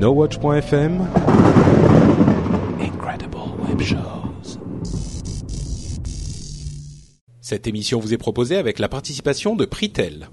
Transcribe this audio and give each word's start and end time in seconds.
NoWatch.fm 0.00 1.06
Incredible 2.80 3.36
Web 3.68 3.82
Shows. 3.82 4.58
Cette 7.42 7.66
émission 7.66 8.00
vous 8.00 8.14
est 8.14 8.16
proposée 8.16 8.56
avec 8.56 8.78
la 8.78 8.88
participation 8.88 9.56
de 9.56 9.66
Pritel. 9.66 10.30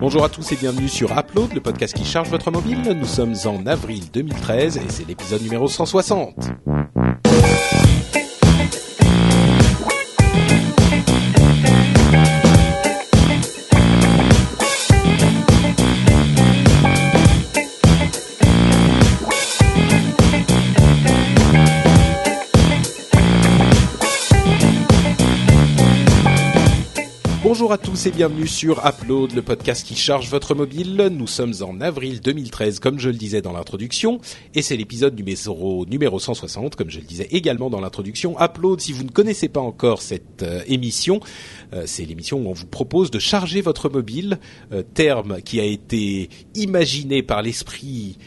Bonjour 0.00 0.24
à 0.24 0.30
tous 0.30 0.50
et 0.52 0.56
bienvenue 0.56 0.88
sur 0.88 1.12
Upload, 1.12 1.52
le 1.52 1.60
podcast 1.60 1.94
qui 1.94 2.06
charge 2.06 2.30
votre 2.30 2.50
mobile. 2.50 2.80
Nous 2.96 3.04
sommes 3.04 3.34
en 3.44 3.66
avril 3.66 4.04
2013 4.10 4.78
et 4.78 4.88
c'est 4.88 5.06
l'épisode 5.06 5.42
numéro 5.42 5.68
160. 5.68 6.34
À 27.74 27.78
tous 27.78 28.06
et 28.06 28.12
bienvenue 28.12 28.46
sur 28.46 28.86
Upload, 28.86 29.32
le 29.34 29.42
podcast 29.42 29.84
qui 29.84 29.96
charge 29.96 30.30
votre 30.30 30.54
mobile. 30.54 31.08
Nous 31.10 31.26
sommes 31.26 31.54
en 31.60 31.80
avril 31.80 32.20
2013, 32.20 32.78
comme 32.78 33.00
je 33.00 33.08
le 33.08 33.16
disais 33.16 33.42
dans 33.42 33.52
l'introduction, 33.52 34.20
et 34.54 34.62
c'est 34.62 34.76
l'épisode 34.76 35.16
numéro, 35.16 35.84
numéro 35.86 36.20
160, 36.20 36.76
comme 36.76 36.88
je 36.88 37.00
le 37.00 37.04
disais 37.04 37.26
également 37.32 37.70
dans 37.70 37.80
l'introduction. 37.80 38.36
Upload, 38.40 38.80
si 38.80 38.92
vous 38.92 39.02
ne 39.02 39.10
connaissez 39.10 39.48
pas 39.48 39.58
encore 39.58 40.02
cette 40.02 40.44
euh, 40.44 40.62
émission, 40.68 41.18
euh, 41.72 41.82
c'est 41.84 42.04
l'émission 42.04 42.38
où 42.38 42.48
on 42.48 42.52
vous 42.52 42.66
propose 42.66 43.10
de 43.10 43.18
charger 43.18 43.60
votre 43.60 43.88
mobile, 43.90 44.38
euh, 44.70 44.84
terme 44.94 45.42
qui 45.42 45.58
a 45.58 45.64
été 45.64 46.28
imaginé 46.54 47.24
par 47.24 47.42
l'esprit 47.42 48.18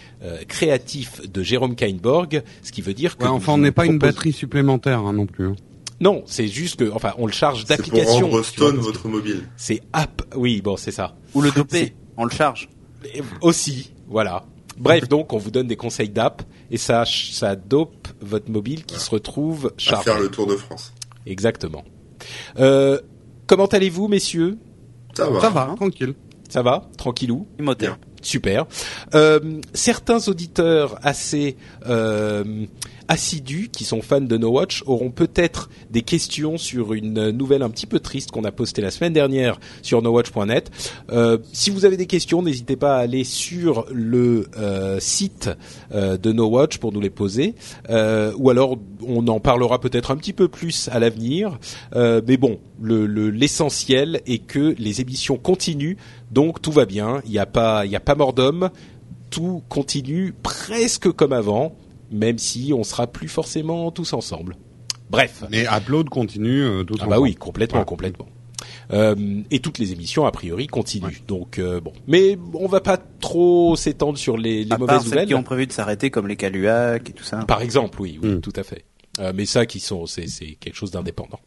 créatif 0.47 1.21
de 1.31 1.43
Jérôme 1.43 1.75
Kainborg, 1.75 2.41
ce 2.63 2.71
qui 2.71 2.81
veut 2.81 2.95
dire 2.95 3.17
que... 3.17 3.23
Ouais, 3.23 3.29
enfin, 3.29 3.53
on 3.53 3.59
n'est 3.59 3.71
pas 3.71 3.85
une 3.85 3.99
batterie 3.99 4.33
supplémentaire 4.33 5.01
hein, 5.01 5.13
non 5.13 5.27
plus. 5.27 5.45
hein. 5.45 5.55
Non, 5.99 6.23
c'est 6.25 6.47
juste 6.47 6.77
que, 6.77 6.91
enfin, 6.91 7.13
on 7.17 7.25
le 7.25 7.31
charge 7.31 7.65
C'est 7.67 7.75
pour 7.77 7.85
d'application. 7.85 8.29
rendre 8.29 8.43
stone 8.45 8.75
votre 8.77 9.07
mobile. 9.07 9.47
C'est 9.57 9.81
app, 9.93 10.21
oui, 10.35 10.61
bon, 10.61 10.77
c'est 10.77 10.91
ça. 10.91 11.15
Ou 11.33 11.41
le 11.41 11.51
doper, 11.51 11.93
on 12.17 12.25
le 12.25 12.29
charge. 12.31 12.69
Et 13.13 13.21
aussi, 13.41 13.93
voilà. 14.07 14.45
Bref, 14.77 15.07
donc 15.09 15.33
on 15.33 15.37
vous 15.39 15.49
donne 15.49 15.65
des 15.67 15.75
conseils 15.75 16.09
d'app 16.09 16.43
et 16.69 16.77
ça, 16.77 17.03
ça 17.05 17.55
dope 17.55 18.07
votre 18.21 18.51
mobile 18.51 18.85
qui 18.85 18.99
se 18.99 19.09
retrouve 19.09 19.67
À 19.75 19.79
chargé. 19.79 20.03
faire 20.11 20.19
le 20.19 20.29
tour 20.29 20.45
de 20.45 20.55
France. 20.55 20.93
Exactement. 21.25 21.83
Euh, 22.59 22.99
comment 23.47 23.65
allez-vous, 23.65 24.07
messieurs? 24.07 24.57
Ça 25.15 25.27
va. 25.29 25.41
Ça 25.41 25.49
va, 25.49 25.63
hein, 25.71 25.75
tranquille. 25.75 26.13
Ça 26.47 26.61
va? 26.61 26.89
Tranquillou? 26.97 27.47
Bien. 27.79 27.97
Super. 28.21 28.67
Euh, 29.15 29.61
certains 29.73 30.27
auditeurs 30.27 30.99
assez 31.01 31.57
euh, 31.87 32.65
assidus, 33.07 33.69
qui 33.71 33.83
sont 33.83 34.01
fans 34.01 34.21
de 34.21 34.37
No 34.37 34.49
Watch, 34.49 34.83
auront 34.85 35.11
peut-être 35.11 35.69
des 35.89 36.01
questions 36.01 36.57
sur 36.57 36.93
une 36.93 37.31
nouvelle 37.31 37.61
un 37.63 37.69
petit 37.69 37.85
peu 37.85 37.99
triste 37.99 38.31
qu'on 38.31 38.43
a 38.43 38.51
postée 38.51 38.81
la 38.81 38.91
semaine 38.91 39.13
dernière 39.13 39.59
sur 39.81 40.01
nowatch.net. 40.01 40.71
Euh, 41.11 41.37
si 41.53 41.69
vous 41.69 41.85
avez 41.85 41.97
des 41.97 42.05
questions, 42.07 42.41
n'hésitez 42.41 42.75
pas 42.75 42.95
à 42.97 42.99
aller 42.99 43.23
sur 43.23 43.85
le 43.91 44.47
euh, 44.57 44.99
site 44.99 45.49
euh, 45.93 46.17
de 46.17 46.31
No 46.31 46.47
Watch 46.47 46.77
pour 46.77 46.91
nous 46.93 47.01
les 47.01 47.09
poser, 47.09 47.55
Euh, 47.89 48.33
ou 48.37 48.49
alors 48.49 48.77
on 49.05 49.27
en 49.27 49.39
parlera 49.39 49.79
peut-être 49.79 50.11
un 50.11 50.17
petit 50.17 50.33
peu 50.33 50.47
plus 50.47 50.89
à 50.91 50.99
l'avenir. 50.99 51.57
Mais 51.95 52.37
bon, 52.37 52.59
le- 52.81 53.05
le- 53.05 53.29
l'essentiel 53.29 54.21
est 54.25 54.39
que 54.39 54.75
les 54.77 55.01
émissions 55.01 55.37
continuent, 55.37 55.95
donc 56.31 56.61
tout 56.61 56.71
va 56.71 56.85
bien. 56.85 57.21
Il 57.25 57.31
n'y 57.31 57.37
a 57.39 57.45
pas 57.45 57.85
mort 58.17 58.33
d'homme. 58.33 58.69
Tout 59.29 59.61
continue 59.69 60.33
presque 60.41 61.11
comme 61.11 61.33
avant, 61.33 61.75
même 62.11 62.37
si 62.37 62.73
on 62.75 62.83
sera 62.83 63.07
plus 63.07 63.27
forcément 63.27 63.91
tous 63.91 64.13
ensemble. 64.13 64.55
Bref. 65.09 65.43
Mais 65.49 65.65
Upload 65.71 66.09
continue 66.09 66.61
euh, 66.63 66.83
tout 66.83 66.95
Ah 67.01 67.05
bah 67.07 67.15
temps. 67.15 67.21
oui, 67.21 67.35
complètement, 67.35 67.83
complètement. 67.85 68.27
Euh, 68.91 69.41
et 69.51 69.59
toutes 69.59 69.77
les 69.79 69.91
émissions 69.91 70.25
a 70.25 70.31
priori 70.31 70.67
continuent. 70.67 71.21
Donc 71.27 71.59
euh, 71.59 71.79
bon, 71.81 71.93
mais 72.07 72.37
on 72.53 72.67
va 72.67 72.79
pas 72.81 72.97
trop 72.97 73.75
s'étendre 73.75 74.17
sur 74.17 74.37
les, 74.37 74.63
les 74.63 74.71
à 74.71 74.77
mauvaises 74.77 74.95
part 74.95 75.01
celles 75.03 75.09
nouvelles. 75.11 75.27
qui 75.27 75.35
ont 75.35 75.43
prévu 75.43 75.67
de 75.67 75.71
s'arrêter 75.73 76.09
comme 76.09 76.27
les 76.27 76.35
Caluac 76.37 77.09
et 77.09 77.13
tout 77.13 77.23
ça. 77.23 77.39
Par 77.39 77.61
exemple, 77.61 78.01
oui, 78.01 78.19
oui, 78.21 78.29
Mm. 78.35 78.41
tout 78.41 78.53
à 78.55 78.63
fait. 78.63 78.85
Euh, 79.19 79.31
mais 79.35 79.45
ça, 79.45 79.65
qui 79.65 79.79
sont, 79.79 80.05
c'est, 80.05 80.27
c'est 80.27 80.55
quelque 80.59 80.75
chose 80.75 80.91
d'indépendant. 80.91 81.39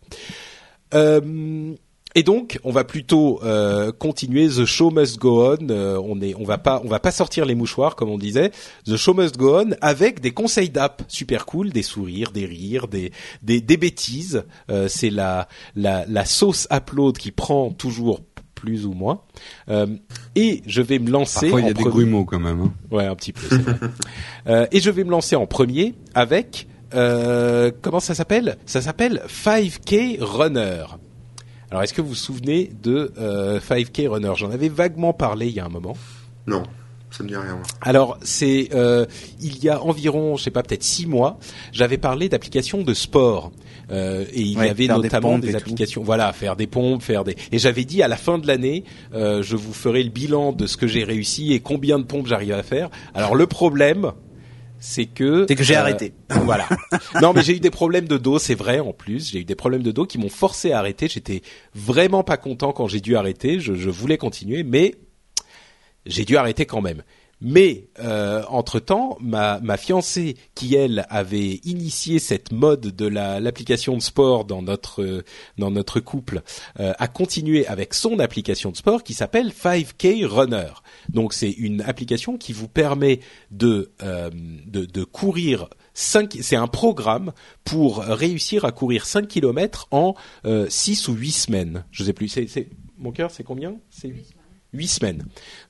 Euh, 0.94 1.74
et 2.14 2.22
donc, 2.22 2.58
on 2.64 2.72
va 2.72 2.84
plutôt 2.84 3.40
euh, 3.44 3.92
continuer. 3.92 4.48
The 4.48 4.64
show 4.64 4.90
must 4.90 5.18
go 5.18 5.44
on. 5.54 5.68
Euh, 5.70 6.00
on 6.04 6.20
est, 6.20 6.34
on 6.34 6.44
va 6.44 6.58
pas, 6.58 6.80
on 6.84 6.88
va 6.88 6.98
pas 6.98 7.10
sortir 7.12 7.44
les 7.44 7.54
mouchoirs 7.54 7.94
comme 7.96 8.08
on 8.10 8.18
disait. 8.18 8.50
The 8.86 8.96
show 8.96 9.14
must 9.14 9.36
go 9.36 9.60
on 9.60 9.70
avec 9.80 10.20
des 10.20 10.32
conseils 10.32 10.70
d'app 10.70 11.02
super 11.08 11.46
cool, 11.46 11.70
des 11.70 11.82
sourires, 11.82 12.32
des 12.32 12.46
rires, 12.46 12.88
des 12.88 13.12
des, 13.42 13.60
des 13.60 13.76
bêtises. 13.76 14.44
Euh, 14.70 14.88
c'est 14.88 15.10
la, 15.10 15.48
la 15.76 16.04
la 16.06 16.24
sauce 16.24 16.66
upload 16.72 17.16
qui 17.18 17.30
prend 17.30 17.70
toujours 17.70 18.20
plus 18.54 18.84
ou 18.86 18.92
moins. 18.92 19.22
Euh, 19.70 19.86
et 20.36 20.62
je 20.66 20.82
vais 20.82 20.98
me 20.98 21.10
lancer. 21.10 21.46
Parfois, 21.46 21.60
il 21.60 21.66
y 21.68 21.70
a 21.70 21.74
des 21.74 21.82
grumeaux 21.84 22.24
quand 22.26 22.40
même. 22.40 22.60
hein. 22.60 22.72
Ouais, 22.90 23.06
un 23.06 23.14
petit 23.14 23.32
peu. 23.32 23.46
vrai. 23.56 23.74
Euh, 24.46 24.66
et 24.72 24.80
je 24.80 24.90
vais 24.90 25.04
me 25.04 25.10
lancer 25.10 25.36
en 25.36 25.46
premier 25.46 25.94
avec 26.14 26.66
euh, 26.94 27.70
comment 27.82 28.00
ça 28.00 28.14
s'appelle? 28.14 28.56
Ça 28.66 28.80
s'appelle 28.80 29.22
5K 29.28 30.16
Runner. 30.20 30.84
Alors, 31.70 31.82
est-ce 31.82 31.94
que 31.94 32.00
vous 32.00 32.08
vous 32.08 32.14
souvenez 32.14 32.70
de 32.82 33.12
euh, 33.18 33.60
5K 33.60 34.08
Runner? 34.08 34.32
J'en 34.36 34.50
avais 34.50 34.68
vaguement 34.68 35.12
parlé 35.12 35.46
il 35.46 35.54
y 35.54 35.60
a 35.60 35.64
un 35.64 35.68
moment. 35.68 35.96
Non, 36.46 36.64
ça 37.10 37.22
me 37.22 37.28
dit 37.28 37.36
rien. 37.36 37.54
moi. 37.54 37.62
Alors, 37.80 38.18
c'est 38.22 38.70
euh, 38.74 39.06
il 39.40 39.62
y 39.62 39.68
a 39.68 39.82
environ, 39.82 40.36
je 40.36 40.44
sais 40.44 40.50
pas, 40.50 40.62
peut-être 40.62 40.82
six 40.82 41.06
mois, 41.06 41.38
j'avais 41.72 41.98
parlé 41.98 42.28
d'applications 42.28 42.82
de 42.82 42.94
sport. 42.94 43.52
Euh, 43.90 44.24
et 44.32 44.40
il 44.40 44.52
y 44.52 44.60
avait 44.60 44.86
des 44.86 44.88
notamment 44.88 45.38
des, 45.38 45.50
tout. 45.50 45.56
applications, 45.56 46.02
voilà, 46.02 46.32
faire 46.32 46.56
des 46.56 46.66
pompes, 46.66 47.02
faire 47.02 47.24
des. 47.24 47.36
Et 47.50 47.58
j'avais 47.58 47.84
dit 47.84 48.02
à 48.02 48.08
la 48.08 48.16
fin 48.16 48.38
de 48.38 48.46
l'année, 48.46 48.84
euh, 49.14 49.42
je 49.42 49.56
vous 49.56 49.72
ferai 49.72 50.02
le 50.02 50.10
bilan 50.10 50.52
de 50.52 50.66
ce 50.66 50.76
que 50.76 50.86
j'ai 50.86 51.02
réussi 51.02 51.52
et 51.52 51.60
combien 51.60 51.98
de 51.98 52.04
pompes 52.04 52.26
j'arrive 52.26 52.52
à 52.52 52.62
faire. 52.62 52.90
Alors 53.14 53.34
le 53.34 53.46
problème, 53.46 54.12
c'est 54.80 55.06
que 55.06 55.44
C'est 55.46 55.54
que 55.54 55.62
j'ai 55.62 55.76
euh, 55.76 55.80
arrêté. 55.80 56.14
Voilà. 56.44 56.68
non, 57.20 57.32
mais 57.32 57.42
j'ai 57.42 57.56
eu 57.56 57.60
des 57.60 57.70
problèmes 57.70 58.08
de 58.08 58.16
dos, 58.16 58.38
c'est 58.38 58.54
vrai 58.54 58.80
en 58.80 58.92
plus. 58.92 59.30
J'ai 59.30 59.40
eu 59.40 59.44
des 59.44 59.54
problèmes 59.54 59.82
de 59.82 59.92
dos 59.92 60.06
qui 60.06 60.18
m'ont 60.18 60.30
forcé 60.30 60.72
à 60.72 60.78
arrêter. 60.78 61.06
J'étais 61.06 61.42
vraiment 61.74 62.24
pas 62.24 62.36
content 62.36 62.72
quand 62.72 62.88
j'ai 62.88 63.00
dû 63.00 63.14
arrêter. 63.14 63.60
Je, 63.60 63.74
je 63.74 63.90
voulais 63.90 64.16
continuer, 64.16 64.62
mais 64.62 64.94
j'ai 66.06 66.24
dû 66.24 66.36
arrêter 66.36 66.66
quand 66.66 66.80
même. 66.80 67.02
Mais 67.40 67.88
euh, 67.98 68.42
entre 68.48 68.80
temps, 68.80 69.16
ma, 69.20 69.60
ma 69.60 69.76
fiancée, 69.76 70.36
qui 70.54 70.74
elle 70.74 71.06
avait 71.08 71.60
initié 71.64 72.18
cette 72.18 72.52
mode 72.52 72.94
de 72.94 73.06
la 73.06 73.40
l'application 73.40 73.96
de 73.96 74.02
sport 74.02 74.44
dans 74.44 74.62
notre 74.62 75.02
euh, 75.02 75.24
dans 75.58 75.70
notre 75.70 76.00
couple, 76.00 76.42
euh, 76.78 76.92
a 76.98 77.08
continué 77.08 77.66
avec 77.66 77.94
son 77.94 78.18
application 78.18 78.70
de 78.70 78.76
sport 78.76 79.02
qui 79.02 79.14
s'appelle 79.14 79.48
5K 79.48 80.26
Runner. 80.26 80.70
Donc 81.08 81.32
c'est 81.32 81.50
une 81.50 81.80
application 81.82 82.36
qui 82.36 82.52
vous 82.52 82.68
permet 82.68 83.20
de 83.50 83.90
euh, 84.02 84.30
de, 84.66 84.84
de 84.84 85.04
courir 85.04 85.68
5 85.94 86.38
c'est 86.40 86.56
un 86.56 86.68
programme 86.68 87.32
pour 87.64 87.98
réussir 87.98 88.64
à 88.64 88.72
courir 88.72 89.06
5 89.06 89.26
kilomètres 89.26 89.88
en 89.90 90.14
euh, 90.44 90.66
6 90.68 91.08
ou 91.08 91.14
8 91.14 91.30
semaines. 91.30 91.84
Je 91.90 92.04
sais 92.04 92.12
plus, 92.12 92.28
c'est 92.28 92.68
mon 92.98 93.12
cœur, 93.12 93.30
c'est 93.30 93.44
combien? 93.44 93.76
C'est 93.88 94.08
8 94.08 94.24
semaines. 94.24 94.39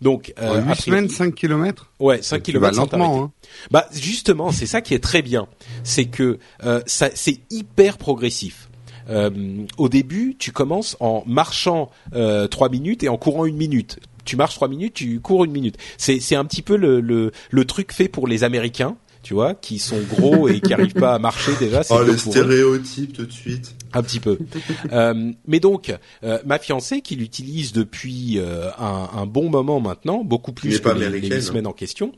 Donc 0.01 0.33
En 0.39 0.43
euh, 0.43 0.55
huit 0.63 0.71
a 0.71 0.75
priori- 0.75 0.83
semaines, 0.83 1.09
5 1.09 1.35
kilomètres 1.35 1.91
Ouais, 1.99 2.21
5 2.23 2.43
Tu 2.43 2.53
vas 2.59 2.71
km 2.71 2.77
t'arrêter. 2.91 2.97
lentement. 2.99 3.23
Hein. 3.25 3.33
Bah 3.71 3.87
justement, 3.93 4.53
c'est 4.53 4.67
ça 4.67 4.81
qui 4.81 4.95
est 4.95 5.03
très 5.03 5.23
bien, 5.23 5.47
c'est 5.85 6.07
que 6.07 6.39
euh, 6.65 6.81
ça 6.87 7.09
c'est 7.15 7.41
hyper 7.51 7.99
progressif. 7.99 8.69
Euh, 9.09 9.65
au 9.79 9.89
début, 9.89 10.37
tu 10.39 10.53
commences 10.53 10.97
en 11.01 11.25
marchant 11.27 11.91
euh, 12.15 12.47
3 12.47 12.69
minutes 12.69 13.03
et 13.03 13.09
en 13.09 13.17
courant 13.17 13.45
une 13.47 13.57
minute. 13.57 13.99
Tu 14.25 14.37
marches 14.37 14.55
3 14.55 14.69
minutes, 14.69 14.95
tu 14.95 15.19
cours 15.21 15.45
une 15.45 15.51
minute. 15.51 15.77
C'est 15.99 16.21
c'est 16.21 16.37
un 16.37 16.45
petit 16.45 16.63
peu 16.63 16.77
le, 16.77 17.01
le 17.01 17.33
le 17.51 17.65
truc 17.65 17.93
fait 17.93 18.07
pour 18.09 18.29
les 18.29 18.45
Américains, 18.45 18.97
tu 19.23 19.35
vois, 19.35 19.55
qui 19.55 19.79
sont 19.79 20.01
gros 20.01 20.49
et 20.49 20.61
qui 20.61 20.73
arrivent 20.73 20.95
pas 20.95 21.15
à 21.15 21.19
marcher 21.19 21.53
déjà. 21.59 21.83
Oh, 21.91 22.01
eux. 22.03 22.17
stéréotypes 22.17 23.13
tout 23.13 23.27
de 23.27 23.33
suite. 23.33 23.75
Un 23.93 24.03
petit 24.03 24.21
peu. 24.21 24.39
Euh, 24.93 25.33
mais 25.47 25.61
donc, 25.61 25.95
euh, 26.25 26.39
ma 26.45 26.59
fiancée, 26.59 27.01
qui 27.01 27.15
l'utilise 27.15 27.73
depuis 27.73 28.39
euh, 28.39 28.71
un, 28.79 29.09
un 29.15 29.27
bon 29.27 29.51
moment 29.51 29.79
maintenant, 29.79 30.25
beaucoup 30.25 30.53
plus 30.53 30.79
que 30.79 30.83
pas 30.83 30.95
les, 30.95 31.09
les 31.09 31.29
huit 31.29 31.43
semaines 31.43 31.67
en 31.67 31.73
question, 31.73 32.13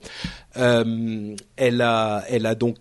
elle 0.55 1.81
a, 1.81 2.25
elle 2.29 2.47
a 2.47 2.55
donc 2.55 2.77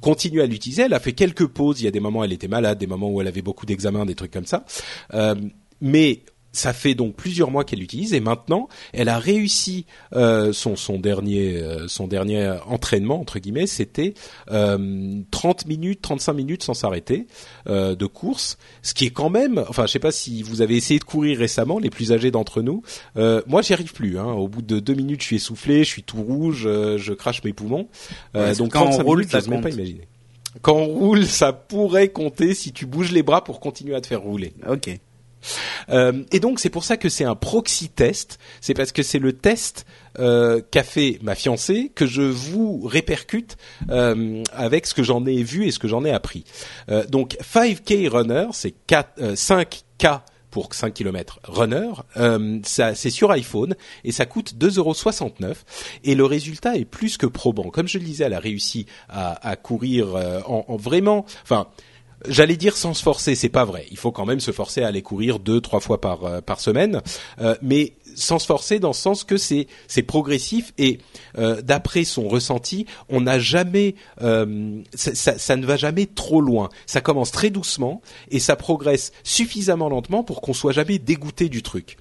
continué 0.00 0.42
à 0.42 0.46
l'utiliser. 0.46 0.82
Elle 0.82 0.94
a 0.94 1.00
fait 1.00 1.12
quelques 1.12 1.46
pauses. 1.46 1.80
Il 1.80 1.84
y 1.84 1.88
a 1.88 1.90
des 1.90 2.00
moments 2.00 2.20
où 2.20 2.24
elle 2.24 2.32
était 2.32 2.48
malade, 2.48 2.78
des 2.78 2.86
moments 2.86 3.10
où 3.10 3.20
elle 3.20 3.26
avait 3.26 3.42
beaucoup 3.42 3.66
d'examens, 3.66 4.06
des 4.06 4.14
trucs 4.14 4.32
comme 4.32 4.46
ça. 4.46 4.64
Mais 5.80 6.22
ça 6.56 6.72
fait 6.72 6.94
donc 6.94 7.14
plusieurs 7.16 7.50
mois 7.50 7.64
qu'elle 7.64 7.80
l'utilise 7.80 8.14
et 8.14 8.20
maintenant 8.20 8.68
elle 8.92 9.08
a 9.08 9.18
réussi 9.18 9.86
euh, 10.14 10.52
son 10.52 10.76
son 10.76 10.98
dernier 10.98 11.58
euh, 11.58 11.88
son 11.88 12.06
dernier 12.06 12.54
entraînement 12.66 13.20
entre 13.20 13.38
guillemets 13.38 13.66
c'était 13.66 14.14
euh, 14.50 15.20
30 15.30 15.66
minutes 15.66 16.00
35 16.02 16.32
minutes 16.32 16.62
sans 16.62 16.74
s'arrêter 16.74 17.26
euh, 17.68 17.94
de 17.94 18.06
course. 18.06 18.58
Ce 18.82 18.94
qui 18.94 19.06
est 19.06 19.10
quand 19.10 19.30
même 19.30 19.64
enfin 19.68 19.86
je 19.86 19.92
sais 19.92 19.98
pas 19.98 20.12
si 20.12 20.42
vous 20.42 20.60
avez 20.62 20.76
essayé 20.76 20.98
de 20.98 21.04
courir 21.04 21.38
récemment 21.38 21.78
les 21.78 21.90
plus 21.90 22.12
âgés 22.12 22.30
d'entre 22.30 22.62
nous 22.62 22.82
euh, 23.16 23.42
moi 23.46 23.62
j'y 23.62 23.72
arrive 23.72 23.92
plus 23.92 24.18
hein. 24.18 24.26
au 24.26 24.48
bout 24.48 24.62
de 24.62 24.80
deux 24.80 24.94
minutes 24.94 25.20
je 25.20 25.26
suis 25.26 25.36
essoufflé 25.36 25.84
je 25.84 25.88
suis 25.88 26.02
tout 26.02 26.22
rouge 26.22 26.64
euh, 26.66 26.98
je 26.98 27.12
crache 27.12 27.42
mes 27.44 27.52
poumons. 27.52 27.88
Euh, 28.34 28.46
Ouais, 28.46 28.54
donc 28.54 28.72
quand 28.72 28.82
on 28.82 28.90
35 28.90 29.02
roule, 29.04 29.18
minutes 29.18 29.32
ça 29.32 29.50
même 29.50 29.60
pas 29.60 29.70
imaginer. 29.70 30.08
Quand 30.62 30.76
on 30.76 30.86
roule 30.86 31.26
ça 31.26 31.52
pourrait 31.52 32.08
compter 32.08 32.54
si 32.54 32.72
tu 32.72 32.86
bouges 32.86 33.12
les 33.12 33.22
bras 33.22 33.42
pour 33.44 33.60
continuer 33.60 33.94
à 33.94 34.00
te 34.00 34.06
faire 34.06 34.20
rouler. 34.20 34.52
Ok. 34.68 34.90
Euh, 35.90 36.24
et 36.32 36.40
donc 36.40 36.60
c'est 36.60 36.70
pour 36.70 36.84
ça 36.84 36.96
que 36.96 37.08
c'est 37.08 37.24
un 37.24 37.34
proxy 37.34 37.88
test. 37.88 38.38
C'est 38.60 38.74
parce 38.74 38.92
que 38.92 39.02
c'est 39.02 39.18
le 39.18 39.32
test 39.32 39.86
euh, 40.18 40.62
qu'a 40.70 40.82
fait 40.82 41.18
ma 41.22 41.34
fiancée 41.34 41.92
que 41.94 42.06
je 42.06 42.22
vous 42.22 42.80
répercute 42.86 43.56
euh, 43.90 44.42
avec 44.52 44.86
ce 44.86 44.94
que 44.94 45.02
j'en 45.02 45.26
ai 45.26 45.42
vu 45.42 45.66
et 45.66 45.70
ce 45.70 45.78
que 45.78 45.88
j'en 45.88 46.04
ai 46.04 46.10
appris. 46.10 46.44
Donc 47.08 47.36
5K 47.42 48.08
Runner, 48.08 48.46
c'est 48.52 48.74
4, 48.86 49.10
euh, 49.20 49.34
5K 49.34 50.20
pour 50.50 50.72
5 50.72 50.94
km 50.94 51.38
runner, 51.44 51.90
c'est 52.64 53.10
sur 53.10 53.30
iPhone 53.30 53.76
et 54.04 54.12
ça 54.12 54.24
coûte 54.24 54.54
2,69€ 54.54 55.54
et 56.04 56.14
le 56.14 56.24
résultat 56.24 56.76
est 56.76 56.86
plus 56.86 57.18
que 57.18 57.26
probant. 57.26 57.68
Comme 57.68 57.88
je 57.88 57.98
le 57.98 58.04
disais, 58.04 58.24
elle 58.24 58.32
a 58.32 58.38
réussi 58.38 58.86
à, 59.10 59.56
courir 59.56 60.14
en, 60.46 60.64
en 60.66 60.76
vraiment, 60.76 61.26
enfin 61.42 61.66
J'allais 62.28 62.56
dire 62.56 62.76
sans 62.76 62.94
se 62.94 63.02
forcer, 63.02 63.34
c'est 63.34 63.48
pas 63.48 63.64
vrai. 63.64 63.86
Il 63.90 63.96
faut 63.96 64.12
quand 64.12 64.26
même 64.26 64.40
se 64.40 64.50
forcer 64.52 64.82
à 64.82 64.88
aller 64.88 65.02
courir 65.02 65.38
deux, 65.38 65.60
trois 65.60 65.80
fois 65.80 66.00
par 66.00 66.24
euh, 66.24 66.40
par 66.40 66.60
semaine, 66.60 67.00
Euh, 67.40 67.54
mais 67.62 67.92
sans 68.14 68.38
se 68.38 68.46
forcer 68.46 68.78
dans 68.78 68.88
le 68.88 68.94
sens 68.94 69.24
que 69.24 69.36
c'est 69.36 69.66
c'est 69.88 70.02
progressif 70.02 70.72
et 70.78 70.98
euh, 71.38 71.60
d'après 71.62 72.04
son 72.04 72.28
ressenti, 72.28 72.86
on 73.08 73.20
n'a 73.20 73.38
jamais 73.38 73.94
euh, 74.22 74.80
ça, 74.94 75.36
ça, 75.38 75.56
ne 75.56 75.66
va 75.66 75.76
jamais 75.76 76.06
trop 76.06 76.40
loin. 76.40 76.70
Ça 76.86 77.00
commence 77.00 77.30
très 77.30 77.50
doucement 77.50 78.00
et 78.30 78.38
ça 78.40 78.56
progresse 78.56 79.12
suffisamment 79.22 79.88
lentement 79.88 80.22
pour 80.24 80.40
qu'on 80.40 80.54
soit 80.54 80.72
jamais 80.72 80.98
dégoûté 80.98 81.48
du 81.48 81.62
truc. 81.62 81.96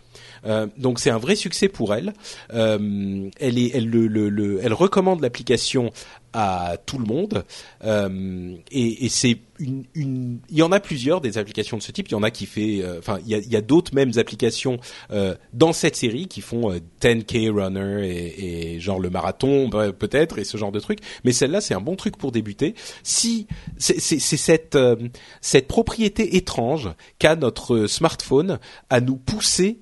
Euh, 0.46 0.68
donc 0.78 1.00
c'est 1.00 1.10
un 1.10 1.18
vrai 1.18 1.36
succès 1.36 1.68
pour 1.70 1.94
elle. 1.96 2.14
Euh, 2.54 3.30
elle 3.40 3.58
est, 3.58 3.72
elle 3.74 3.90
le, 3.90 4.08
le, 4.08 4.30
le- 4.30 4.60
elle 4.64 4.74
recommande 4.74 5.22
l'application 5.22 5.92
à 6.36 6.76
tout 6.86 6.98
le 6.98 7.06
monde. 7.06 7.46
Euh, 7.86 8.56
et 8.70 9.06
et 9.06 9.10
c'est 9.10 9.40
une, 9.58 9.86
une, 9.94 10.40
il 10.50 10.58
y 10.58 10.64
en 10.64 10.72
a 10.74 10.82
plusieurs 10.82 11.22
des 11.22 11.38
applications 11.38 11.78
de 11.78 11.82
ce 11.82 11.94
type. 11.94 12.10
Il 12.10 12.12
y 12.12 12.16
en 12.16 12.24
a 12.24 12.30
qui 12.30 12.46
fait, 12.46 12.82
euh, 12.82 13.00
enfin, 13.00 13.20
il 13.26 13.30
y 13.30 13.36
a, 13.36 13.40
y 13.40 13.56
a 13.56 13.62
d'autres 13.62 13.96
mêmes 13.96 14.12
applications 14.18 14.78
euh, 15.12 15.36
dans 15.54 15.72
cette 15.72 15.96
série 15.96 16.28
qui 16.28 16.42
font 16.42 16.74
euh, 16.74 16.80
10K 17.02 17.50
Runner 17.52 18.06
et, 18.06 18.74
et 18.76 18.80
genre 18.82 19.00
le 19.00 19.10
marathon 19.10 19.70
peut-être 19.70 20.38
et 20.40 20.44
ce 20.44 20.58
genre 20.58 20.74
de 20.74 20.82
truc. 20.82 21.00
Mais 21.24 21.32
celle-là, 21.32 21.62
c'est 21.62 21.74
un 21.74 21.80
bon 21.80 21.96
truc 21.96 22.18
pour 22.18 22.34
débuter. 22.34 22.76
Si 23.04 23.48
c'est 23.78 24.00
cette 24.20 24.76
euh, 24.76 24.98
cette 25.40 25.70
propriété 25.70 26.36
étrange 26.36 26.90
qu'a 27.18 27.38
notre 27.38 27.88
smartphone 27.88 28.60
à 28.90 29.00
nous 29.00 29.16
pousser 29.16 29.80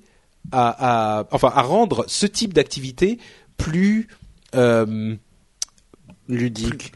à, 0.52 1.18
à 1.18 1.26
enfin 1.32 1.50
à 1.52 1.62
rendre 1.62 2.04
ce 2.06 2.26
type 2.26 2.52
d'activité 2.52 3.18
plus 3.56 4.08
euh, 4.54 5.16
Ludique. 6.28 6.92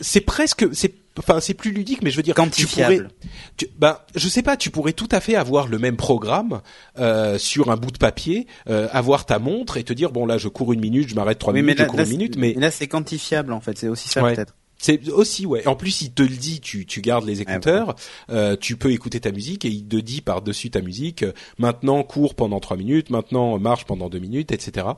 C'est 0.00 0.20
presque 0.22 0.66
c'est 0.72 0.92
enfin 1.18 1.40
c'est 1.40 1.54
plus 1.54 1.72
ludique 1.72 2.00
mais 2.02 2.10
je 2.10 2.16
veux 2.16 2.22
dire 2.22 2.34
tu 2.34 2.40
pourrais 2.40 2.48
Quantifiable. 2.48 3.10
tu, 3.56 3.66
ben 3.78 3.98
je 4.14 4.28
sais 4.28 4.42
pas 4.42 4.56
tu 4.56 4.70
pourrais 4.70 4.92
tout 4.94 5.08
à 5.12 5.20
fait 5.20 5.36
avoir 5.36 5.68
le 5.68 5.78
même 5.78 5.96
programme 5.96 6.62
euh, 6.98 7.36
sur 7.38 7.70
un 7.70 7.76
bout 7.76 7.90
de 7.90 7.98
papier 7.98 8.46
euh, 8.68 8.88
avoir 8.92 9.26
ta 9.26 9.38
montre 9.38 9.76
et 9.76 9.84
te 9.84 9.92
dire 9.92 10.10
bon 10.10 10.24
là 10.26 10.38
je 10.38 10.48
cours 10.48 10.72
une 10.72 10.80
minute 10.80 11.08
je 11.10 11.14
m'arrête 11.14 11.38
trois 11.38 11.52
Oui, 11.52 11.60
minutes 11.62 11.78
là, 11.78 11.84
je 11.84 11.88
cours 11.90 11.98
là, 11.98 12.04
une 12.04 12.10
minute 12.10 12.36
mais 12.38 12.54
là, 12.54 12.70
c'est 12.70 12.88
quantifiable 12.88 13.52
en 13.52 13.60
fait. 13.60 13.76
C'est 13.78 13.88
aussi 13.88 14.08
ça 14.08 14.22
Ouais. 14.22 14.34
peut-être. 14.34 14.54
C'est 14.82 15.08
aussi 15.10 15.46
ouais. 15.46 15.66
En 15.68 15.76
plus, 15.76 16.02
il 16.02 16.12
te 16.12 16.22
le 16.22 16.36
dit, 16.36 16.60
tu 16.60 16.84
tu 16.86 17.00
gardes 17.00 17.24
les 17.24 17.40
écouteurs, 17.40 17.94
euh, 18.30 18.56
tu 18.56 18.76
peux 18.76 18.90
écouter 18.90 19.20
ta 19.20 19.30
musique 19.30 19.64
et 19.64 19.68
il 19.68 19.86
te 19.86 19.96
dit 19.96 20.20
par 20.20 20.42
dessus 20.42 20.70
ta 20.70 20.80
musique. 20.80 21.22
euh, 21.22 21.32
maintenant, 21.56 22.02
cours 22.02 22.34
pendant 22.34 22.58
trois 22.58 22.76
minutes. 22.76 23.08
Maintenant, 23.10 23.58
marche 23.60 23.84
pendant 23.84 24.08
deux 24.08 24.18
minutes, 24.18 24.50
etc. 24.50 24.88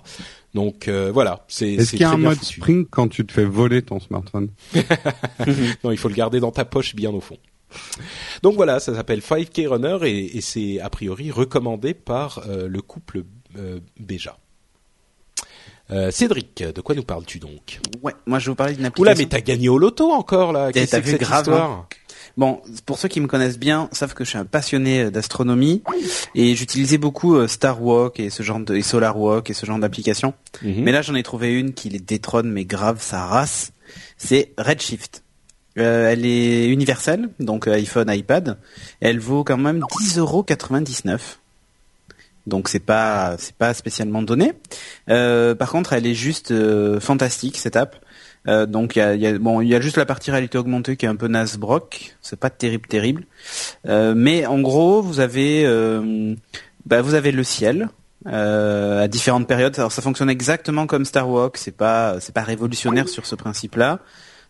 Donc 0.55 0.89
euh, 0.89 1.13
voilà, 1.13 1.45
c'est. 1.49 1.75
Est-ce 1.75 1.91
c'est 1.91 1.97
qu'il 1.99 2.01
y 2.01 2.05
a 2.05 2.13
un 2.13 2.17
mode 2.17 2.39
foutu. 2.39 2.61
sprint 2.61 2.89
quand 2.91 3.09
tu 3.09 3.27
te 3.27 3.33
fais 3.33 3.45
voler 3.45 3.83
ton 3.83 4.01
smartphone 4.01 4.49
Non, 5.85 5.91
il 5.91 5.99
faut 5.99 6.09
le 6.09 6.15
garder 6.15 6.41
dans 6.41 6.51
ta 6.51 6.65
poche 6.65 6.95
bien 6.95 7.11
au 7.11 7.21
fond. 7.21 7.37
Donc 8.43 8.55
voilà, 8.55 8.81
ça 8.81 8.95
s'appelle 8.95 9.21
5K 9.21 9.67
Runner 9.67 9.99
et, 10.03 10.39
et 10.39 10.41
c'est 10.41 10.81
a 10.81 10.89
priori 10.89 11.31
recommandé 11.31 11.93
par 11.93 12.43
euh, 12.49 12.69
le 12.69 12.81
couple 12.81 13.25
euh, 13.59 13.81
Béja. 14.01 14.39
Euh, 15.91 16.11
Cédric, 16.11 16.63
de 16.63 16.81
quoi 16.81 16.95
nous 16.95 17.03
parles-tu 17.03 17.39
donc 17.39 17.81
Ouais. 18.03 18.15
Moi, 18.27 18.39
je 18.39 18.47
vais 18.47 18.51
vous 18.51 18.57
parler 18.57 18.73
d'une 18.75 18.87
Oula, 18.99 19.13
application. 19.13 19.23
mais 19.23 19.29
t'as 19.29 19.41
gagné 19.41 19.69
au 19.69 19.77
loto 19.79 20.11
encore 20.13 20.53
là. 20.53 20.67
T'as 20.67 20.81
Qu'est-ce 20.81 20.97
que 20.97 21.01
vu 21.03 21.11
cette 21.13 21.21
grave, 21.21 21.41
histoire 21.43 21.89
Bon, 22.37 22.63
pour 22.87 22.99
ceux 22.99 23.09
qui 23.09 23.21
me 23.21 23.27
connaissent 23.27 23.59
bien, 23.59 23.89
savent 23.93 24.15
que 24.15 24.25
je 24.25 24.31
suis 24.31 24.39
un 24.39 24.45
passionné 24.47 25.03
euh, 25.03 25.11
d'astronomie 25.11 25.83
et 26.35 26.55
j'utilisais 26.57 26.99
beaucoup 26.99 27.37
euh, 27.37 27.47
Star 27.47 27.81
Walk 27.83 28.19
et 28.19 28.31
ce 28.31 28.43
genre 28.43 28.59
de 28.61 28.75
et 28.75 28.83
Solar 28.83 29.19
Walk 29.21 29.51
et 29.51 29.55
ce 29.55 29.67
genre 29.67 29.79
d'applications. 29.79 30.33
Mhm. 30.63 30.83
Mais 30.83 30.91
là, 30.91 31.03
j'en 31.03 31.15
ai 31.15 31.23
trouvé 31.23 31.53
une 31.53 31.75
qui 31.75 31.91
les 31.91 32.01
détrône, 32.01 32.51
mais 32.51 32.65
grave, 32.65 32.97
sa 33.01 33.27
race. 33.27 33.73
C'est 34.17 34.53
Redshift. 34.59 35.23
Euh, 35.77 36.11
elle 36.11 36.25
est 36.25 36.67
universelle, 36.69 37.29
donc 37.41 37.69
iPhone, 37.69 38.11
iPad. 38.11 38.59
Elle 39.01 39.19
vaut 39.21 39.45
quand 39.45 39.59
même 39.59 39.81
10,99€. 39.81 41.19
Donc 42.47 42.69
c'est 42.69 42.81
pas 42.81 43.37
c'est 43.39 43.55
pas 43.57 43.73
spécialement 43.75 44.23
donné. 44.23 44.53
Euh, 45.09 45.55
par 45.55 45.71
contre, 45.71 45.93
elle 45.93 46.07
est 46.07 46.15
juste 46.15 46.51
euh, 46.51 47.01
fantastique 47.01 47.57
cette 47.57 47.77
app. 47.77 47.97
Euh, 48.47 48.67
donc 48.67 48.97
il 48.97 48.99
y 48.99 49.27
a, 49.27 49.39
bon 49.39 49.63
il 49.63 49.69
y 49.69 49.75
a 49.75 49.81
juste 49.81 49.97
la 49.97 50.05
partie 50.05 50.31
réalité 50.31 50.59
augmentée 50.59 50.97
qui 50.97 51.07
est 51.07 51.09
un 51.09 51.17
peu 51.17 51.29
nasbrock. 51.29 52.17
C'est 52.21 52.39
pas 52.39 52.51
terrible 52.51 52.87
terrible. 52.87 53.25
Euh, 53.87 54.15
mais 54.15 54.45
en 54.45 54.61
gros, 54.61 55.01
vous 55.01 55.21
avez 55.21 55.65
bah, 56.87 57.01
vous 57.01 57.15
avez 57.15 57.33
le 57.33 57.45
ciel 57.45 57.89
à 58.27 59.09
différentes 59.09 59.49
périodes. 59.49 59.75
Alors 59.79 59.93
ça 59.93 60.03
fonctionne 60.03 60.31
exactement 60.31 60.87
comme 60.87 61.07
Star 61.07 61.29
Walk. 61.29 61.57
C'est 61.57 61.77
pas 61.77 62.21
c'est 62.21 62.35
pas 62.35 62.43
révolutionnaire 62.43 63.09
sur 63.09 63.25
ce 63.25 63.35
principe-là, 63.35 64.01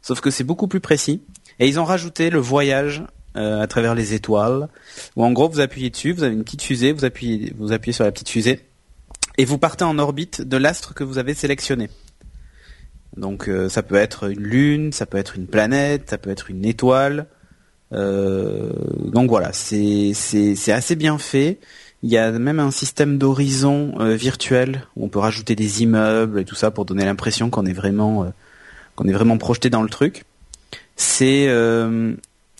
sauf 0.03 0.21
que 0.21 0.31
c'est 0.31 0.45
beaucoup 0.45 0.67
plus 0.67 0.81
précis. 0.81 1.23
Et 1.61 1.69
ils 1.69 1.79
ont 1.79 1.85
rajouté 1.85 2.31
le 2.31 2.41
voyage 2.41 3.05
euh, 3.37 3.61
à 3.61 3.67
travers 3.67 3.97
les 3.97 4.15
étoiles, 4.15 4.69
où 5.17 5.25
en 5.25 5.33
gros 5.33 5.49
vous 5.49 5.59
appuyez 5.59 5.91
dessus, 5.91 6.13
vous 6.13 6.23
avez 6.23 6.35
une 6.35 6.45
petite 6.45 6.63
fusée, 6.63 6.93
vous 6.93 7.05
appuyez 7.05 7.53
vous 7.59 7.73
appuyez 7.73 7.93
sur 7.93 8.05
la 8.05 8.13
petite 8.13 8.29
fusée 8.29 8.61
et 9.39 9.45
vous 9.45 9.59
partez 9.59 9.83
en 9.83 9.99
orbite 9.99 10.41
de 10.41 10.57
l'astre 10.57 10.95
que 10.95 11.03
vous 11.03 11.19
avez 11.19 11.35
sélectionné. 11.35 11.91
Donc 13.17 13.49
euh, 13.49 13.69
ça 13.69 13.83
peut 13.83 13.97
être 13.97 14.31
une 14.31 14.41
lune, 14.41 14.93
ça 14.93 15.05
peut 15.07 15.19
être 15.19 15.37
une 15.37 15.49
planète, 15.49 16.11
ça 16.11 16.19
peut 16.19 16.31
être 16.31 16.49
une 16.49 16.65
étoile. 16.65 17.27
Euh, 17.93 18.71
donc 19.05 19.29
voilà, 19.31 19.53
c'est 19.53 20.13
assez 20.69 20.95
bien 20.95 21.19
fait. 21.19 21.59
Il 22.05 22.11
y 22.11 22.19
a 22.19 22.31
même 22.31 22.61
un 22.61 22.71
système 22.71 23.19
d'horizon 23.19 23.95
virtuel 24.15 24.87
où 24.95 25.07
on 25.07 25.09
peut 25.09 25.19
rajouter 25.19 25.57
des 25.57 25.83
immeubles 25.83 26.39
et 26.39 26.45
tout 26.45 26.55
ça 26.55 26.71
pour 26.71 26.85
donner 26.85 27.05
l'impression 27.05 27.51
qu'on 27.51 27.67
est 27.67 27.73
vraiment 27.73 28.33
qu'on 28.95 29.09
est 29.09 29.13
vraiment 29.13 29.39
projeté 29.39 29.71
dans 29.71 29.83
le 29.83 29.89
truc. 29.89 30.25
C'est 30.95 31.49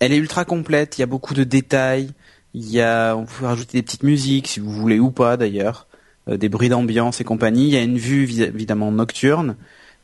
elle 0.01 0.13
est 0.13 0.17
ultra 0.17 0.45
complète, 0.45 0.99
il 0.99 1.01
y 1.01 1.05
a 1.05 1.07
beaucoup 1.07 1.35
de 1.35 1.45
détails, 1.45 2.11
il 2.55 2.71
y 2.71 2.81
a 2.81 3.15
on 3.17 3.25
peut 3.27 3.47
rajouter 3.47 3.79
des 3.79 3.83
petites 3.83 4.03
musiques 4.03 4.49
si 4.49 4.61
vous 4.61 4.71
voulez 4.71 4.99
ou 4.99 5.11
pas 5.11 5.37
d'ailleurs, 5.37 5.87
euh, 6.29 6.37
des 6.37 6.49
bruits 6.49 6.69
d'ambiance 6.69 7.21
et 7.21 7.25
compagnie, 7.25 7.65
il 7.69 7.75
y 7.75 7.77
a 7.77 7.83
une 7.83 7.99
vue 7.99 8.23
évidemment 8.43 8.91
nocturne 8.93 9.57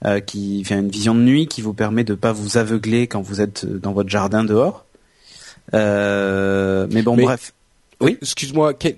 euh, 0.07 0.21
qui 0.21 0.65
fait 0.65 0.75
une 0.79 0.89
vision 0.91 1.15
de 1.15 1.21
nuit 1.21 1.47
qui 1.47 1.61
vous 1.61 1.75
permet 1.75 2.05
de 2.05 2.15
pas 2.15 2.33
vous 2.33 2.57
aveugler 2.57 3.07
quand 3.07 3.21
vous 3.21 3.41
êtes 3.41 3.67
dans 3.67 3.93
votre 3.93 4.09
jardin 4.09 4.45
dehors. 4.45 4.87
Euh, 5.75 6.87
mais 6.91 7.03
bon 7.03 7.17
Mais- 7.17 7.25
bref, 7.25 7.53
Oui? 8.01 8.19
Excuse-moi, 8.23 8.75
quel, 8.75 8.97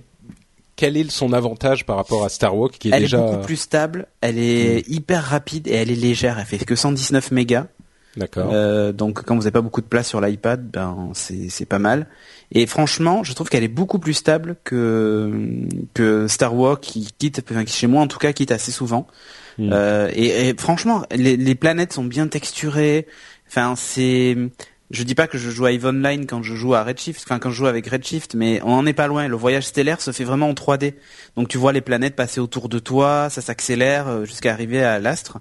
quel 0.76 0.96
est 0.96 1.10
son 1.10 1.32
avantage 1.32 1.84
par 1.84 1.96
rapport 1.96 2.24
à 2.24 2.28
Star 2.28 2.56
Walk 2.56 2.78
qui 2.78 2.88
est 2.88 2.92
elle 2.92 3.02
déjà 3.02 3.18
est 3.18 3.20
beaucoup 3.20 3.44
plus 3.44 3.56
stable, 3.56 4.06
elle 4.20 4.38
est 4.38 4.88
hyper 4.88 5.22
rapide 5.24 5.68
et 5.68 5.72
elle 5.74 5.90
est 5.90 5.96
légère, 5.96 6.38
elle 6.38 6.46
fait 6.46 6.64
que 6.64 6.76
119 6.76 7.30
mégas. 7.30 7.66
D'accord. 8.16 8.50
Euh, 8.52 8.92
donc 8.92 9.22
quand 9.22 9.34
vous 9.34 9.42
n'avez 9.42 9.52
pas 9.52 9.62
beaucoup 9.62 9.80
de 9.80 9.86
place 9.86 10.08
sur 10.08 10.20
l'iPad, 10.20 10.70
ben 10.70 11.10
c'est 11.14 11.48
c'est 11.48 11.64
pas 11.64 11.78
mal. 11.78 12.06
Et 12.50 12.66
franchement, 12.66 13.24
je 13.24 13.32
trouve 13.32 13.48
qu'elle 13.48 13.64
est 13.64 13.68
beaucoup 13.68 13.98
plus 13.98 14.12
stable 14.12 14.56
que 14.64 15.66
que 15.94 16.26
Star 16.28 16.54
Wars 16.54 16.78
qui 16.80 17.08
quitte, 17.18 17.42
enfin, 17.50 17.64
qui 17.64 17.72
chez 17.72 17.86
moi 17.86 18.02
en 18.02 18.06
tout 18.08 18.18
cas 18.18 18.32
quitte 18.32 18.52
assez 18.52 18.70
souvent. 18.70 19.06
Mm. 19.58 19.70
Euh, 19.72 20.10
et, 20.14 20.48
et 20.48 20.54
franchement, 20.58 21.04
les, 21.14 21.36
les 21.36 21.54
planètes 21.54 21.94
sont 21.94 22.04
bien 22.04 22.28
texturées. 22.28 23.06
Enfin, 23.48 23.74
c'est 23.76 24.36
je 24.92 25.02
dis 25.04 25.14
pas 25.14 25.26
que 25.26 25.38
je 25.38 25.48
joue 25.48 25.64
à 25.64 25.72
EVE 25.72 25.86
Online 25.86 26.26
quand 26.26 26.42
je 26.42 26.54
joue 26.54 26.74
à 26.74 26.84
Redshift, 26.84 27.22
enfin 27.24 27.38
quand 27.38 27.50
je 27.50 27.56
joue 27.56 27.66
avec 27.66 27.86
Redshift, 27.86 28.34
mais 28.34 28.60
on 28.62 28.72
en 28.72 28.86
est 28.86 28.92
pas 28.92 29.06
loin. 29.06 29.26
Le 29.26 29.36
voyage 29.36 29.64
stellaire 29.64 30.02
se 30.02 30.12
fait 30.12 30.24
vraiment 30.24 30.50
en 30.50 30.52
3D. 30.52 30.94
Donc 31.34 31.48
tu 31.48 31.56
vois 31.56 31.72
les 31.72 31.80
planètes 31.80 32.14
passer 32.14 32.40
autour 32.40 32.68
de 32.68 32.78
toi, 32.78 33.28
ça 33.30 33.40
s'accélère 33.40 34.08
euh, 34.08 34.24
jusqu'à 34.26 34.52
arriver 34.52 34.82
à 34.82 34.98
l'astre. 34.98 35.38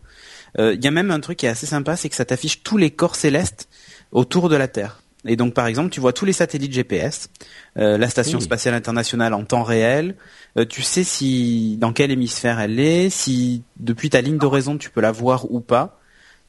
Euh, 0.59 0.73
Il 0.73 0.83
y 0.83 0.87
a 0.87 0.91
même 0.91 1.11
un 1.11 1.19
truc 1.19 1.37
qui 1.39 1.45
est 1.45 1.49
assez 1.49 1.65
sympa, 1.65 1.95
c'est 1.95 2.09
que 2.09 2.15
ça 2.15 2.25
t'affiche 2.25 2.63
tous 2.63 2.77
les 2.77 2.91
corps 2.91 3.15
célestes 3.15 3.69
autour 4.11 4.49
de 4.49 4.55
la 4.55 4.67
Terre. 4.67 5.01
Et 5.25 5.35
donc, 5.35 5.53
par 5.53 5.67
exemple, 5.67 5.91
tu 5.91 5.99
vois 5.99 6.13
tous 6.13 6.25
les 6.25 6.33
satellites 6.33 6.73
GPS, 6.73 7.29
euh, 7.77 7.97
la 7.97 8.09
station 8.09 8.39
Oui. 8.39 8.43
spatiale 8.43 8.73
internationale 8.73 9.33
en 9.35 9.43
temps 9.45 9.61
réel. 9.63 10.15
Euh, 10.57 10.65
tu 10.65 10.81
sais 10.81 11.03
si 11.03 11.77
dans 11.79 11.93
quel 11.93 12.09
hémisphère 12.11 12.59
elle 12.59 12.79
est, 12.79 13.09
si 13.11 13.61
depuis 13.77 14.09
ta 14.09 14.21
ligne 14.21 14.37
d'horizon 14.39 14.77
tu 14.77 14.89
peux 14.89 14.99
la 15.01 15.11
voir 15.11 15.51
ou 15.51 15.59
pas. 15.61 15.99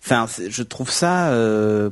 Enfin, 0.03 0.27
je 0.49 0.63
trouve 0.63 0.91
ça. 0.91 1.31
euh, 1.33 1.91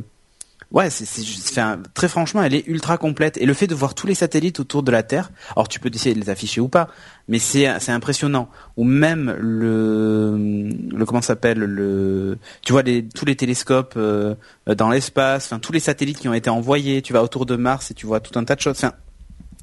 Ouais, 0.73 0.89
c'est 0.89 1.05
c'est 1.05 1.61
très 1.95 2.07
franchement, 2.07 2.45
elle 2.45 2.55
est 2.55 2.65
ultra 2.69 2.97
complète. 2.97 3.37
Et 3.39 3.47
le 3.47 3.55
fait 3.55 3.67
de 3.67 3.75
voir 3.75 3.95
tous 3.95 4.07
les 4.07 4.15
satellites 4.15 4.61
autour 4.61 4.85
de 4.85 4.93
la 4.93 5.03
Terre, 5.03 5.33
alors 5.57 5.67
tu 5.67 5.81
peux 5.81 5.91
essayer 5.93 6.15
de 6.15 6.21
les 6.21 6.31
afficher 6.31 6.61
ou 6.61 6.69
pas, 6.69 6.89
mais 7.27 7.41
c'est 7.41 7.67
c'est 7.81 7.91
impressionnant. 7.91 8.49
Ou 8.77 8.85
même 8.85 9.35
le 9.41 10.69
le 10.97 11.05
comment 11.07 11.23
s'appelle 11.23 11.59
le 11.59 12.39
tu 12.63 12.71
vois 12.71 12.83
les 12.83 13.09
tous 13.09 13.25
les 13.25 13.35
télescopes 13.35 13.95
euh, 13.97 14.37
dans 14.77 14.91
l'espace, 14.91 15.47
enfin 15.47 15.59
tous 15.59 15.73
les 15.73 15.81
satellites 15.81 16.21
qui 16.21 16.29
ont 16.29 16.35
été 16.35 16.51
envoyés. 16.51 17.03
Tu 17.03 17.13
vas 17.13 17.25
autour 17.25 17.47
de 17.47 17.57
Mars 17.57 17.91
et 17.91 17.95
tu 17.95 18.07
vois 18.07 18.21
tout 18.21 18.39
un 18.39 18.45
tas 18.45 18.55
de 18.55 18.61
choses. 18.61 18.81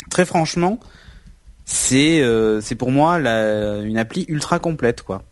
Très 0.09 0.25
franchement, 0.25 0.77
c'est 1.63 2.21
euh, 2.21 2.59
c'est 2.59 2.75
pour 2.75 2.91
moi 2.91 3.17
la, 3.17 3.77
une 3.79 3.97
appli 3.97 4.25
ultra 4.27 4.59
complète 4.59 5.03
quoi. 5.03 5.23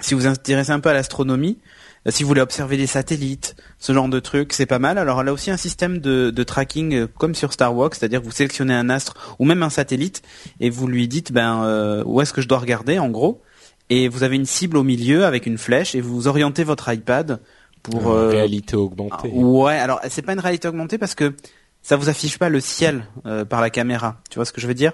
Si 0.00 0.12
vous 0.12 0.20
vous 0.20 0.26
intéressez 0.26 0.70
un 0.70 0.80
peu 0.80 0.90
à 0.90 0.94
l'astronomie, 0.94 1.58
si 2.06 2.22
vous 2.22 2.28
voulez 2.28 2.40
observer 2.40 2.76
les 2.76 2.86
satellites, 2.86 3.56
ce 3.78 3.92
genre 3.92 4.08
de 4.08 4.20
trucs, 4.20 4.52
c'est 4.52 4.66
pas 4.66 4.78
mal. 4.78 4.98
Alors 4.98 5.20
elle 5.20 5.28
a 5.28 5.32
aussi 5.32 5.50
un 5.50 5.56
système 5.56 5.98
de, 5.98 6.30
de 6.30 6.42
tracking 6.42 6.94
euh, 6.94 7.06
comme 7.06 7.34
sur 7.34 7.52
Star 7.52 7.74
Walk, 7.74 7.94
c'est-à-dire 7.94 8.20
que 8.20 8.26
vous 8.26 8.32
sélectionnez 8.32 8.74
un 8.74 8.88
astre 8.88 9.36
ou 9.38 9.44
même 9.44 9.62
un 9.62 9.70
satellite 9.70 10.22
et 10.60 10.70
vous 10.70 10.86
lui 10.86 11.08
dites 11.08 11.32
ben 11.32 11.64
euh, 11.64 12.02
où 12.06 12.20
est-ce 12.20 12.32
que 12.32 12.40
je 12.40 12.48
dois 12.48 12.58
regarder 12.58 12.98
en 12.98 13.08
gros, 13.08 13.42
et 13.90 14.08
vous 14.08 14.22
avez 14.22 14.36
une 14.36 14.46
cible 14.46 14.76
au 14.76 14.84
milieu 14.84 15.24
avec 15.24 15.46
une 15.46 15.58
flèche 15.58 15.94
et 15.94 16.00
vous 16.00 16.28
orientez 16.28 16.64
votre 16.64 16.92
iPad 16.92 17.40
pour 17.82 18.10
euh, 18.10 18.30
réalité 18.30 18.76
augmentée. 18.76 19.30
Ouais, 19.32 19.78
alors 19.78 20.00
c'est 20.08 20.22
pas 20.22 20.32
une 20.32 20.40
réalité 20.40 20.68
augmentée 20.68 20.98
parce 20.98 21.14
que 21.14 21.34
ça 21.82 21.96
vous 21.96 22.08
affiche 22.08 22.38
pas 22.38 22.48
le 22.48 22.60
ciel 22.60 23.06
euh, 23.26 23.44
par 23.44 23.60
la 23.60 23.70
caméra. 23.70 24.20
Tu 24.30 24.36
vois 24.36 24.44
ce 24.44 24.52
que 24.52 24.60
je 24.60 24.66
veux 24.66 24.74
dire? 24.74 24.92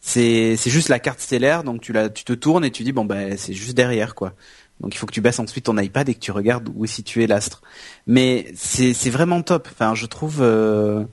C'est 0.00 0.56
c'est 0.56 0.70
juste 0.70 0.88
la 0.88 0.98
carte 0.98 1.20
stellaire, 1.20 1.62
donc 1.62 1.80
tu 1.80 1.92
la 1.92 2.08
tu 2.08 2.24
te 2.24 2.32
tournes 2.32 2.64
et 2.64 2.72
tu 2.72 2.82
dis 2.82 2.92
bon 2.92 3.04
ben 3.04 3.36
c'est 3.38 3.52
juste 3.52 3.76
derrière 3.76 4.16
quoi. 4.16 4.34
Donc 4.82 4.94
il 4.94 4.98
faut 4.98 5.06
que 5.06 5.12
tu 5.12 5.20
baisses 5.20 5.38
ensuite 5.38 5.64
ton 5.64 5.78
iPad 5.78 6.08
et 6.08 6.14
que 6.14 6.20
tu 6.20 6.32
regardes 6.32 6.68
où 6.74 6.84
est 6.84 6.88
situé 6.88 7.26
l'astre. 7.26 7.62
Mais 8.06 8.52
c'est 8.56 8.92
c'est 8.94 9.10
vraiment 9.10 9.42
top. 9.42 9.68
Enfin 9.72 9.94
je 9.94 10.06
trouve 10.06 10.38
euh, 10.42 11.04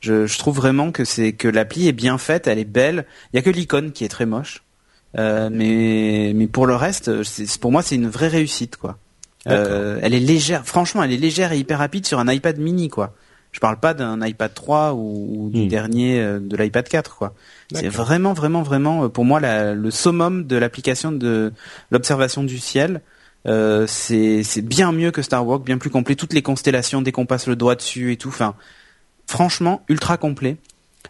je, 0.00 0.26
je 0.26 0.38
trouve 0.38 0.56
vraiment 0.56 0.90
que 0.92 1.04
c'est 1.04 1.32
que 1.32 1.48
l'appli 1.48 1.86
est 1.88 1.92
bien 1.92 2.18
faite, 2.18 2.46
elle 2.48 2.58
est 2.58 2.64
belle. 2.64 3.06
Il 3.32 3.36
y 3.36 3.38
a 3.38 3.42
que 3.42 3.50
l'icône 3.50 3.92
qui 3.92 4.04
est 4.04 4.08
très 4.08 4.26
moche. 4.26 4.62
Euh, 5.18 5.50
mais 5.52 6.32
mais 6.34 6.46
pour 6.46 6.66
le 6.66 6.74
reste, 6.74 7.10
pour 7.60 7.70
moi 7.70 7.82
c'est 7.82 7.94
une 7.94 8.08
vraie 8.08 8.28
réussite 8.28 8.76
quoi. 8.76 8.98
Euh, 9.48 9.98
elle 10.02 10.14
est 10.14 10.20
légère, 10.20 10.64
franchement, 10.64 11.02
elle 11.02 11.12
est 11.12 11.16
légère 11.16 11.52
et 11.52 11.58
hyper 11.58 11.78
rapide 11.80 12.06
sur 12.06 12.20
un 12.20 12.28
iPad 12.32 12.58
mini, 12.58 12.88
quoi. 12.88 13.12
Je 13.50 13.58
parle 13.58 13.78
pas 13.80 13.92
d'un 13.92 14.24
iPad 14.24 14.54
3 14.54 14.94
ou, 14.94 15.46
ou 15.46 15.50
du 15.50 15.62
Hmm. 15.64 15.68
dernier 15.68 16.20
euh, 16.20 16.38
de 16.38 16.56
l'iPad 16.56 16.88
4, 16.88 17.16
quoi. 17.16 17.34
C'est 17.74 17.88
vraiment, 17.88 18.34
vraiment, 18.34 18.62
vraiment, 18.62 19.04
euh, 19.04 19.08
pour 19.08 19.24
moi, 19.24 19.40
la- 19.40 19.74
le 19.74 19.90
summum 19.90 20.46
de 20.46 20.54
l'application 20.56 21.10
de 21.10 21.52
l'observation 21.90 22.44
du 22.44 22.58
ciel. 22.58 23.00
Euh, 23.46 23.86
c'est 23.88 24.42
c'est 24.44 24.62
bien 24.62 24.92
mieux 24.92 25.10
que 25.10 25.22
Star 25.22 25.46
Walk, 25.46 25.64
bien 25.64 25.78
plus 25.78 25.90
complet. 25.90 26.14
Toutes 26.14 26.32
les 26.32 26.42
constellations, 26.42 27.02
dès 27.02 27.12
qu'on 27.12 27.26
passe 27.26 27.46
le 27.48 27.56
doigt 27.56 27.74
dessus 27.74 28.12
et 28.12 28.16
tout. 28.16 28.28
Enfin, 28.28 28.54
franchement, 29.26 29.82
ultra 29.88 30.16
complet. 30.16 30.56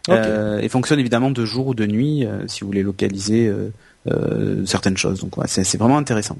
Ok. 0.07 0.15
Euh, 0.15 0.59
et 0.59 0.69
fonctionne 0.69 0.99
évidemment 0.99 1.29
de 1.31 1.45
jour 1.45 1.67
ou 1.67 1.73
de 1.75 1.85
nuit 1.85 2.25
euh, 2.25 2.47
si 2.47 2.61
vous 2.61 2.67
voulez 2.67 2.83
localiser 2.83 3.47
euh, 3.47 3.71
euh, 4.11 4.65
certaines 4.65 4.97
choses. 4.97 5.19
Donc, 5.21 5.37
ouais, 5.37 5.45
c'est 5.47 5.77
vraiment 5.77 5.97
intéressant. 5.97 6.37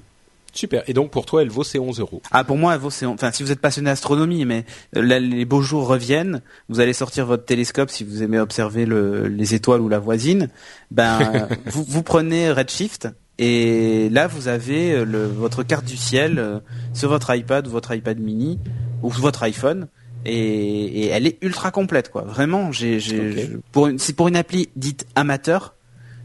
Super. 0.55 0.83
Et 0.88 0.93
donc 0.93 1.09
pour 1.09 1.25
toi, 1.25 1.41
elle 1.41 1.50
vaut 1.50 1.63
ses 1.63 1.79
11 1.79 2.00
euros. 2.00 2.21
Ah 2.31 2.43
pour 2.43 2.57
moi, 2.57 2.75
elle 2.75 2.79
vaut 2.79 2.91
ses- 2.91 3.07
enfin 3.07 3.31
si 3.31 3.41
vous 3.41 3.51
êtes 3.51 3.59
passionné 3.59 3.89
d'astronomie, 3.89 4.45
mais 4.45 4.65
euh, 4.95 5.01
là, 5.01 5.19
les 5.19 5.45
beaux 5.45 5.62
jours 5.62 5.88
reviennent, 5.88 6.41
vous 6.69 6.79
allez 6.79 6.93
sortir 6.93 7.25
votre 7.25 7.45
télescope 7.45 7.89
si 7.89 8.03
vous 8.03 8.21
aimez 8.21 8.39
observer 8.39 8.85
le, 8.85 9.27
les 9.27 9.55
étoiles 9.55 9.81
ou 9.81 9.89
la 9.89 9.97
voisine. 9.97 10.50
Ben 10.91 11.47
vous, 11.65 11.83
vous 11.88 12.03
prenez 12.03 12.51
Redshift 12.51 13.07
et 13.39 14.09
là 14.09 14.27
vous 14.27 14.47
avez 14.47 14.91
euh, 14.93 15.05
le, 15.05 15.25
votre 15.25 15.63
carte 15.63 15.85
du 15.85 15.97
ciel 15.97 16.37
euh, 16.39 16.59
sur 16.93 17.09
votre 17.09 17.33
iPad 17.35 17.67
ou 17.67 17.71
votre 17.71 17.93
iPad 17.93 18.19
mini 18.19 18.59
ou 19.01 19.09
votre 19.09 19.43
iPhone. 19.43 19.87
Et, 20.25 21.01
et 21.01 21.07
elle 21.07 21.27
est 21.27 21.37
ultra 21.41 21.71
complète 21.71 22.09
quoi. 22.09 22.21
Vraiment, 22.21 22.71
j'ai, 22.71 22.99
j'ai, 23.01 23.19
Ok. 23.19 23.37
je- 23.37 23.57
pour 23.73 23.87
une, 23.87 23.99
c'est 23.99 24.13
pour 24.13 24.29
une 24.29 24.37
appli 24.37 24.69
dite 24.77 25.05
amateur, 25.15 25.75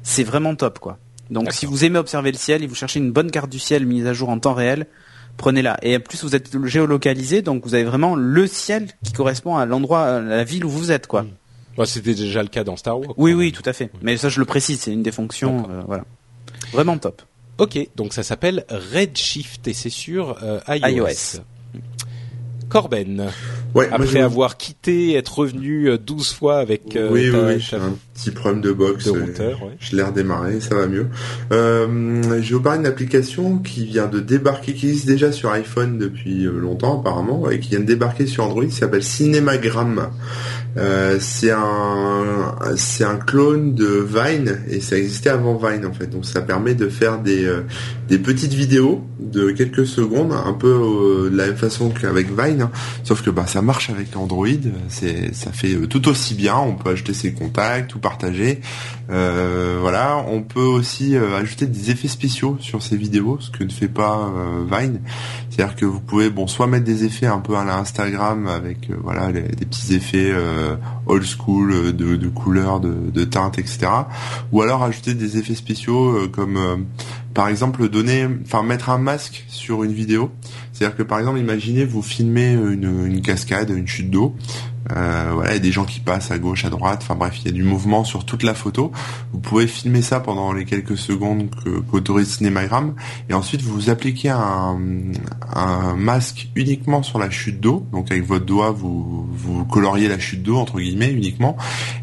c'est 0.05 0.23
vraiment 0.23 0.55
top 0.55 0.79
quoi. 0.79 0.99
Donc 1.31 1.53
si 1.53 1.67
vous 1.67 1.85
aimez 1.85 1.99
observer 1.99 2.31
le 2.31 2.39
ciel 2.39 2.63
et 2.63 2.67
vous 2.69 2.77
cherchez 2.77 3.01
une 3.01 3.11
bonne 3.11 3.31
carte 3.31 3.51
du 3.51 3.59
ciel 3.59 3.85
mise 3.87 4.07
à 4.07 4.13
jour 4.13 4.29
en 4.29 4.39
temps 4.39 4.55
réel, 4.55 4.87
prenez-la. 5.37 5.79
Et 5.83 5.97
en 5.97 6.01
plus 6.01 6.23
vous 6.23 6.37
êtes 6.37 6.49
géolocalisé, 6.67 7.43
donc 7.43 7.65
vous 7.65 7.75
avez 7.75 7.83
vraiment 7.85 8.15
le 8.15 8.47
ciel 8.47 8.87
qui 9.03 9.13
correspond 9.13 9.57
à 9.57 9.67
l'endroit, 9.67 10.05
à 10.05 10.21
la 10.21 10.45
ville 10.45 10.65
où 10.65 10.71
vous 10.71 10.93
êtes 10.93 11.07
quoi. 11.09 11.27
Bah, 11.77 11.85
C'était 11.85 12.15
déjà 12.15 12.43
le 12.43 12.49
cas 12.49 12.63
dans 12.65 12.77
Star 12.77 13.01
Wars. 13.01 13.15
Oui 13.17 13.35
oui 13.35 13.51
tout 13.51 13.63
à 13.67 13.73
fait. 13.73 13.91
Mais 14.01 14.17
ça 14.17 14.29
je 14.29 14.39
le 14.39 14.47
précise, 14.47 14.79
c'est 14.81 14.93
une 14.93 15.03
des 15.03 15.13
fonctions, 15.13 15.67
euh, 15.71 15.83
voilà. 15.87 16.05
Vraiment 16.73 16.99
top. 16.99 17.23
Ok, 17.59 17.79
donc 17.97 18.13
ça 18.13 18.23
s'appelle 18.23 18.65
Redshift 18.69 19.67
et 19.67 19.73
c'est 19.73 19.91
sur 19.91 20.39
euh, 20.43 20.61
iOS. 20.69 21.09
iOS. 21.09 21.43
Corben, 22.69 23.31
Ouais, 23.75 23.89
après 23.93 24.21
avoir 24.21 24.57
quitté, 24.57 25.15
être 25.15 25.39
revenu 25.41 25.89
euh, 25.91 25.99
12 25.99 26.33
fois 26.33 26.59
avec 26.59 26.97
euh, 26.97 27.11
oui, 27.13 27.27
oui, 27.27 27.33
ta- 27.33 27.47
oui, 27.47 27.53
ta- 27.55 27.59
j'ai 27.59 27.77
un 27.77 27.95
petit 28.15 28.31
problème 28.31 28.61
de 28.63 28.73
box. 28.73 29.05
de 29.05 29.11
euh, 29.11 29.25
routeur, 29.25 29.63
ouais. 29.63 29.77
Je 29.79 29.95
l'ai 29.97 30.03
redémarré, 30.03 30.61
ça 30.61 30.75
va 30.75 30.87
mieux. 30.87 31.07
Euh, 31.53 32.23
je 32.23 32.29
vais 32.49 32.55
vous 32.55 32.61
parler 32.61 32.79
d'une 32.79 32.87
application 32.89 33.59
qui 33.59 33.85
vient 33.85 34.07
de 34.07 34.21
débarquer, 34.21 34.73
qui 34.73 34.89
existe 34.89 35.07
déjà 35.07 35.33
sur 35.33 35.51
iPhone 35.51 35.99
depuis 35.99 36.47
euh, 36.47 36.53
longtemps 36.59 37.01
apparemment, 37.01 37.51
et 37.51 37.61
qui 37.61 37.71
vient 37.71 37.81
de 37.81 37.85
débarquer 37.85 38.27
sur 38.27 38.45
Android, 38.45 38.65
qui 38.65 38.73
s'appelle 38.73 39.03
Cinemagram. 39.05 40.09
Euh, 40.77 41.17
c'est 41.21 41.51
un 41.51 42.55
c'est 42.77 43.03
un 43.05 43.17
clone 43.17 43.75
de 43.75 43.87
Vine 44.07 44.61
et 44.69 44.81
ça 44.81 44.97
existait 44.97 45.31
avant 45.31 45.57
Vine 45.57 45.87
en 45.87 45.93
fait 45.93 46.07
donc 46.07 46.25
ça 46.25 46.41
permet 46.43 46.75
de 46.75 46.89
faire 46.89 47.19
des 47.21 47.45
euh, 47.47 47.63
des 48.09 48.19
petites 48.19 48.53
vidéos 48.53 49.03
de 49.19 49.51
quelques 49.51 49.87
secondes 49.87 50.33
un 50.33 50.53
peu 50.53 50.69
euh, 50.69 51.31
de 51.31 51.37
la 51.37 51.47
même 51.47 51.57
façon 51.57 51.91
qu'avec 51.91 52.29
Vine 52.29 52.63
hein. 52.63 52.71
sauf 53.03 53.23
que 53.23 53.31
bah 53.31 53.47
ça 53.47 53.58
marche 53.63 53.91
avec 53.91 54.17
Android 54.17 54.47
c'est 54.89 55.35
ça 55.35 55.53
fait 55.53 55.75
euh, 55.75 55.87
tout 55.87 56.09
aussi 56.09 56.35
bien 56.35 56.57
on 56.57 56.75
peut 56.75 56.91
ajouter 56.91 57.15
ses 57.15 57.33
contacts 57.33 57.91
tout 57.91 57.99
partager 57.99 58.61
euh, 59.11 59.79
voilà 59.81 60.25
on 60.29 60.43
peut 60.43 60.61
aussi 60.61 61.17
euh, 61.17 61.39
ajouter 61.39 61.67
des 61.67 61.91
effets 61.91 62.09
spéciaux 62.09 62.57
sur 62.61 62.83
ces 62.83 62.97
vidéos 62.97 63.39
ce 63.41 63.51
que 63.51 63.65
ne 63.65 63.71
fait 63.71 63.89
pas 63.89 64.33
Vine 64.71 65.01
c'est-à-dire 65.51 65.77
que 65.77 65.85
vous 65.85 66.01
pouvez 66.01 66.31
bon 66.31 66.47
soit 66.47 66.67
mettre 66.67 66.85
des 66.85 67.05
effets 67.05 67.27
un 67.27 67.41
peu 67.41 67.57
à 67.57 67.65
la 67.65 67.79
Instagram 67.79 68.47
avec 68.47 68.91
voilà 69.03 69.33
des 69.33 69.43
petits 69.43 69.95
effets 69.95 70.33
old 71.07 71.25
school 71.25 71.93
de, 71.95 72.29
couleurs, 72.29 72.81
de, 72.81 73.11
de 73.11 73.25
teintes, 73.25 73.59
etc. 73.59 73.89
Ou 74.53 74.63
alors 74.63 74.83
ajouter 74.83 75.15
des 75.15 75.37
effets 75.37 75.55
spéciaux 75.55 76.29
comme 76.33 76.87
par 77.39 77.47
exemple 77.47 77.89
donner, 77.89 78.27
enfin 78.45 78.65
mettre 78.65 78.91
un 78.91 78.99
masque 78.99 79.45
sur 79.47 79.85
une 79.85 79.93
vidéo. 79.93 80.33
C'est-à-dire 80.79 80.97
que 80.97 81.03
par 81.03 81.19
exemple, 81.19 81.41
imaginez 81.41 81.85
vous 81.85 82.03
filmez 82.03 82.53
une, 82.53 83.05
une 83.05 83.21
cascade, 83.21 83.71
une 83.71 83.89
chute 83.89 84.11
d'eau. 84.11 84.37
Euh, 84.97 85.31
voilà, 85.35 85.51
il 85.51 85.55
y 85.55 85.57
a 85.57 85.61
des 85.61 85.73
gens 85.73 85.85
qui 85.85 86.01
passent 86.01 86.31
à 86.31 86.39
gauche, 86.39 86.65
à 86.65 86.71
droite. 86.71 87.01
Enfin 87.03 87.15
bref, 87.15 87.39
il 87.41 87.47
y 87.47 87.49
a 87.49 87.53
du 87.53 87.63
mouvement 87.63 88.05
sur 88.05 88.25
toute 88.25 88.43
la 88.43 88.55
photo. 88.55 88.93
Vous 89.33 89.39
pouvez 89.41 89.67
filmer 89.67 90.03
ça 90.03 90.21
pendant 90.21 90.53
les 90.53 90.65
quelques 90.65 90.97
secondes 90.97 91.49
que 91.65 91.81
qu'autorise 91.81 92.37
Cinemagram, 92.37 92.95
et 93.29 93.35
ensuite 93.35 93.63
vous 93.63 93.91
appliquez 93.91 94.31
un, 94.31 94.79
masque 95.97 96.49
uniquement 96.55 97.03
sur 97.03 97.19
la 97.19 97.31
chute 97.31 97.61
d'eau. 97.61 97.87
Donc 97.93 98.11
avec 98.11 98.25
votre 98.25 98.45
doigt, 98.45 98.71
vous 98.71 99.65
coloriez 99.71 100.09
la 100.09 100.19
chute 100.19 100.43
d'eau 100.43 100.57
entre 100.57 100.79
guillemets 100.79 101.13
uniquement, 101.13 101.57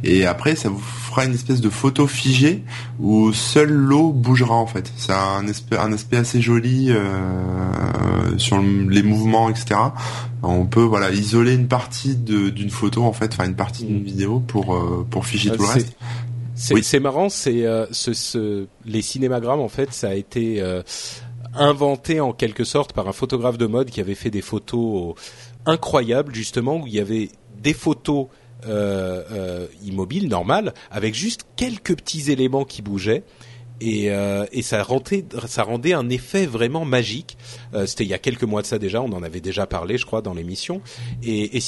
et 0.03 0.25
après 0.25 0.55
ça 0.55 0.69
vous 0.69 0.79
fera 0.79 1.25
une 1.25 1.33
espèce 1.33 1.61
de 1.61 1.69
photo 1.69 2.07
figée 2.07 2.63
où 2.99 3.31
seule 3.33 3.71
l'eau 3.71 4.11
bougera 4.11 4.55
en 4.55 4.67
fait. 4.67 4.91
A 5.09 5.37
un 5.37 5.47
aspect, 5.47 5.77
un 5.77 5.93
aspect 5.93 6.17
assez 6.17 6.41
joli 6.41 6.87
euh, 6.89 8.37
sur 8.37 8.57
le- 8.57 8.89
les 8.89 9.03
mouvements, 9.03 9.49
etc. 9.49 9.75
On 10.47 10.65
peut 10.65 10.83
voilà 10.83 11.11
isoler 11.11 11.53
une 11.55 11.67
partie 11.67 12.15
d'une 12.15 12.69
photo 12.69 13.03
en 13.03 13.13
fait, 13.13 13.33
enfin 13.33 13.45
une 13.45 13.55
partie 13.55 13.85
d'une 13.85 14.03
vidéo 14.03 14.39
pour 14.39 14.75
euh, 14.75 15.05
pour 15.09 15.25
figer 15.25 15.49
tout 15.51 15.61
le 15.61 15.67
c'est- 15.67 15.73
reste. 15.73 15.97
C'est 16.57 16.73
Oui. 16.73 16.99
marrant, 17.01 17.27
c'est 17.27 17.65
euh, 17.65 17.85
ce, 17.91 18.13
ce, 18.13 18.67
les 18.85 19.01
cinémagrammes 19.01 19.59
en 19.59 19.67
fait, 19.67 19.91
ça 19.91 20.09
a 20.09 20.13
été 20.13 20.61
euh, 20.61 20.83
inventé 21.53 22.21
en 22.21 22.31
quelque 22.31 22.63
sorte 22.63 22.93
par 22.93 23.07
un 23.09 23.11
photographe 23.11 23.57
de 23.57 23.65
mode 23.65 23.89
qui 23.89 23.99
avait 23.99 24.15
fait 24.15 24.29
des 24.29 24.41
photos 24.41 25.15
incroyables 25.65 26.33
justement 26.33 26.77
où 26.77 26.87
il 26.87 26.93
y 26.93 26.99
avait 26.99 27.29
des 27.61 27.73
photos 27.73 28.27
euh, 28.67 29.67
immobiles 29.83 30.27
normales 30.29 30.73
avec 30.91 31.13
juste 31.13 31.45
quelques 31.55 31.95
petits 31.97 32.31
éléments 32.31 32.63
qui 32.65 32.81
bougeaient 32.81 33.23
et, 33.81 34.11
euh, 34.11 34.45
et 34.51 34.61
ça 34.61 34.83
rendait 34.83 35.25
ça 35.47 35.63
rendait 35.63 35.93
un 35.93 36.09
effet 36.09 36.45
vraiment 36.45 36.85
magique. 36.85 37.37
Euh, 37.73 37.85
C'était 37.85 38.03
il 38.05 38.09
y 38.09 38.13
a 38.13 38.17
quelques 38.19 38.43
mois 38.43 38.61
de 38.61 38.67
ça 38.67 38.79
déjà, 38.79 39.01
on 39.01 39.11
en 39.11 39.23
avait 39.23 39.41
déjà 39.41 39.65
parlé, 39.67 39.97
je 39.97 40.05
crois, 40.05 40.21
dans 40.21 40.33
l'émission. 40.33 40.81
Et, 41.23 41.57
et 41.57 41.59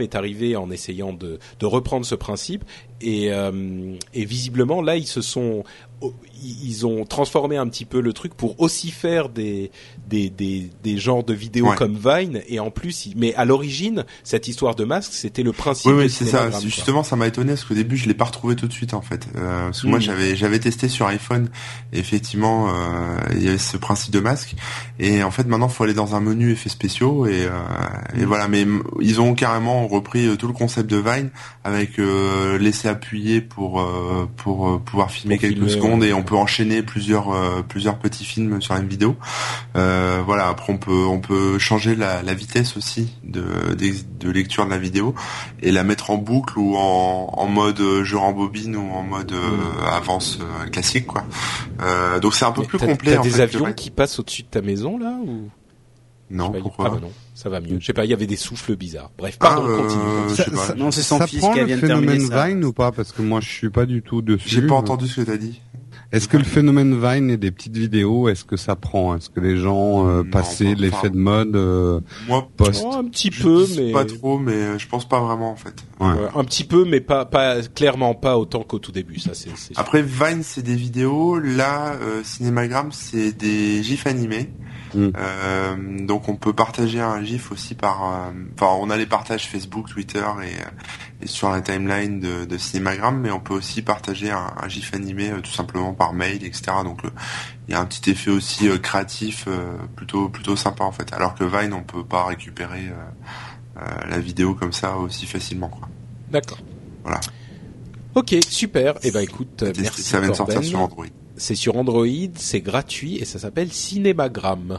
est 0.00 0.14
arrivé 0.14 0.56
en 0.56 0.70
essayant 0.70 1.12
de, 1.12 1.38
de 1.58 1.66
reprendre 1.66 2.06
ce 2.06 2.14
principe. 2.14 2.64
Et, 3.00 3.32
euh, 3.32 3.94
et 4.14 4.24
visiblement 4.24 4.82
là, 4.82 4.96
ils 4.96 5.06
se 5.06 5.22
sont 5.22 5.64
ils 6.42 6.86
ont 6.86 7.04
transformé 7.04 7.56
un 7.58 7.68
petit 7.68 7.84
peu 7.84 8.00
le 8.00 8.12
truc 8.12 8.34
pour 8.34 8.58
aussi 8.60 8.90
faire 8.90 9.28
des 9.28 9.70
des 10.08 10.30
des, 10.30 10.70
des 10.82 10.96
genres 10.98 11.24
de 11.24 11.34
vidéos 11.34 11.68
Ouais. 11.68 11.76
comme 11.76 11.96
Vine 12.02 12.40
et 12.48 12.58
en 12.58 12.70
plus 12.70 13.10
mais 13.16 13.34
à 13.34 13.44
l'origine 13.44 14.04
cette 14.24 14.48
histoire 14.48 14.74
de 14.74 14.84
masque 14.84 15.12
c'était 15.12 15.42
le 15.42 15.52
principe 15.52 15.90
Oui, 15.92 16.04
oui, 16.04 16.10
c'est 16.10 16.24
ça. 16.24 16.48
Justement, 16.60 17.02
ça 17.02 17.16
m'a 17.16 17.26
étonné 17.26 17.50
parce 17.52 17.64
qu'au 17.64 17.74
début, 17.74 17.96
je 17.98 18.06
l'ai 18.08 18.14
pas 18.14 18.24
retrouvé 18.24 18.56
tout 18.56 18.66
de 18.66 18.72
suite 18.72 18.94
en 18.94 19.02
fait. 19.02 19.26
Euh, 19.36 19.64
parce 19.66 19.82
que 19.82 19.86
moi, 19.88 19.98
Mhm. 19.98 20.04
j'avais 20.04 20.36
j'avais 20.36 20.58
testé 20.58 20.88
sur 20.88 21.06
iPhone. 21.06 21.48
Et 21.92 21.98
effectivement, 21.98 22.68
euh, 22.70 23.16
il 23.34 23.42
y 23.44 23.48
avait 23.48 23.58
ce 23.58 23.76
principe 23.76 24.12
de 24.12 24.20
masque. 24.20 24.54
Et 24.98 25.22
en 25.22 25.30
fait, 25.30 25.46
maintenant, 25.46 25.68
faut 25.68 25.84
aller 25.84 25.94
dans 25.94 26.14
un 26.14 26.20
menu 26.20 26.52
effets 26.52 26.68
spéciaux 26.70 27.26
et, 27.26 27.42
euh, 27.44 27.50
et 28.14 28.20
Mhm. 28.20 28.24
voilà. 28.24 28.48
Mais 28.48 28.66
ils 29.00 29.20
ont 29.20 29.34
carrément 29.34 29.86
repris 29.86 30.26
euh, 30.26 30.36
tout 30.36 30.46
le 30.46 30.52
concept 30.54 30.88
de 30.90 30.96
Vine 30.96 31.30
avec 31.64 31.98
euh, 31.98 32.56
laisser 32.58 32.88
appuyer 32.88 33.40
pour 33.42 33.80
euh, 33.80 34.26
pour 34.36 34.80
pouvoir 34.82 35.10
filmer 35.10 35.36
Pour 35.36 35.42
quelques 35.42 35.54
filmer, 35.56 35.70
secondes 35.70 35.89
et 36.02 36.12
on 36.12 36.22
peut 36.22 36.36
enchaîner 36.36 36.82
plusieurs 36.82 37.32
euh, 37.32 37.62
plusieurs 37.66 37.98
petits 37.98 38.24
films 38.24 38.60
sur 38.62 38.74
une 38.76 38.86
vidéo. 38.88 39.16
Euh, 39.76 40.20
voilà. 40.24 40.48
Après, 40.48 40.72
on 40.72 40.78
peut 40.78 41.04
on 41.06 41.20
peut 41.20 41.58
changer 41.58 41.94
la, 41.96 42.22
la 42.22 42.34
vitesse 42.34 42.76
aussi 42.76 43.14
de, 43.24 43.42
de 43.74 43.90
de 44.18 44.30
lecture 44.30 44.64
de 44.66 44.70
la 44.70 44.78
vidéo 44.78 45.14
et 45.60 45.70
la 45.72 45.82
mettre 45.84 46.10
en 46.10 46.16
boucle 46.16 46.58
ou 46.58 46.76
en, 46.76 47.30
en 47.36 47.46
mode 47.46 47.80
euh, 47.80 48.04
je 48.04 48.16
rembobine 48.16 48.76
ou 48.76 48.90
en 48.92 49.02
mode 49.02 49.32
euh, 49.32 49.86
avance 49.90 50.38
euh, 50.40 50.66
classique 50.68 51.06
quoi. 51.06 51.24
Euh, 51.82 52.20
donc 52.20 52.34
c'est 52.34 52.44
un 52.44 52.52
peu 52.52 52.62
Mais 52.62 52.66
plus 52.68 52.78
complet. 52.78 53.16
T'as 53.16 53.22
des 53.22 53.30
fait, 53.30 53.42
avions 53.42 53.72
qui 53.72 53.90
passent 53.90 54.18
au-dessus 54.18 54.42
de 54.42 54.48
ta 54.48 54.62
maison 54.62 54.98
là 54.98 55.16
ou? 55.24 55.48
Non, 56.32 56.52
pas, 56.52 56.60
pourquoi 56.60 56.86
ah 56.86 56.90
bah 56.90 56.98
non, 57.02 57.10
ça 57.34 57.48
va 57.48 57.58
mieux. 57.60 57.78
Je 57.80 57.86
sais 57.86 57.92
pas, 57.92 58.04
il 58.04 58.10
y 58.12 58.14
avait 58.14 58.28
des 58.28 58.36
souffles 58.36 58.76
bizarres. 58.76 59.10
Bref, 59.18 59.36
Ah, 59.40 59.46
pardon, 59.46 59.66
euh, 59.68 59.76
continue. 59.78 60.36
Ça- 60.36 60.44
sais 60.44 60.50
pas. 60.52 60.56
ça- 60.68 60.74
Non, 60.76 60.92
c'est 60.92 61.02
son 61.02 61.18
ça 61.18 61.26
fils 61.26 61.40
prend 61.40 61.52
qui 61.54 61.58
le 61.58 61.66
vient 61.66 61.76
de 61.76 61.80
terminer 61.84 62.12
phénomène 62.12 62.28
ça. 62.30 62.46
Vine 62.46 62.64
ou 62.66 62.72
pas? 62.72 62.92
Parce 62.92 63.10
que 63.10 63.20
moi, 63.22 63.40
je 63.40 63.48
suis 63.48 63.68
pas 63.70 63.84
du 63.84 64.00
tout 64.02 64.22
dessus. 64.22 64.48
J'ai 64.48 64.62
pas 64.62 64.76
entendu 64.76 65.08
ce 65.08 65.22
que 65.22 65.26
t'as 65.26 65.36
dit. 65.36 65.60
Est-ce 66.12 66.26
que 66.26 66.36
le 66.36 66.42
phénomène 66.44 66.98
Vine 67.00 67.30
et 67.30 67.36
des 67.36 67.52
petites 67.52 67.76
vidéos, 67.76 68.28
est-ce 68.28 68.44
que 68.44 68.56
ça 68.56 68.74
prend? 68.74 69.14
Est-ce 69.16 69.30
que 69.30 69.38
les 69.38 69.56
gens 69.56 70.08
euh, 70.08 70.24
passaient 70.24 70.74
pas- 70.74 70.80
l'effet 70.80 70.96
enfin, 70.96 71.10
de 71.10 71.16
mode 71.16 71.54
euh, 71.56 72.00
Moi, 72.26 72.48
post? 72.56 72.82
Oh, 72.84 72.94
un 72.96 73.04
petit 73.04 73.30
je 73.32 73.42
peu, 73.44 73.64
dis 73.64 73.80
mais 73.80 73.92
pas 73.92 74.04
trop, 74.04 74.36
mais 74.38 74.52
euh, 74.54 74.78
je 74.78 74.88
pense 74.88 75.08
pas 75.08 75.20
vraiment 75.20 75.52
en 75.52 75.56
fait. 75.56 75.74
Ouais. 76.00 76.08
Ouais, 76.08 76.28
un 76.34 76.42
petit 76.44 76.64
peu, 76.64 76.84
mais 76.84 77.00
pas, 77.00 77.26
pas 77.26 77.62
clairement 77.62 78.14
pas 78.14 78.38
autant 78.38 78.64
qu'au 78.64 78.80
tout 78.80 78.90
début. 78.90 79.20
Ça, 79.20 79.34
c'est. 79.34 79.50
c'est 79.56 79.74
sûr. 79.74 79.78
Après 79.78 80.02
Vine 80.02 80.42
c'est 80.42 80.62
des 80.62 80.74
vidéos, 80.74 81.38
là 81.38 81.92
euh, 82.02 82.22
Cinémagramme 82.24 82.90
c'est 82.90 83.30
des 83.32 83.82
gifs 83.84 84.06
animés. 84.08 84.50
Mm. 84.94 85.10
Euh, 85.16 86.06
donc 86.06 86.28
on 86.28 86.36
peut 86.36 86.52
partager 86.52 87.00
un 87.00 87.22
gif 87.22 87.52
aussi 87.52 87.74
par, 87.74 88.04
euh, 88.04 88.30
enfin 88.54 88.76
on 88.80 88.90
a 88.90 88.96
les 88.96 89.06
partages 89.06 89.48
Facebook, 89.48 89.88
Twitter 89.88 90.18
et, 90.42 90.60
euh, 90.60 91.22
et 91.22 91.26
sur 91.26 91.50
la 91.50 91.60
timeline 91.60 92.20
de, 92.20 92.44
de 92.44 92.58
Cinémagramme, 92.58 93.20
mais 93.20 93.30
on 93.30 93.40
peut 93.40 93.54
aussi 93.54 93.82
partager 93.82 94.30
un, 94.30 94.52
un 94.60 94.68
gif 94.68 94.94
animé 94.94 95.30
euh, 95.30 95.40
tout 95.40 95.52
simplement 95.52 95.92
par 95.94 96.12
mail, 96.12 96.44
etc. 96.44 96.72
Donc 96.84 97.00
il 97.68 97.72
y 97.72 97.74
a 97.74 97.80
un 97.80 97.86
petit 97.86 98.10
effet 98.10 98.30
aussi 98.30 98.68
euh, 98.68 98.78
créatif, 98.78 99.44
euh, 99.48 99.76
plutôt 99.96 100.28
plutôt 100.28 100.56
sympa 100.56 100.84
en 100.84 100.92
fait. 100.92 101.12
Alors 101.12 101.34
que 101.34 101.44
Vine 101.44 101.72
on 101.72 101.82
peut 101.82 102.04
pas 102.04 102.24
récupérer 102.24 102.88
euh, 102.88 103.80
euh, 103.80 104.08
la 104.08 104.18
vidéo 104.18 104.54
comme 104.54 104.72
ça 104.72 104.96
aussi 104.96 105.26
facilement 105.26 105.68
quoi. 105.68 105.88
D'accord. 106.30 106.58
Voilà. 107.04 107.20
Ok, 108.14 108.34
super. 108.48 108.94
Eh 109.02 109.10
ben 109.12 109.20
écoute, 109.20 109.62
merci 109.78 110.02
ça 110.02 110.20
vient 110.20 110.30
de 110.30 110.34
sortir 110.34 110.64
sur 110.64 110.80
Android. 110.80 111.06
C'est 111.40 111.54
sur 111.54 111.76
Android, 111.76 112.06
c'est 112.34 112.60
gratuit 112.60 113.16
et 113.16 113.24
ça 113.24 113.38
s'appelle 113.38 113.72
Cinémagramme. 113.72 114.78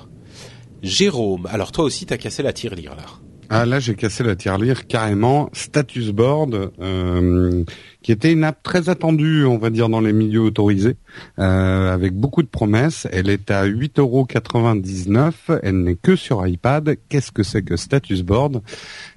Jérôme, 0.83 1.47
alors 1.47 1.71
toi 1.71 1.83
aussi 1.83 2.05
t'as 2.05 2.17
cassé 2.17 2.43
la 2.43 2.53
tirelire 2.53 2.95
là. 2.95 3.05
Ah 3.49 3.65
là, 3.65 3.79
j'ai 3.79 3.95
cassé 3.95 4.23
la 4.23 4.35
tirelire 4.35 4.85
carrément. 4.87 5.49
Status 5.53 6.11
Board, 6.11 6.71
euh, 6.79 7.63
qui 8.03 8.11
était 8.11 8.31
une 8.31 8.43
app 8.43 8.61
très 8.63 8.89
attendue, 8.89 9.43
on 9.43 9.57
va 9.57 9.71
dire, 9.71 9.89
dans 9.89 9.99
les 10.01 10.13
milieux 10.13 10.39
autorisés, 10.39 10.97
euh, 11.39 11.91
avec 11.91 12.13
beaucoup 12.13 12.43
de 12.43 12.47
promesses. 12.47 13.07
Elle 13.11 13.29
est 13.29 13.49
à 13.51 13.65
8,99€. 13.65 15.59
Elle 15.63 15.83
n'est 15.83 15.95
que 15.95 16.15
sur 16.15 16.47
iPad. 16.47 16.95
Qu'est-ce 17.09 17.33
que 17.33 17.43
c'est 17.43 17.63
que 17.63 17.75
Status 17.75 18.21
Board? 18.21 18.61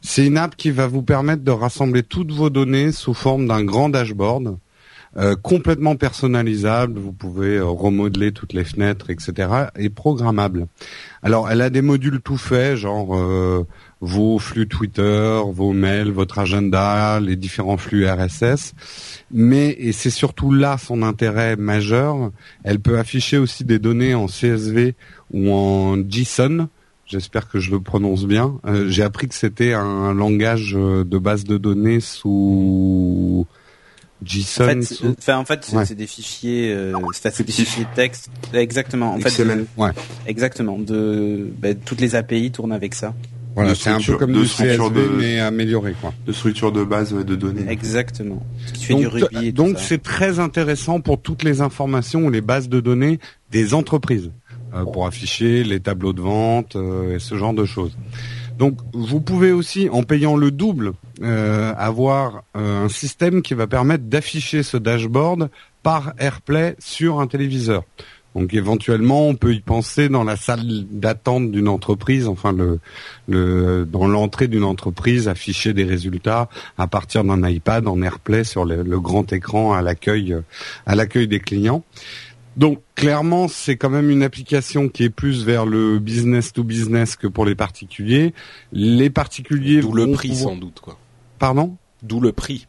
C'est 0.00 0.26
une 0.26 0.38
app 0.38 0.56
qui 0.56 0.70
va 0.72 0.88
vous 0.88 1.02
permettre 1.02 1.44
de 1.44 1.52
rassembler 1.52 2.02
toutes 2.02 2.32
vos 2.32 2.50
données 2.50 2.90
sous 2.90 3.14
forme 3.14 3.46
d'un 3.46 3.62
grand 3.62 3.90
dashboard. 3.90 4.56
Euh, 5.16 5.36
complètement 5.36 5.94
personnalisable, 5.94 6.98
vous 6.98 7.12
pouvez 7.12 7.58
euh, 7.58 7.66
remodeler 7.66 8.32
toutes 8.32 8.52
les 8.52 8.64
fenêtres, 8.64 9.10
etc. 9.10 9.48
et 9.76 9.88
programmable. 9.88 10.66
Alors, 11.22 11.48
elle 11.48 11.60
a 11.60 11.70
des 11.70 11.82
modules 11.82 12.20
tout 12.20 12.36
faits, 12.36 12.76
genre 12.76 13.16
euh, 13.16 13.64
vos 14.00 14.40
flux 14.40 14.66
Twitter, 14.66 15.40
vos 15.46 15.72
mails, 15.72 16.10
votre 16.10 16.40
agenda, 16.40 17.20
les 17.20 17.36
différents 17.36 17.76
flux 17.76 18.08
RSS. 18.08 18.74
Mais, 19.30 19.76
et 19.78 19.92
c'est 19.92 20.10
surtout 20.10 20.52
là 20.52 20.78
son 20.78 21.02
intérêt 21.02 21.54
majeur, 21.54 22.32
elle 22.64 22.80
peut 22.80 22.98
afficher 22.98 23.38
aussi 23.38 23.64
des 23.64 23.78
données 23.78 24.14
en 24.14 24.26
CSV 24.26 24.96
ou 25.32 25.52
en 25.52 25.96
JSON. 25.96 26.68
J'espère 27.06 27.48
que 27.48 27.60
je 27.60 27.70
le 27.70 27.78
prononce 27.78 28.26
bien. 28.26 28.58
Euh, 28.66 28.88
J'ai 28.88 29.04
appris 29.04 29.28
que 29.28 29.34
c'était 29.34 29.74
un 29.74 30.12
langage 30.12 30.72
de 30.72 31.18
base 31.18 31.44
de 31.44 31.56
données 31.56 32.00
sous 32.00 33.46
JSON. 34.22 34.64
En 34.64 34.66
fait, 34.68 34.82
sous- 34.82 34.94
c'est- 34.94 35.18
enfin, 35.18 35.38
en 35.38 35.44
fait, 35.44 35.64
c'est 35.64 35.76
Ouais. 35.76 35.86
c'est 35.86 35.94
des 35.94 36.06
fichiers, 36.06 36.72
euh, 36.72 36.92
c'est 37.12 37.44
des 37.46 37.52
fichiers 37.52 37.86
texte. 37.94 38.30
Exactement. 38.52 39.14
En 39.14 39.18
fait, 39.18 39.28
XML. 39.30 39.66
de- 39.78 39.92
exactement. 40.26 40.78
De 40.78 41.48
bah, 41.58 41.74
toutes 41.74 42.00
les 42.00 42.14
API 42.14 42.50
tournent 42.50 42.72
avec 42.72 42.94
ça. 42.94 43.14
Voilà, 43.54 43.70
de 43.70 43.74
c'est 43.76 43.90
un 43.90 44.00
peu 44.00 44.16
comme 44.16 44.32
de 44.32 44.40
du 44.42 44.48
CSV 44.48 44.90
de- 44.90 45.08
mais 45.16 45.38
amélioré 45.38 45.94
quoi. 46.00 46.12
de 46.26 46.32
structure 46.32 46.72
de 46.72 46.82
base 46.82 47.12
ouais, 47.12 47.22
de 47.22 47.36
données. 47.36 47.66
Exactement. 47.70 48.44
Ce 48.66 48.72
qui 48.72 48.84
fait 48.86 48.94
du 48.94 49.04
Donc, 49.04 49.12
Ruby 49.12 49.46
et 49.46 49.52
tout 49.52 49.62
donc 49.62 49.78
c'est 49.78 50.02
très 50.02 50.40
intéressant 50.40 51.00
pour 51.00 51.20
toutes 51.22 51.44
les 51.44 51.60
informations 51.60 52.24
ou 52.26 52.30
les 52.30 52.40
bases 52.40 52.68
de 52.68 52.80
données 52.80 53.20
des 53.52 53.72
entreprises 53.74 54.32
euh, 54.74 54.84
pour 54.84 55.06
afficher 55.06 55.62
les 55.62 55.78
tableaux 55.78 56.12
de 56.12 56.20
vente 56.20 56.74
euh, 56.74 57.14
et 57.14 57.18
ce 57.20 57.36
genre 57.36 57.54
de 57.54 57.64
choses. 57.64 57.96
Donc 58.58 58.76
vous 58.92 59.20
pouvez 59.20 59.52
aussi, 59.52 59.88
en 59.88 60.02
payant 60.02 60.34
le 60.36 60.50
double, 60.50 60.92
euh, 61.22 61.72
avoir 61.76 62.42
euh, 62.56 62.84
un 62.84 62.88
système 62.88 63.42
qui 63.42 63.54
va 63.54 63.66
permettre 63.66 64.04
d'afficher 64.04 64.62
ce 64.62 64.76
dashboard 64.76 65.48
par 65.82 66.12
AirPlay 66.18 66.76
sur 66.78 67.20
un 67.20 67.26
téléviseur. 67.26 67.82
Donc 68.34 68.52
éventuellement, 68.52 69.28
on 69.28 69.36
peut 69.36 69.54
y 69.54 69.60
penser 69.60 70.08
dans 70.08 70.24
la 70.24 70.34
salle 70.34 70.64
d'attente 70.90 71.52
d'une 71.52 71.68
entreprise, 71.68 72.26
enfin 72.26 72.52
le, 72.52 72.80
le 73.28 73.84
dans 73.88 74.08
l'entrée 74.08 74.48
d'une 74.48 74.64
entreprise, 74.64 75.28
afficher 75.28 75.72
des 75.72 75.84
résultats 75.84 76.48
à 76.76 76.88
partir 76.88 77.22
d'un 77.22 77.48
iPad 77.48 77.86
en 77.86 78.02
AirPlay 78.02 78.42
sur 78.42 78.64
le, 78.64 78.82
le 78.82 78.98
grand 78.98 79.32
écran 79.32 79.72
à 79.72 79.82
l'accueil 79.82 80.34
à 80.84 80.96
l'accueil 80.96 81.28
des 81.28 81.38
clients. 81.38 81.84
Donc 82.56 82.80
clairement, 82.96 83.46
c'est 83.46 83.76
quand 83.76 83.90
même 83.90 84.10
une 84.10 84.22
application 84.24 84.88
qui 84.88 85.04
est 85.04 85.10
plus 85.10 85.44
vers 85.44 85.64
le 85.66 85.98
business 86.00 86.52
to 86.52 86.64
business 86.64 87.14
que 87.14 87.26
pour 87.28 87.44
les 87.46 87.54
particuliers. 87.54 88.32
Les 88.72 89.10
particuliers 89.10 89.80
D'où 89.80 89.92
le 89.92 90.10
prix 90.10 90.30
pouvoir- 90.30 90.54
sans 90.54 90.56
doute 90.56 90.80
quoi. 90.80 90.98
Pardon 91.44 91.76
D'où 92.02 92.20
le 92.20 92.32
prix. 92.32 92.66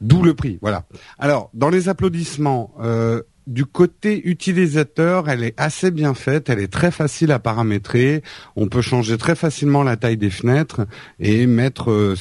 D'où 0.00 0.22
le 0.22 0.32
prix, 0.32 0.58
voilà. 0.62 0.84
Alors, 1.18 1.50
dans 1.52 1.68
les 1.68 1.90
applaudissements, 1.90 2.72
euh, 2.80 3.20
du 3.46 3.66
côté 3.66 4.26
utilisateur, 4.26 5.28
elle 5.28 5.44
est 5.44 5.52
assez 5.60 5.90
bien 5.90 6.14
faite, 6.14 6.48
elle 6.48 6.58
est 6.58 6.72
très 6.72 6.90
facile 6.90 7.32
à 7.32 7.38
paramétrer. 7.38 8.22
On 8.56 8.68
peut 8.68 8.80
changer 8.80 9.18
très 9.18 9.34
facilement 9.34 9.82
la 9.82 9.98
taille 9.98 10.16
des 10.16 10.30
fenêtres 10.30 10.86
et 11.20 11.46
mettre 11.46 11.90
euh, 11.90 12.14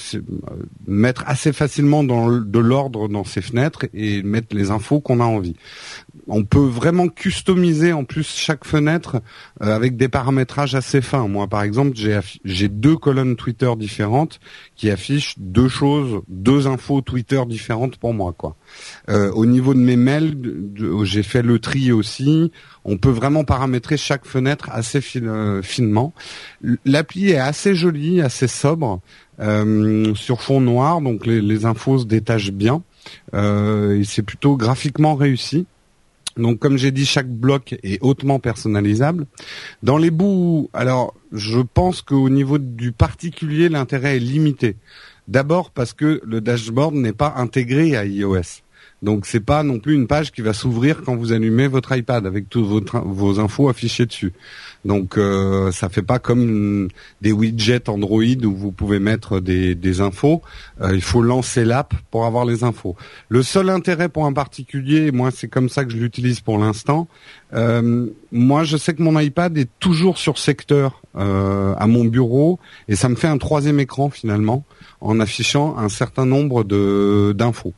mettre 0.87 1.23
assez 1.25 1.53
facilement 1.53 2.03
dans 2.03 2.31
de 2.31 2.59
l'ordre 2.59 3.07
dans 3.07 3.23
ces 3.23 3.41
fenêtres 3.41 3.85
et 3.93 4.23
mettre 4.23 4.57
les 4.57 4.71
infos 4.71 4.99
qu'on 4.99 5.21
a 5.21 5.25
envie. 5.25 5.55
On 6.27 6.43
peut 6.43 6.65
vraiment 6.65 7.07
customiser 7.07 7.93
en 7.93 8.03
plus 8.03 8.27
chaque 8.27 8.65
fenêtre 8.65 9.21
euh, 9.61 9.75
avec 9.75 9.97
des 9.97 10.07
paramétrages 10.07 10.75
assez 10.75 11.01
fins. 11.01 11.27
Moi, 11.27 11.47
par 11.47 11.63
exemple, 11.63 11.97
j'ai 12.43 12.67
deux 12.67 12.97
colonnes 12.97 13.35
Twitter 13.35 13.71
différentes 13.77 14.39
qui 14.75 14.89
affichent 14.89 15.35
deux 15.37 15.69
choses, 15.69 16.21
deux 16.27 16.67
infos 16.67 17.01
Twitter 17.01 17.41
différentes 17.47 17.97
pour 17.97 18.13
moi. 18.13 18.35
Euh, 19.09 19.31
au 19.31 19.45
niveau 19.45 19.73
de 19.73 19.79
mes 19.79 19.95
mails, 19.95 20.37
j'ai 21.03 21.23
fait 21.23 21.41
le 21.41 21.59
tri 21.59 21.91
aussi. 21.91 22.51
On 22.83 22.97
peut 22.97 23.09
vraiment 23.09 23.43
paramétrer 23.43 23.97
chaque 23.97 24.25
fenêtre 24.25 24.69
assez 24.71 25.01
euh, 25.17 25.61
finement. 25.61 26.13
L'appli 26.85 27.31
est 27.31 27.39
assez 27.39 27.73
jolie, 27.73 28.21
assez 28.21 28.47
sobre, 28.47 29.01
sur 30.15 30.41
fond 30.41 30.61
noir, 30.61 31.01
donc 31.01 31.25
les, 31.25 31.41
les 31.41 31.65
infos 31.65 31.99
se 31.99 32.05
détachent 32.05 32.51
bien. 32.51 32.83
Euh, 33.33 33.99
et 33.99 34.03
c'est 34.03 34.23
plutôt 34.23 34.57
graphiquement 34.57 35.15
réussi. 35.15 35.65
Donc, 36.37 36.59
comme 36.59 36.77
j'ai 36.77 36.91
dit, 36.91 37.05
chaque 37.05 37.29
bloc 37.29 37.75
est 37.83 38.01
hautement 38.01 38.39
personnalisable. 38.39 39.25
Dans 39.83 39.97
les 39.97 40.11
bouts, 40.11 40.69
alors, 40.73 41.13
je 41.31 41.59
pense 41.59 42.01
qu'au 42.01 42.29
niveau 42.29 42.57
du 42.57 42.91
particulier, 42.91 43.69
l'intérêt 43.69 44.17
est 44.17 44.19
limité. 44.19 44.75
D'abord 45.27 45.71
parce 45.71 45.93
que 45.93 46.21
le 46.23 46.39
dashboard 46.39 46.95
n'est 46.95 47.13
pas 47.13 47.33
intégré 47.37 47.95
à 47.97 48.05
iOS. 48.05 48.61
Donc 49.03 49.27
c'est 49.27 49.41
pas 49.41 49.61
non 49.61 49.79
plus 49.79 49.93
une 49.93 50.07
page 50.07 50.31
qui 50.31 50.41
va 50.41 50.53
s'ouvrir 50.53 51.03
quand 51.03 51.15
vous 51.15 51.31
allumez 51.31 51.67
votre 51.67 51.95
iPad 51.95 52.25
avec 52.25 52.49
toutes 52.49 52.65
vos, 52.65 53.39
infos 53.39 53.69
affichées 53.69 54.07
dessus. 54.07 54.33
Donc 54.85 55.17
euh, 55.17 55.71
ça 55.71 55.89
fait 55.89 56.01
pas 56.01 56.17
comme 56.17 56.87
des 57.21 57.31
widgets 57.31 57.89
Android 57.89 58.23
où 58.43 58.55
vous 58.55 58.71
pouvez 58.71 58.99
mettre 58.99 59.39
des, 59.39 59.75
des 59.75 60.01
infos. 60.01 60.41
Euh, 60.81 60.95
il 60.95 61.01
faut 61.01 61.21
lancer 61.21 61.63
l'app 61.63 61.93
pour 62.09 62.25
avoir 62.25 62.45
les 62.45 62.63
infos. 62.63 62.95
Le 63.29 63.43
seul 63.43 63.69
intérêt 63.69 64.09
pour 64.09 64.25
un 64.25 64.33
particulier, 64.33 65.11
moi 65.11 65.29
c'est 65.29 65.47
comme 65.47 65.69
ça 65.69 65.85
que 65.85 65.91
je 65.91 65.97
l'utilise 65.97 66.39
pour 66.39 66.57
l'instant. 66.57 67.07
Euh, 67.53 68.07
moi 68.31 68.63
je 68.63 68.77
sais 68.77 68.95
que 68.95 69.03
mon 69.03 69.19
iPad 69.19 69.55
est 69.59 69.69
toujours 69.79 70.17
sur 70.17 70.39
secteur 70.39 71.03
euh, 71.15 71.75
à 71.77 71.85
mon 71.85 72.03
bureau 72.03 72.59
et 72.87 72.95
ça 72.95 73.09
me 73.09 73.15
fait 73.15 73.27
un 73.27 73.37
troisième 73.37 73.79
écran 73.79 74.09
finalement 74.09 74.65
en 75.01 75.19
affichant 75.19 75.77
un 75.77 75.89
certain 75.89 76.25
nombre 76.25 76.63
de 76.63 77.33
d'infos. 77.37 77.73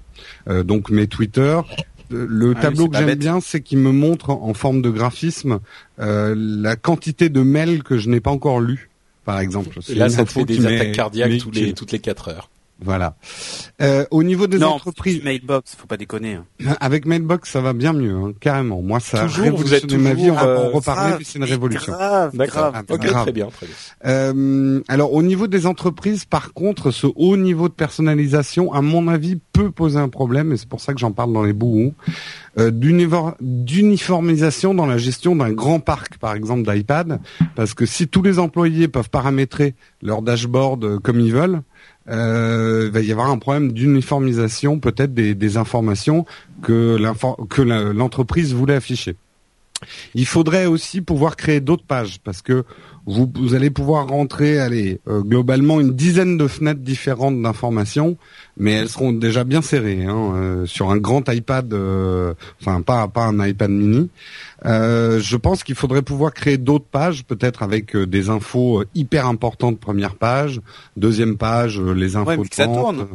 Euh, 0.47 0.63
donc 0.63 0.89
mes 0.89 1.07
Twitter, 1.07 1.59
le 2.09 2.53
ah 2.55 2.61
tableau 2.61 2.89
que 2.89 2.97
j'aime 2.97 3.15
bien, 3.15 3.39
c'est 3.41 3.61
qu'il 3.61 3.79
me 3.79 3.91
montre 3.91 4.29
en, 4.31 4.53
forme 4.53 4.81
de 4.81 4.89
graphisme 4.89 5.59
euh, 5.99 6.33
la 6.37 6.75
quantité 6.75 7.29
de 7.29 7.41
mails 7.41 7.83
que 7.83 7.97
je 7.97 8.09
n'ai 8.09 8.19
pas 8.19 8.31
encore 8.31 8.59
lus, 8.59 8.89
par 9.25 9.39
exemple. 9.39 9.79
là, 9.89 10.09
ça 10.09 10.25
te 10.25 10.31
fait 10.31 10.45
des 10.45 10.65
attaques 10.65 10.93
cardiaques 10.93 11.37
tous 11.37 11.51
les, 11.51 11.73
toutes 11.73 11.91
les 11.91 11.99
4 11.99 12.29
heures. 12.29 12.49
Voilà. 12.81 13.15
Euh, 13.81 14.05
au 14.09 14.23
niveau 14.23 14.47
des 14.47 14.57
non, 14.57 14.67
entreprises, 14.67 15.21
Mailbox, 15.23 15.75
faut 15.75 15.87
pas 15.87 15.97
déconner. 15.97 16.35
Hein. 16.35 16.75
Avec 16.79 17.05
Mailbox, 17.05 17.51
ça 17.51 17.59
va 17.59 17.73
bien 17.73 17.91
mieux, 17.91 18.15
hein, 18.15 18.31
carrément. 18.39 18.81
Moi, 18.81 19.01
ça 19.01 19.23
toujours, 19.23 19.41
a 19.41 19.49
révolutionné 19.49 19.97
ma 19.97 20.13
vie. 20.13 20.31
On 20.31 20.35
va 20.35 20.61
en 20.61 20.69
reparler, 20.69 21.15
mais 21.19 21.25
c'est 21.25 21.39
une 21.39 21.43
révolution. 21.43 21.91
Grave, 21.91 22.35
D'accord. 22.35 22.73
Ok, 22.89 23.05
très 23.05 23.31
bien, 23.31 23.47
très 23.47 23.65
bien. 23.65 23.75
Euh, 24.05 24.81
alors, 24.87 25.13
au 25.13 25.21
niveau 25.21 25.47
des 25.47 25.65
entreprises, 25.65 26.23
par 26.23 26.53
contre, 26.53 26.91
ce 26.91 27.07
haut 27.15 27.37
niveau 27.37 27.67
de 27.67 27.73
personnalisation, 27.73 28.73
à 28.73 28.81
mon 28.81 29.09
avis, 29.09 29.39
peut 29.51 29.71
poser 29.71 29.99
un 29.99 30.09
problème, 30.09 30.53
et 30.53 30.57
c'est 30.57 30.69
pour 30.69 30.79
ça 30.79 30.93
que 30.93 30.99
j'en 30.99 31.11
parle 31.11 31.33
dans 31.33 31.43
les 31.43 31.53
bouts. 31.53 31.93
Euh, 32.57 32.71
d'uniformisation 32.71 34.73
dans 34.73 34.85
la 34.85 34.97
gestion 34.97 35.35
d'un 35.35 35.51
grand 35.51 35.79
parc, 35.79 36.17
par 36.17 36.33
exemple 36.33 36.69
d'iPad, 36.69 37.19
parce 37.55 37.73
que 37.73 37.85
si 37.85 38.07
tous 38.07 38.21
les 38.21 38.39
employés 38.39 38.87
peuvent 38.87 39.09
paramétrer 39.09 39.75
leur 40.01 40.21
dashboard 40.21 40.83
euh, 40.83 40.99
comme 40.99 41.19
ils 41.19 41.33
veulent, 41.33 41.61
euh, 42.09 42.85
il 42.87 42.91
va 42.91 43.01
y 43.01 43.11
avoir 43.11 43.29
un 43.29 43.37
problème 43.37 43.71
d'uniformisation 43.71 44.79
peut-être 44.79 45.13
des, 45.13 45.57
informations 45.57 46.25
que 46.61 46.97
l'entreprise 47.93 48.53
voulait 48.53 48.75
afficher. 48.75 49.15
Il 50.15 50.25
faudrait 50.25 50.65
aussi 50.65 51.01
pouvoir 51.01 51.35
créer 51.35 51.61
d'autres 51.61 51.85
pages 51.85 52.19
parce 52.23 52.41
que 52.41 52.65
vous, 53.05 53.55
allez 53.55 53.71
pouvoir 53.71 54.07
rentrer, 54.07 54.59
allez, 54.59 54.99
euh, 55.07 55.21
globalement 55.21 55.79
une 55.79 55.93
dizaine 55.93 56.37
de 56.37 56.47
fenêtres 56.47 56.81
différentes 56.81 57.41
d'informations, 57.41 58.17
mais 58.57 58.73
elles 58.73 58.89
seront 58.89 59.11
déjà 59.11 59.43
bien 59.43 59.63
serrées 59.63 60.05
hein, 60.05 60.33
euh, 60.35 60.65
sur 60.67 60.91
un 60.91 60.97
grand 60.97 61.27
iPad, 61.27 61.73
euh, 61.73 62.35
enfin 62.61 62.81
pas 62.81 63.07
pas 63.07 63.23
un 63.23 63.43
iPad 63.43 63.71
mini. 63.71 64.09
je 64.63 65.35
pense 65.37 65.63
qu'il 65.63 65.75
faudrait 65.75 66.03
pouvoir 66.03 66.33
créer 66.33 66.57
d'autres 66.57 66.85
pages, 66.85 67.25
peut-être 67.25 67.63
avec 67.63 67.97
des 67.97 68.29
infos 68.29 68.83
hyper 68.93 69.25
importantes 69.25 69.79
première 69.79 70.15
page, 70.15 70.61
deuxième 70.95 71.37
page, 71.37 71.79
les 71.79 72.15
infos 72.15 72.43
de 72.43 72.49
que 72.49 72.55
ça 72.55 72.67
tourne. 72.67 73.07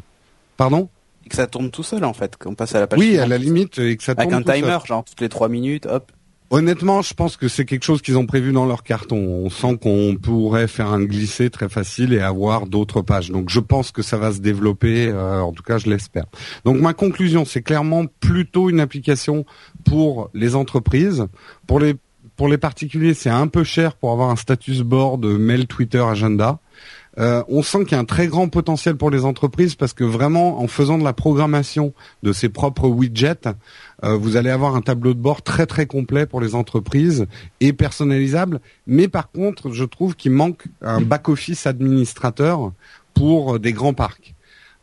Pardon? 0.56 0.88
Et 1.24 1.28
que 1.28 1.36
ça 1.36 1.46
tourne 1.46 1.70
tout 1.70 1.82
seul 1.82 2.04
en 2.04 2.14
fait, 2.14 2.36
qu'on 2.36 2.54
passe 2.54 2.74
à 2.74 2.80
la 2.80 2.86
page. 2.86 2.98
Oui, 2.98 3.16
à 3.18 3.26
la 3.26 3.38
limite, 3.38 3.78
et 3.78 3.96
que 3.96 4.02
ça 4.02 4.14
tourne 4.14 4.34
avec 4.34 4.48
un 4.48 4.52
timer, 4.52 4.78
genre 4.86 5.04
toutes 5.04 5.20
les 5.20 5.28
trois 5.28 5.48
minutes, 5.48 5.86
hop. 5.86 6.10
Honnêtement, 6.50 7.02
je 7.02 7.14
pense 7.14 7.36
que 7.36 7.48
c'est 7.48 7.64
quelque 7.64 7.84
chose 7.84 8.02
qu'ils 8.02 8.18
ont 8.18 8.26
prévu 8.26 8.52
dans 8.52 8.66
leur 8.66 8.82
carton. 8.82 9.16
On 9.16 9.50
sent 9.50 9.78
qu'on 9.82 10.16
pourrait 10.20 10.68
faire 10.68 10.88
un 10.92 11.02
glissé 11.02 11.50
très 11.50 11.68
facile 11.68 12.12
et 12.12 12.20
avoir 12.20 12.66
d'autres 12.66 13.02
pages. 13.02 13.30
Donc 13.30 13.48
je 13.48 13.60
pense 13.60 13.90
que 13.90 14.02
ça 14.02 14.18
va 14.18 14.30
se 14.32 14.40
développer, 14.40 15.08
euh, 15.08 15.40
en 15.40 15.52
tout 15.52 15.62
cas 15.62 15.78
je 15.78 15.88
l'espère. 15.88 16.26
Donc 16.64 16.80
ma 16.80 16.92
conclusion, 16.92 17.44
c'est 17.44 17.62
clairement 17.62 18.04
plutôt 18.20 18.68
une 18.68 18.80
application 18.80 19.46
pour 19.84 20.30
les 20.34 20.54
entreprises. 20.54 21.26
Pour 21.66 21.80
les 21.80 21.96
pour 22.36 22.48
les 22.48 22.58
particuliers, 22.58 23.14
c'est 23.14 23.30
un 23.30 23.46
peu 23.46 23.62
cher 23.62 23.94
pour 23.94 24.10
avoir 24.10 24.30
un 24.30 24.36
status 24.36 24.80
board, 24.80 25.24
mail, 25.24 25.66
Twitter, 25.66 26.00
agenda. 26.00 26.58
Euh, 27.18 27.44
on 27.48 27.62
sent 27.62 27.84
qu'il 27.84 27.92
y 27.92 27.94
a 27.94 28.00
un 28.00 28.04
très 28.04 28.26
grand 28.26 28.48
potentiel 28.48 28.96
pour 28.96 29.10
les 29.10 29.24
entreprises 29.24 29.76
parce 29.76 29.92
que 29.92 30.04
vraiment, 30.04 30.60
en 30.60 30.66
faisant 30.66 30.98
de 30.98 31.04
la 31.04 31.12
programmation 31.12 31.94
de 32.22 32.32
ses 32.32 32.48
propres 32.48 32.88
widgets, 32.88 33.46
euh, 33.46 33.52
vous 34.04 34.36
allez 34.36 34.50
avoir 34.50 34.76
un 34.76 34.82
tableau 34.82 35.14
de 35.14 35.18
bord 35.18 35.42
très 35.42 35.66
très 35.66 35.86
complet 35.86 36.26
pour 36.26 36.40
les 36.40 36.54
entreprises 36.54 37.26
et 37.60 37.72
personnalisable. 37.72 38.60
Mais 38.86 39.08
par 39.08 39.30
contre, 39.30 39.72
je 39.72 39.84
trouve 39.84 40.14
qu'il 40.14 40.32
manque 40.32 40.64
un 40.82 41.00
back-office 41.00 41.66
administrateur 41.66 42.72
pour 43.14 43.58
des 43.58 43.72
grands 43.72 43.94
parcs. 43.94 44.33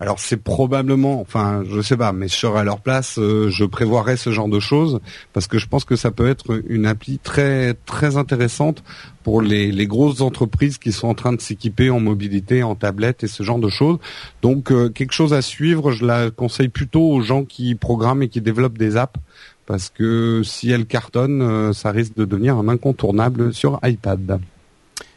Alors 0.01 0.19
c'est 0.19 0.37
probablement, 0.37 1.21
enfin 1.21 1.63
je 1.69 1.79
sais 1.79 1.95
pas, 1.95 2.11
mais 2.11 2.27
je 2.27 2.33
serais 2.33 2.61
à 2.61 2.63
leur 2.63 2.79
place, 2.79 3.19
euh, 3.19 3.51
je 3.51 3.65
prévoirais 3.65 4.17
ce 4.17 4.31
genre 4.31 4.47
de 4.47 4.59
choses 4.59 4.99
parce 5.31 5.45
que 5.45 5.59
je 5.59 5.67
pense 5.67 5.85
que 5.85 5.95
ça 5.95 6.09
peut 6.09 6.27
être 6.27 6.63
une 6.67 6.87
appli 6.87 7.19
très 7.19 7.75
très 7.85 8.17
intéressante 8.17 8.83
pour 9.21 9.43
les, 9.43 9.71
les 9.71 9.85
grosses 9.85 10.21
entreprises 10.21 10.79
qui 10.79 10.91
sont 10.91 11.07
en 11.07 11.13
train 11.13 11.33
de 11.33 11.39
s'équiper 11.39 11.91
en 11.91 11.99
mobilité, 11.99 12.63
en 12.63 12.73
tablette 12.73 13.23
et 13.23 13.27
ce 13.27 13.43
genre 13.43 13.59
de 13.59 13.69
choses. 13.69 13.99
Donc 14.41 14.71
euh, 14.71 14.89
quelque 14.89 15.13
chose 15.13 15.33
à 15.33 15.43
suivre, 15.43 15.91
je 15.91 16.03
la 16.03 16.31
conseille 16.31 16.69
plutôt 16.69 17.07
aux 17.07 17.21
gens 17.21 17.45
qui 17.45 17.75
programment 17.75 18.23
et 18.23 18.27
qui 18.27 18.41
développent 18.41 18.79
des 18.79 18.97
apps 18.97 19.19
parce 19.67 19.89
que 19.89 20.41
si 20.43 20.71
elle 20.71 20.87
cartonne, 20.87 21.43
euh, 21.43 21.73
ça 21.73 21.91
risque 21.91 22.15
de 22.15 22.25
devenir 22.25 22.57
un 22.57 22.69
incontournable 22.69 23.53
sur 23.53 23.79
iPad. 23.83 24.41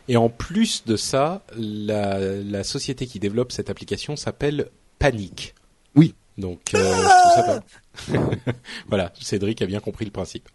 Et 0.09 0.17
en 0.17 0.29
plus 0.29 0.85
de 0.85 0.97
ça, 0.97 1.43
la, 1.57 2.19
la 2.19 2.65
société 2.65 3.07
qui 3.07 3.19
développe 3.19 3.53
cette 3.53 3.71
application 3.71 4.17
s'appelle 4.17 4.69
Panic. 4.99 5.55
Oui. 5.95 6.15
Donc, 6.37 6.61
euh, 6.75 6.93
ça 7.37 7.61
voilà, 8.89 9.13
Cédric 9.21 9.63
a 9.63 9.67
bien 9.67 9.81
compris 9.81 10.05
le 10.05 10.11
principe. 10.11 10.49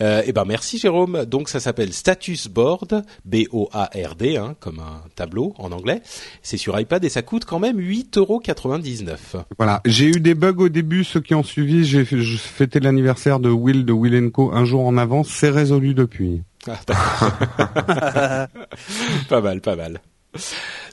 Euh, 0.00 0.22
eh 0.24 0.32
ben 0.32 0.44
merci 0.46 0.78
Jérôme. 0.78 1.24
Donc 1.26 1.48
ça 1.48 1.60
s'appelle 1.60 1.92
Status 1.92 2.48
Board, 2.48 3.04
B-O-A-R-D, 3.26 4.36
hein, 4.36 4.56
comme 4.60 4.78
un 4.78 5.02
tableau 5.14 5.52
en 5.58 5.72
anglais. 5.72 6.00
C'est 6.42 6.56
sur 6.56 6.78
iPad 6.78 7.04
et 7.04 7.10
ça 7.10 7.22
coûte 7.22 7.44
quand 7.44 7.58
même 7.58 7.78
8,99€. 7.78 9.44
Voilà, 9.58 9.82
j'ai 9.84 10.06
eu 10.06 10.20
des 10.20 10.34
bugs 10.34 10.54
au 10.56 10.68
début, 10.68 11.04
ceux 11.04 11.20
qui 11.20 11.34
ont 11.34 11.42
suivi. 11.42 11.84
J'ai 11.84 12.04
fêté 12.04 12.80
l'anniversaire 12.80 13.40
de 13.40 13.50
Will 13.50 13.84
de 13.84 13.92
Will 13.92 14.30
Co 14.30 14.52
un 14.52 14.64
jour 14.64 14.86
en 14.86 14.96
avance. 14.96 15.28
C'est 15.28 15.50
résolu 15.50 15.94
depuis. 15.94 16.42
Ah, 16.66 16.78
pas 19.28 19.40
mal, 19.40 19.60
pas 19.60 19.76
mal. 19.76 20.00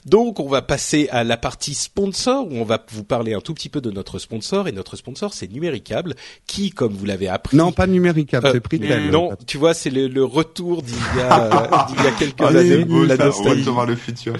Donc 0.08 0.40
on 0.40 0.48
va 0.48 0.62
passer 0.62 1.06
à 1.10 1.22
la 1.22 1.36
partie 1.36 1.74
sponsor 1.74 2.46
où 2.50 2.54
on 2.54 2.64
va 2.64 2.82
vous 2.92 3.04
parler 3.04 3.34
un 3.34 3.40
tout 3.40 3.52
petit 3.52 3.68
peu 3.68 3.82
de 3.82 3.90
notre 3.90 4.18
sponsor 4.18 4.66
et 4.66 4.72
notre 4.72 4.96
sponsor 4.96 5.34
c'est 5.34 5.52
Numéricable 5.52 6.14
qui 6.46 6.70
comme 6.70 6.94
vous 6.94 7.04
l'avez 7.04 7.28
appris 7.28 7.56
Non, 7.58 7.72
pas 7.72 7.86
Numéricable, 7.86 8.46
euh, 8.46 8.52
c'est 8.52 8.60
Pritel. 8.60 9.10
Non, 9.10 9.30
tu 9.46 9.58
vois, 9.58 9.74
c'est 9.74 9.90
le, 9.90 10.24
retour 10.24 10.82
d'il 10.82 10.96
y 11.16 11.20
a 11.20 11.86
d'il 11.88 12.02
y 12.02 12.06
a 12.06 12.12
quelques 12.12 12.40
années, 12.40 12.84
la 13.06 13.16
nostalgie. 13.16 13.66
le 13.86 13.96
futur. 13.96 14.34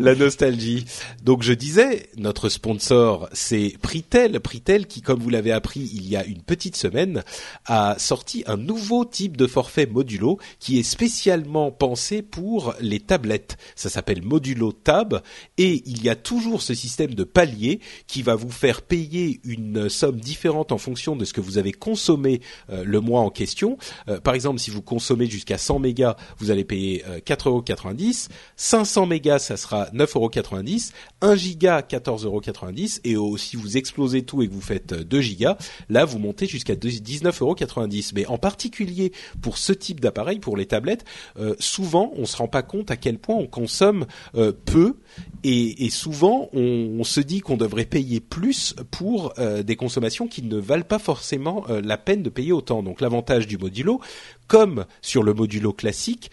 La 0.00 0.14
nostalgie. 0.16 0.84
Donc 1.22 1.42
je 1.42 1.52
disais 1.52 2.08
notre 2.16 2.48
sponsor 2.48 3.28
c'est 3.32 3.74
Pritel, 3.80 4.40
Pritel 4.40 4.86
qui 4.86 5.02
comme 5.02 5.20
vous 5.20 5.30
l'avez 5.30 5.52
appris 5.52 5.88
il 5.94 6.08
y 6.08 6.16
a 6.16 6.24
une 6.24 6.42
petite 6.42 6.74
semaine 6.74 7.22
a 7.66 7.94
sorti 7.98 8.42
un 8.46 8.56
nouveau 8.56 9.04
type 9.04 9.36
de 9.36 9.46
forfait 9.46 9.86
modulo 9.86 10.38
qui 10.58 10.80
est 10.80 10.84
spécialement 10.84 11.70
pensé 11.70 12.22
pour 12.22 12.74
les 12.80 12.98
tablettes. 12.98 13.56
Ça 13.76 13.88
s'appelle 13.88 14.22
Modulo 14.22 14.72
Tab 14.72 14.95
et 15.58 15.82
il 15.86 16.02
y 16.02 16.08
a 16.08 16.16
toujours 16.16 16.62
ce 16.62 16.74
système 16.74 17.14
de 17.14 17.24
palier 17.24 17.80
qui 18.06 18.22
va 18.22 18.34
vous 18.34 18.50
faire 18.50 18.82
payer 18.82 19.40
une 19.44 19.88
somme 19.88 20.20
différente 20.20 20.72
en 20.72 20.78
fonction 20.78 21.16
de 21.16 21.24
ce 21.24 21.32
que 21.32 21.40
vous 21.40 21.58
avez 21.58 21.72
consommé 21.72 22.40
euh, 22.70 22.84
le 22.84 23.00
mois 23.00 23.20
en 23.20 23.30
question. 23.30 23.78
Euh, 24.08 24.20
par 24.20 24.34
exemple, 24.34 24.58
si 24.58 24.70
vous 24.70 24.82
consommez 24.82 25.26
jusqu'à 25.26 25.58
100 25.58 25.80
mégas, 25.80 26.16
vous 26.38 26.50
allez 26.50 26.64
payer 26.64 27.04
euh, 27.08 27.18
4,90 27.18 28.28
500 28.56 29.06
mégas, 29.06 29.38
ça 29.40 29.56
sera 29.56 29.86
9,90 29.90 30.92
1 31.20 31.36
giga 31.36 31.80
14,90 31.80 33.00
et 33.04 33.16
si 33.38 33.56
vous 33.56 33.76
explosez 33.76 34.22
tout 34.22 34.42
et 34.42 34.48
que 34.48 34.52
vous 34.52 34.60
faites 34.60 34.94
2 34.94 35.20
gigas, 35.20 35.56
là 35.88 36.04
vous 36.04 36.18
montez 36.18 36.46
jusqu'à 36.46 36.74
19,90 36.74 38.12
Mais 38.14 38.26
en 38.26 38.38
particulier 38.38 39.12
pour 39.40 39.58
ce 39.58 39.72
type 39.72 40.00
d'appareil, 40.00 40.38
pour 40.38 40.56
les 40.56 40.66
tablettes, 40.66 41.04
souvent 41.58 42.12
on 42.16 42.26
se 42.26 42.36
rend 42.36 42.48
pas 42.48 42.62
compte 42.62 42.90
à 42.90 42.96
quel 42.96 43.18
point 43.18 43.36
on 43.36 43.46
consomme 43.46 44.06
euh, 44.34 44.52
et, 45.44 45.90
souvent 45.90 46.48
on, 46.52 47.04
se 47.04 47.20
dit 47.20 47.40
qu'on 47.40 47.56
devrait 47.56 47.84
payer 47.84 48.20
plus 48.20 48.74
pour 48.90 49.32
euh, 49.38 49.62
des 49.62 49.76
consommations 49.76 50.26
qui 50.26 50.42
ne 50.42 50.56
valent 50.56 50.84
pas 50.84 50.98
forcément 50.98 51.64
euh, 51.68 51.80
la 51.80 51.98
peine 51.98 52.22
de 52.22 52.30
payer 52.30 52.52
autant. 52.52 52.82
Donc 52.82 53.00
l'avantage 53.00 53.46
du 53.46 53.58
modulo, 53.58 54.00
comme 54.46 54.86
sur 55.02 55.22
le 55.22 55.34
modulo 55.34 55.72
classique, 55.72 56.30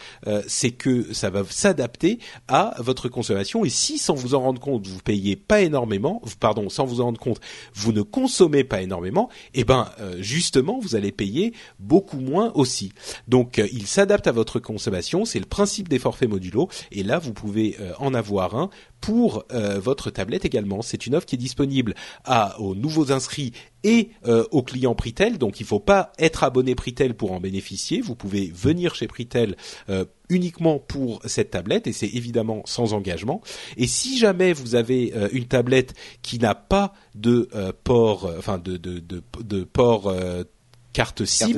c'est 0.47 0.71
que 0.71 1.13
ça 1.13 1.29
va 1.29 1.43
s'adapter 1.49 2.19
à 2.47 2.75
votre 2.79 3.09
consommation 3.09 3.65
et 3.65 3.69
si 3.69 3.97
sans 3.97 4.15
vous 4.15 4.35
en 4.35 4.41
rendre 4.41 4.61
compte 4.61 4.87
vous 4.87 4.99
payez 4.99 5.35
pas 5.35 5.61
énormément, 5.61 6.21
pardon, 6.39 6.69
sans 6.69 6.85
vous 6.85 7.01
en 7.01 7.05
rendre 7.05 7.19
compte 7.19 7.39
vous 7.73 7.91
ne 7.91 8.01
consommez 8.01 8.63
pas 8.63 8.81
énormément, 8.81 9.29
eh 9.53 9.63
ben 9.63 9.89
justement 10.19 10.79
vous 10.79 10.95
allez 10.95 11.11
payer 11.11 11.53
beaucoup 11.79 12.19
moins 12.19 12.51
aussi. 12.55 12.93
Donc 13.27 13.61
il 13.71 13.87
s'adapte 13.87 14.27
à 14.27 14.31
votre 14.31 14.59
consommation, 14.59 15.25
c'est 15.25 15.39
le 15.39 15.45
principe 15.45 15.89
des 15.89 15.99
forfaits 15.99 16.29
modulo 16.29 16.69
et 16.91 17.03
là 17.03 17.19
vous 17.19 17.33
pouvez 17.33 17.77
en 17.99 18.13
avoir 18.13 18.55
un 18.55 18.69
pour 19.03 19.43
euh, 19.51 19.79
votre 19.79 20.11
tablette 20.11 20.45
également. 20.45 20.81
C'est 20.81 21.05
une 21.05 21.15
offre 21.15 21.25
qui 21.25 21.35
est 21.35 21.37
disponible 21.37 21.93
aux 22.57 22.73
nouveaux 22.73 23.11
inscrits 23.11 23.51
et 23.83 24.09
euh, 24.25 24.45
aux 24.51 24.63
clients 24.63 24.95
Pritel. 24.95 25.37
Donc 25.37 25.59
il 25.59 25.63
ne 25.63 25.67
faut 25.67 25.79
pas 25.79 26.11
être 26.19 26.43
abonné 26.43 26.75
Pritel 26.75 27.13
pour 27.15 27.31
en 27.31 27.39
bénéficier. 27.39 28.01
Vous 28.01 28.15
pouvez 28.15 28.51
venir 28.53 28.95
chez 28.95 29.07
Pritel 29.07 29.55
euh, 29.89 30.05
uniquement 30.29 30.79
pour 30.79 31.21
cette 31.25 31.51
tablette 31.51 31.87
et 31.87 31.93
c'est 31.93 32.07
évidemment 32.07 32.63
sans 32.65 32.93
engagement. 32.93 33.41
Et 33.77 33.87
si 33.87 34.17
jamais 34.17 34.53
vous 34.53 34.75
avez 34.75 35.13
une 35.31 35.45
tablette 35.45 35.93
qui 36.21 36.39
n'a 36.39 36.55
pas 36.55 36.93
de 37.13 37.49
port, 37.83 38.31
enfin 38.37 38.57
de, 38.57 38.77
de, 38.77 38.99
de, 38.99 39.21
de 39.43 39.63
port 39.63 40.11
carte 40.93 41.25
SIM, 41.25 41.57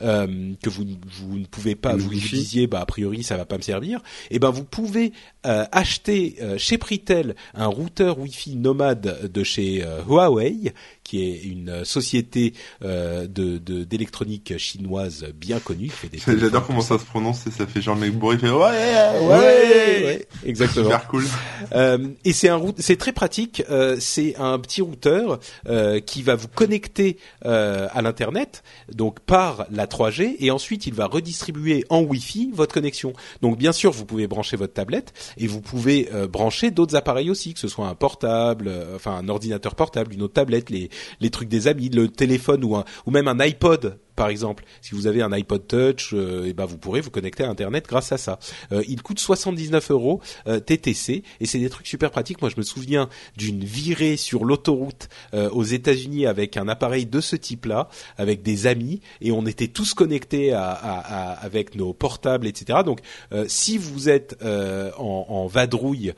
euh, 0.00 0.54
que 0.62 0.70
vous, 0.70 0.84
vous 1.06 1.38
ne 1.38 1.44
pouvez 1.44 1.76
pas, 1.76 1.94
vous, 1.94 2.08
vous 2.08 2.10
disiez, 2.10 2.66
bah 2.66 2.80
a 2.80 2.86
priori 2.86 3.22
ça 3.22 3.36
va 3.36 3.44
pas 3.44 3.58
me 3.58 3.62
servir. 3.62 4.00
Et 4.30 4.36
eh 4.36 4.38
ben 4.38 4.50
vous 4.50 4.64
pouvez 4.64 5.12
euh, 5.46 5.64
acheter 5.70 6.36
euh, 6.40 6.58
chez 6.58 6.78
Pritel 6.78 7.36
un 7.54 7.66
routeur 7.66 8.18
Wi-Fi 8.18 8.56
nomade 8.56 9.30
de 9.30 9.44
chez 9.44 9.84
Huawei 10.08 10.72
qui 11.10 11.24
est 11.28 11.42
une 11.42 11.84
société 11.84 12.52
euh, 12.84 13.26
de 13.26 13.58
d'électronique 13.58 14.56
chinoise 14.58 15.26
bien 15.34 15.58
connue. 15.58 15.90
J'adore 16.26 16.64
comment 16.64 16.82
ça 16.82 17.00
se 17.00 17.04
prononce 17.04 17.48
et 17.48 17.50
ça 17.50 17.66
fait 17.66 17.82
genre 17.82 17.96
le 17.96 18.02
mec 18.02 18.12
bourré, 18.12 18.38
fait 18.38 18.48
ouais, 18.48 18.54
ouais, 18.54 19.26
ouais, 19.26 20.04
ouais 20.04 20.26
exactement. 20.44 20.84
Super 20.84 21.08
cool. 21.08 21.24
Euh, 21.72 22.08
et 22.24 22.32
c'est 22.32 22.48
un 22.48 22.62
c'est 22.78 22.96
très 22.96 23.10
pratique. 23.12 23.64
Euh, 23.70 23.96
c'est 23.98 24.36
un 24.38 24.56
petit 24.60 24.82
routeur 24.82 25.40
euh, 25.66 25.98
qui 25.98 26.22
va 26.22 26.36
vous 26.36 26.46
connecter 26.46 27.16
euh, 27.44 27.88
à 27.92 28.02
l'internet, 28.02 28.62
donc 28.92 29.18
par 29.18 29.66
la 29.72 29.86
3G, 29.86 30.36
et 30.38 30.52
ensuite 30.52 30.86
il 30.86 30.94
va 30.94 31.06
redistribuer 31.06 31.84
en 31.88 32.02
Wi-Fi 32.02 32.50
votre 32.54 32.72
connexion. 32.72 33.14
Donc 33.42 33.58
bien 33.58 33.72
sûr, 33.72 33.90
vous 33.90 34.04
pouvez 34.04 34.28
brancher 34.28 34.56
votre 34.56 34.74
tablette 34.74 35.12
et 35.38 35.48
vous 35.48 35.60
pouvez 35.60 36.08
euh, 36.14 36.28
brancher 36.28 36.70
d'autres 36.70 36.94
appareils 36.94 37.30
aussi, 37.30 37.54
que 37.54 37.60
ce 37.60 37.68
soit 37.68 37.88
un 37.88 37.96
portable, 37.96 38.70
enfin 38.94 39.16
un 39.16 39.28
ordinateur 39.28 39.74
portable, 39.74 40.14
une 40.14 40.22
autre 40.22 40.34
tablette, 40.34 40.70
les 40.70 40.90
les 41.20 41.30
trucs 41.30 41.48
des 41.48 41.68
amis, 41.68 41.88
le 41.88 42.08
téléphone 42.08 42.64
ou 42.64 42.76
un 42.76 42.84
ou 43.06 43.10
même 43.10 43.28
un 43.28 43.38
iPod 43.40 43.98
par 44.20 44.28
exemple, 44.28 44.64
si 44.82 44.94
vous 44.94 45.06
avez 45.06 45.22
un 45.22 45.32
iPod 45.32 45.66
Touch, 45.66 46.10
euh, 46.12 46.44
eh 46.46 46.52
ben 46.52 46.66
vous 46.66 46.76
pourrez 46.76 47.00
vous 47.00 47.10
connecter 47.10 47.42
à 47.42 47.48
Internet 47.48 47.86
grâce 47.88 48.12
à 48.12 48.18
ça. 48.18 48.38
Euh, 48.70 48.82
il 48.86 49.00
coûte 49.00 49.18
79 49.18 49.92
euros 49.92 50.20
euh, 50.46 50.60
TTC 50.60 51.22
et 51.40 51.46
c'est 51.46 51.58
des 51.58 51.70
trucs 51.70 51.86
super 51.86 52.10
pratiques. 52.10 52.42
Moi, 52.42 52.50
je 52.50 52.58
me 52.58 52.62
souviens 52.62 53.08
d'une 53.38 53.64
virée 53.64 54.18
sur 54.18 54.44
l'autoroute 54.44 55.08
aux 55.32 55.64
États-Unis 55.64 56.26
avec 56.26 56.58
un 56.58 56.68
appareil 56.68 57.06
de 57.06 57.20
ce 57.22 57.34
type-là, 57.34 57.88
avec 58.18 58.42
des 58.42 58.66
amis, 58.66 59.00
et 59.22 59.32
on 59.32 59.46
était 59.46 59.68
tous 59.68 59.94
connectés 59.94 60.52
à, 60.52 60.70
à, 60.70 61.32
avec 61.32 61.74
nos 61.74 61.94
portables, 61.94 62.46
etc. 62.46 62.80
Donc, 62.84 63.00
si 63.46 63.78
vous 63.78 64.10
êtes 64.10 64.36
en, 64.42 65.26
en, 65.28 65.46
vadrouille 65.46 66.12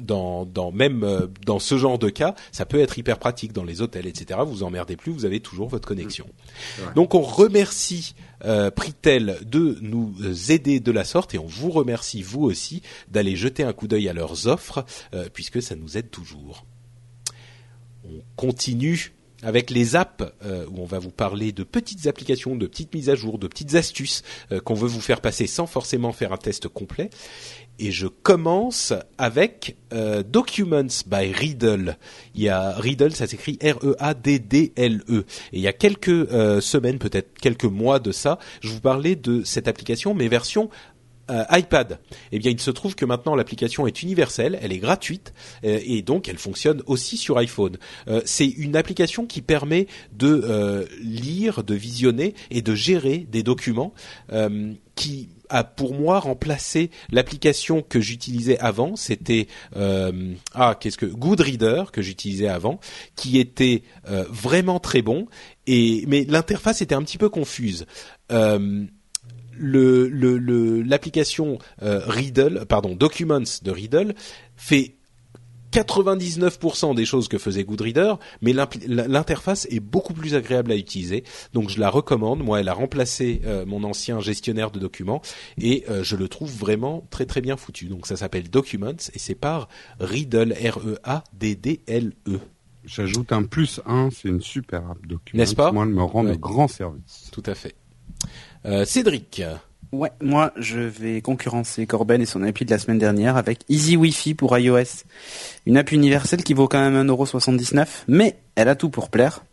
dans, 0.00 0.46
dans 0.46 0.72
même 0.72 1.28
dans 1.44 1.58
ce 1.58 1.76
genre 1.76 1.98
de 1.98 2.08
cas, 2.08 2.34
ça 2.52 2.64
peut 2.64 2.80
être 2.80 2.98
hyper 2.98 3.18
pratique 3.18 3.52
dans 3.52 3.64
les 3.64 3.82
hôtels, 3.82 4.06
etc. 4.06 4.40
Vous 4.46 4.62
emmerdez 4.62 4.96
plus, 4.96 5.12
vous 5.12 5.26
avez 5.26 5.40
toujours 5.40 5.68
votre 5.68 5.86
connexion. 5.86 6.26
Donc 6.94 7.14
on 7.14 7.22
remercie 7.22 8.14
euh, 8.44 8.70
Pritel 8.70 9.38
de 9.46 9.78
nous 9.80 10.14
aider 10.50 10.78
de 10.78 10.92
la 10.92 11.04
sorte 11.04 11.34
et 11.34 11.38
on 11.38 11.46
vous 11.46 11.70
remercie 11.70 12.22
vous 12.22 12.42
aussi 12.42 12.82
d'aller 13.08 13.34
jeter 13.34 13.62
un 13.62 13.72
coup 13.72 13.88
d'œil 13.88 14.08
à 14.08 14.12
leurs 14.12 14.46
offres 14.46 14.84
euh, 15.14 15.28
puisque 15.32 15.62
ça 15.62 15.74
nous 15.74 15.96
aide 15.96 16.10
toujours. 16.10 16.66
On 18.04 18.22
continue 18.36 19.14
avec 19.42 19.70
les 19.70 19.96
apps 19.96 20.24
euh, 20.44 20.66
où 20.70 20.80
on 20.80 20.84
va 20.84 20.98
vous 20.98 21.10
parler 21.10 21.52
de 21.52 21.62
petites 21.62 22.06
applications, 22.06 22.56
de 22.56 22.66
petites 22.66 22.94
mises 22.94 23.10
à 23.10 23.14
jour, 23.14 23.38
de 23.38 23.46
petites 23.46 23.74
astuces 23.74 24.22
qu'on 24.64 24.74
veut 24.74 24.88
vous 24.88 25.00
faire 25.00 25.20
passer 25.20 25.46
sans 25.46 25.66
forcément 25.66 26.12
faire 26.12 26.32
un 26.32 26.38
test 26.38 26.68
complet 26.68 27.10
et 27.78 27.92
je 27.92 28.06
commence 28.06 28.92
avec 29.18 29.76
euh, 29.92 30.22
Documents 30.22 31.04
by 31.06 31.32
Riddle. 31.32 31.96
Il 32.34 32.42
y 32.42 32.48
a 32.48 32.72
Riddle, 32.72 33.14
ça 33.14 33.26
s'écrit 33.26 33.58
R-E-A-D-D-L-E. 33.62 35.04
E. 35.08 35.24
Et 35.52 35.58
il 35.58 35.60
y 35.60 35.68
a 35.68 35.72
quelques 35.72 36.08
euh, 36.08 36.60
semaines, 36.60 36.98
peut-être 36.98 37.38
quelques 37.38 37.64
mois 37.64 37.98
de 37.98 38.12
ça, 38.12 38.38
je 38.60 38.68
vous 38.68 38.80
parlais 38.80 39.16
de 39.16 39.42
cette 39.44 39.68
application, 39.68 40.14
mais 40.14 40.28
version 40.28 40.70
euh, 41.30 41.44
iPad. 41.50 41.98
Eh 42.32 42.38
bien, 42.38 42.52
il 42.52 42.60
se 42.60 42.70
trouve 42.70 42.94
que 42.94 43.04
maintenant 43.04 43.34
l'application 43.34 43.86
est 43.86 44.02
universelle, 44.02 44.58
elle 44.62 44.72
est 44.72 44.78
gratuite 44.78 45.34
et 45.64 46.02
donc 46.02 46.28
elle 46.28 46.38
fonctionne 46.38 46.82
aussi 46.86 47.16
sur 47.16 47.36
iPhone. 47.36 47.78
c'est 48.24 48.46
une 48.46 48.76
application 48.76 49.26
qui 49.26 49.42
permet 49.42 49.88
de 50.12 50.86
lire, 51.02 51.64
de 51.64 51.74
visionner 51.74 52.34
et 52.52 52.62
de 52.62 52.74
gérer 52.76 53.26
des 53.28 53.42
documents 53.42 53.92
qui 54.96 55.28
a 55.48 55.62
pour 55.62 55.94
moi 55.94 56.18
remplacé 56.18 56.90
l'application 57.10 57.82
que 57.82 58.00
j'utilisais 58.00 58.58
avant. 58.58 58.96
C'était 58.96 59.46
euh, 59.76 60.34
ah 60.54 60.76
qu'est-ce 60.78 60.98
que 60.98 61.06
Goodreader 61.06 61.84
que 61.92 62.02
j'utilisais 62.02 62.48
avant, 62.48 62.80
qui 63.14 63.38
était 63.38 63.82
euh, 64.08 64.24
vraiment 64.28 64.80
très 64.80 65.02
bon. 65.02 65.28
Et 65.68 66.04
mais 66.08 66.24
l'interface 66.24 66.82
était 66.82 66.96
un 66.96 67.02
petit 67.02 67.18
peu 67.18 67.28
confuse. 67.28 67.86
Euh, 68.32 68.84
le 69.58 70.08
l'application 70.82 71.58
le, 71.80 72.00
Riddle, 72.06 72.66
pardon, 72.68 72.94
Documents 72.94 73.40
de 73.62 73.70
Riddle 73.70 74.14
fait 74.56 74.95
99% 75.76 76.94
des 76.94 77.04
choses 77.04 77.28
que 77.28 77.36
faisait 77.36 77.64
Goodreader, 77.64 78.14
mais 78.40 78.54
l'interface 78.54 79.66
est 79.70 79.80
beaucoup 79.80 80.14
plus 80.14 80.34
agréable 80.34 80.72
à 80.72 80.76
utiliser. 80.76 81.22
Donc 81.52 81.68
je 81.68 81.78
la 81.78 81.90
recommande. 81.90 82.42
Moi, 82.42 82.60
elle 82.60 82.68
a 82.68 82.72
remplacé 82.72 83.42
euh, 83.44 83.66
mon 83.66 83.84
ancien 83.84 84.20
gestionnaire 84.20 84.70
de 84.70 84.78
documents 84.78 85.20
et 85.58 85.84
euh, 85.90 86.02
je 86.02 86.16
le 86.16 86.28
trouve 86.28 86.50
vraiment 86.50 87.06
très 87.10 87.26
très 87.26 87.42
bien 87.42 87.58
foutu. 87.58 87.86
Donc 87.86 88.06
ça 88.06 88.16
s'appelle 88.16 88.48
Documents 88.48 89.10
et 89.12 89.18
c'est 89.18 89.34
par 89.34 89.68
Riddle 90.00 90.54
R-E-A-D-D-L-E. 90.54 92.32
E. 92.34 92.40
J'ajoute 92.86 93.32
un 93.32 93.42
plus 93.42 93.80
1, 93.84 94.10
c'est 94.10 94.28
une 94.28 94.40
super 94.40 94.88
app 94.90 95.06
Documents. 95.06 95.40
N'est-ce 95.40 95.56
pas? 95.56 95.72
Moi, 95.72 95.84
elle 95.84 95.90
me 95.90 96.02
rend 96.02 96.24
de 96.24 96.34
grands 96.34 96.68
services. 96.68 97.28
Tout 97.32 97.42
à 97.46 97.54
fait. 97.54 97.74
Euh, 98.64 98.84
Cédric. 98.84 99.42
Ouais, 99.92 100.10
moi 100.20 100.52
je 100.56 100.80
vais 100.80 101.20
concurrencer 101.20 101.86
Corben 101.86 102.20
et 102.20 102.26
son 102.26 102.42
appli 102.42 102.64
de 102.64 102.70
la 102.70 102.78
semaine 102.78 102.98
dernière 102.98 103.36
avec 103.36 103.60
Easy 103.68 103.96
Wi-Fi 103.96 104.34
pour 104.34 104.56
iOS. 104.58 105.04
Une 105.64 105.76
appli 105.76 105.96
universelle 105.96 106.42
qui 106.42 106.54
vaut 106.54 106.66
quand 106.66 106.90
même 106.90 107.06
1,79€, 107.06 107.86
mais 108.08 108.36
elle 108.56 108.68
a 108.68 108.74
tout 108.74 108.90
pour 108.90 109.10
plaire. 109.10 109.44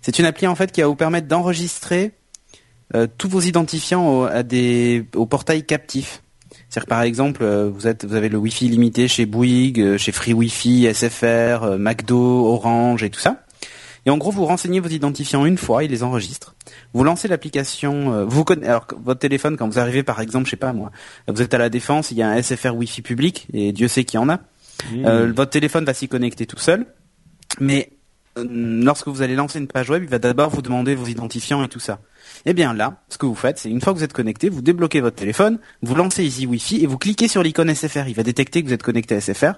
C'est 0.00 0.18
une 0.18 0.24
appli 0.24 0.46
en 0.46 0.54
fait 0.54 0.72
qui 0.72 0.80
va 0.80 0.86
vous 0.86 0.96
permettre 0.96 1.28
d'enregistrer 1.28 2.12
euh, 2.94 3.06
tous 3.18 3.28
vos 3.28 3.40
identifiants 3.40 4.26
au, 5.14 5.26
portail 5.26 5.64
captif. 5.64 6.22
C'est-à-dire 6.68 6.86
par 6.86 7.02
exemple, 7.02 7.42
euh, 7.42 7.68
vous, 7.68 7.86
êtes, 7.86 8.04
vous 8.04 8.14
avez 8.14 8.28
le 8.28 8.38
Wi-Fi 8.38 8.68
limité 8.68 9.06
chez 9.06 9.26
Bouygues, 9.26 9.80
euh, 9.80 9.98
chez 9.98 10.12
Free 10.12 10.32
Wi-Fi, 10.32 10.88
SFR, 10.94 11.76
McDo, 11.78 12.46
Orange 12.46 13.02
et 13.02 13.10
tout 13.10 13.20
ça. 13.20 13.43
Et 14.06 14.10
en 14.10 14.18
gros, 14.18 14.30
vous 14.30 14.44
renseignez 14.44 14.80
vos 14.80 14.88
identifiants 14.88 15.46
une 15.46 15.56
fois, 15.56 15.84
il 15.84 15.90
les 15.90 16.02
enregistre. 16.02 16.54
Vous 16.92 17.04
lancez 17.04 17.28
l'application, 17.28 18.12
euh, 18.12 18.24
vous 18.24 18.44
connaissez, 18.44 18.68
alors 18.68 18.86
votre 19.02 19.20
téléphone 19.20 19.56
quand 19.56 19.68
vous 19.68 19.78
arrivez 19.78 20.02
par 20.02 20.20
exemple, 20.20 20.46
je 20.46 20.50
sais 20.50 20.56
pas 20.56 20.72
moi, 20.72 20.90
vous 21.28 21.42
êtes 21.42 21.54
à 21.54 21.58
la 21.58 21.70
défense, 21.70 22.10
il 22.10 22.18
y 22.18 22.22
a 22.22 22.28
un 22.28 22.42
SFR 22.42 22.74
Wi-Fi 22.74 23.02
public 23.02 23.46
et 23.52 23.72
Dieu 23.72 23.88
sait 23.88 24.04
qu'il 24.04 24.20
y 24.20 24.22
en 24.22 24.28
a. 24.28 24.40
Mmh. 24.92 25.06
Euh, 25.06 25.32
votre 25.32 25.50
téléphone 25.50 25.84
va 25.84 25.94
s'y 25.94 26.08
connecter 26.08 26.46
tout 26.46 26.58
seul, 26.58 26.86
mais 27.60 27.90
euh, 28.38 28.44
lorsque 28.50 29.08
vous 29.08 29.22
allez 29.22 29.36
lancer 29.36 29.58
une 29.58 29.68
page 29.68 29.90
web, 29.90 30.02
il 30.02 30.08
va 30.08 30.18
d'abord 30.18 30.50
vous 30.50 30.62
demander 30.62 30.94
vos 30.94 31.06
identifiants 31.06 31.64
et 31.64 31.68
tout 31.68 31.80
ça. 31.80 32.00
Eh 32.46 32.54
bien 32.54 32.74
là, 32.74 33.02
ce 33.08 33.18
que 33.18 33.26
vous 33.26 33.34
faites, 33.34 33.58
c'est 33.58 33.70
une 33.70 33.80
fois 33.80 33.92
que 33.92 33.98
vous 33.98 34.04
êtes 34.04 34.12
connecté, 34.12 34.48
vous 34.48 34.62
débloquez 34.62 35.00
votre 35.00 35.16
téléphone, 35.16 35.58
vous 35.82 35.94
lancez 35.94 36.24
Easy 36.24 36.46
Wi-Fi 36.46 36.82
et 36.82 36.86
vous 36.86 36.98
cliquez 36.98 37.28
sur 37.28 37.42
l'icône 37.42 37.72
SFR. 37.72 38.08
Il 38.08 38.14
va 38.14 38.22
détecter 38.22 38.62
que 38.62 38.68
vous 38.68 38.74
êtes 38.74 38.82
connecté 38.82 39.14
à 39.14 39.20
SFR. 39.20 39.54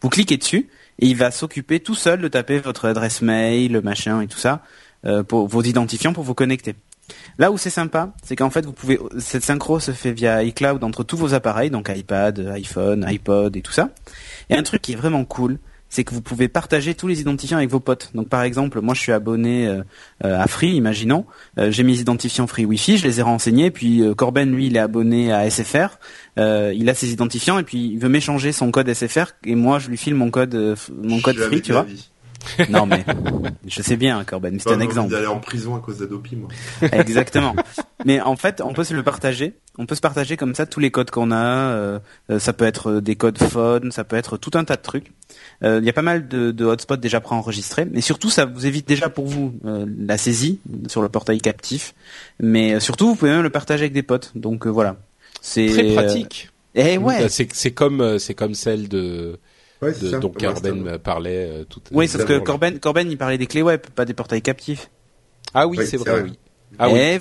Vous 0.00 0.08
cliquez 0.08 0.36
dessus 0.36 0.68
et 0.98 1.06
il 1.06 1.16
va 1.16 1.30
s'occuper 1.30 1.80
tout 1.80 1.94
seul 1.94 2.20
de 2.20 2.28
taper 2.28 2.58
votre 2.58 2.86
adresse 2.86 3.22
mail, 3.22 3.72
le 3.72 3.82
machin 3.82 4.20
et 4.20 4.26
tout 4.26 4.38
ça, 4.38 4.62
euh, 5.04 5.22
pour 5.22 5.48
vos 5.48 5.62
identifiants 5.62 6.12
pour 6.12 6.24
vous 6.24 6.34
connecter. 6.34 6.74
Là 7.38 7.50
où 7.50 7.58
c'est 7.58 7.70
sympa, 7.70 8.12
c'est 8.22 8.36
qu'en 8.36 8.50
fait 8.50 8.64
vous 8.64 8.72
pouvez 8.72 8.98
cette 9.18 9.44
synchro 9.44 9.80
se 9.80 9.92
fait 9.92 10.12
via 10.12 10.42
iCloud 10.42 10.84
entre 10.84 11.02
tous 11.02 11.16
vos 11.16 11.34
appareils, 11.34 11.70
donc 11.70 11.90
iPad, 11.94 12.38
iPhone, 12.54 13.04
iPod 13.04 13.56
et 13.56 13.62
tout 13.62 13.72
ça. 13.72 13.90
Et 14.48 14.54
un 14.54 14.62
truc 14.62 14.82
qui 14.82 14.92
est 14.92 14.96
vraiment 14.96 15.24
cool, 15.24 15.58
c'est 15.90 16.04
que 16.04 16.14
vous 16.14 16.22
pouvez 16.22 16.48
partager 16.48 16.94
tous 16.94 17.08
les 17.08 17.20
identifiants 17.20 17.58
avec 17.58 17.68
vos 17.68 17.80
potes. 17.80 18.10
Donc 18.14 18.28
par 18.28 18.42
exemple, 18.42 18.80
moi 18.80 18.94
je 18.94 19.00
suis 19.00 19.12
abonné 19.12 19.66
euh, 19.66 19.82
à 20.22 20.46
Free, 20.46 20.70
imaginons, 20.70 21.26
euh, 21.58 21.70
j'ai 21.70 21.82
mes 21.82 21.98
identifiants 21.98 22.46
Free 22.46 22.64
Wi-Fi, 22.64 22.96
je 22.96 23.06
les 23.06 23.18
ai 23.18 23.22
renseignés, 23.22 23.70
puis 23.70 24.00
euh, 24.00 24.14
Corben 24.14 24.54
lui 24.54 24.68
il 24.68 24.76
est 24.76 24.80
abonné 24.80 25.32
à 25.32 25.50
SFR, 25.50 25.98
il 26.36 26.88
a 26.88 26.94
ses 26.94 27.12
identifiants 27.12 27.58
et 27.58 27.64
puis 27.64 27.90
il 27.92 27.98
veut 27.98 28.08
m'échanger 28.08 28.52
son 28.52 28.70
code 28.70 28.90
SFR 28.90 29.32
et 29.44 29.54
moi 29.54 29.78
je 29.78 29.88
lui 29.88 29.98
file 29.98 30.14
mon 30.14 30.30
code 30.30 30.76
mon 31.02 31.20
code 31.20 31.36
Free, 31.36 31.60
tu 31.60 31.72
vois. 31.72 31.86
non 32.70 32.86
mais 32.86 33.04
je 33.66 33.82
sais 33.82 33.96
bien 33.96 34.22
Corben, 34.24 34.58
c'est 34.60 34.72
un 34.72 34.80
exemple. 34.80 35.10
d'aller 35.10 35.26
en 35.26 35.40
prison 35.40 35.76
à 35.76 35.80
cause 35.80 35.98
d'Adopi 35.98 36.36
moi. 36.36 36.48
Exactement. 36.92 37.54
mais 38.04 38.20
en 38.20 38.36
fait, 38.36 38.60
on 38.60 38.72
peut 38.72 38.84
se 38.84 38.94
le 38.94 39.02
partager. 39.02 39.54
On 39.78 39.86
peut 39.86 39.94
se 39.94 40.00
partager 40.00 40.36
comme 40.36 40.54
ça 40.54 40.66
tous 40.66 40.80
les 40.80 40.90
codes 40.90 41.10
qu'on 41.10 41.32
a. 41.32 42.00
ça 42.38 42.52
peut 42.52 42.64
être 42.66 43.00
des 43.00 43.16
codes 43.16 43.38
phone, 43.38 43.92
ça 43.92 44.04
peut 44.04 44.16
être 44.16 44.36
tout 44.36 44.50
un 44.54 44.64
tas 44.64 44.76
de 44.76 44.82
trucs. 44.82 45.12
Euh, 45.62 45.78
il 45.80 45.86
y 45.86 45.90
a 45.90 45.92
pas 45.92 46.02
mal 46.02 46.26
de, 46.26 46.50
de 46.50 46.64
hotspots 46.64 46.96
déjà 46.96 47.20
préenregistrés, 47.20 47.86
mais 47.90 48.00
surtout 48.00 48.30
ça 48.30 48.46
vous 48.46 48.66
évite 48.66 48.88
déjà 48.88 49.10
pour 49.10 49.26
vous 49.26 49.54
euh, 49.64 49.86
la 49.98 50.16
saisie 50.16 50.58
sur 50.88 51.02
le 51.02 51.08
portail 51.08 51.40
captif. 51.40 51.94
Mais 52.38 52.74
euh, 52.74 52.80
surtout 52.80 53.08
vous 53.08 53.14
pouvez 53.14 53.30
même 53.30 53.42
le 53.42 53.50
partager 53.50 53.82
avec 53.82 53.92
des 53.92 54.02
potes. 54.02 54.32
Donc 54.34 54.66
voilà, 54.66 54.96
c'est 55.40 55.66
très 55.66 55.92
pratique. 55.92 56.48
Et 56.74 56.94
eh 56.94 56.98
ouais. 56.98 57.28
C'est 57.28 57.72
comme 57.72 58.18
c'est 58.18 58.34
comme 58.34 58.54
celle 58.54 58.88
de 58.88 59.38
Ouais, 59.82 59.92
de- 59.92 60.10
Ouais, 60.14 60.20
Corben 60.20 60.88
un- 60.88 60.98
parlait 60.98 61.46
euh, 61.48 61.64
tout. 61.64 61.80
Oui, 61.92 62.06
sauf 62.08 62.24
que 62.26 62.38
Corben, 62.38 62.78
Corben, 62.78 63.10
il 63.10 63.16
parlait 63.16 63.38
des 63.38 63.46
clés 63.46 63.62
web, 63.62 63.80
pas 63.94 64.04
des 64.04 64.14
portails 64.14 64.42
captifs. 64.42 64.90
Ah 65.54 65.66
oui, 65.66 65.78
Oui, 65.78 65.86
c'est 65.86 65.96
vrai, 65.96 66.10
vrai. 66.12 66.22
oui. 66.22 66.38
Ah 66.78 66.88
oui. 66.90 66.98
Et 66.98 67.18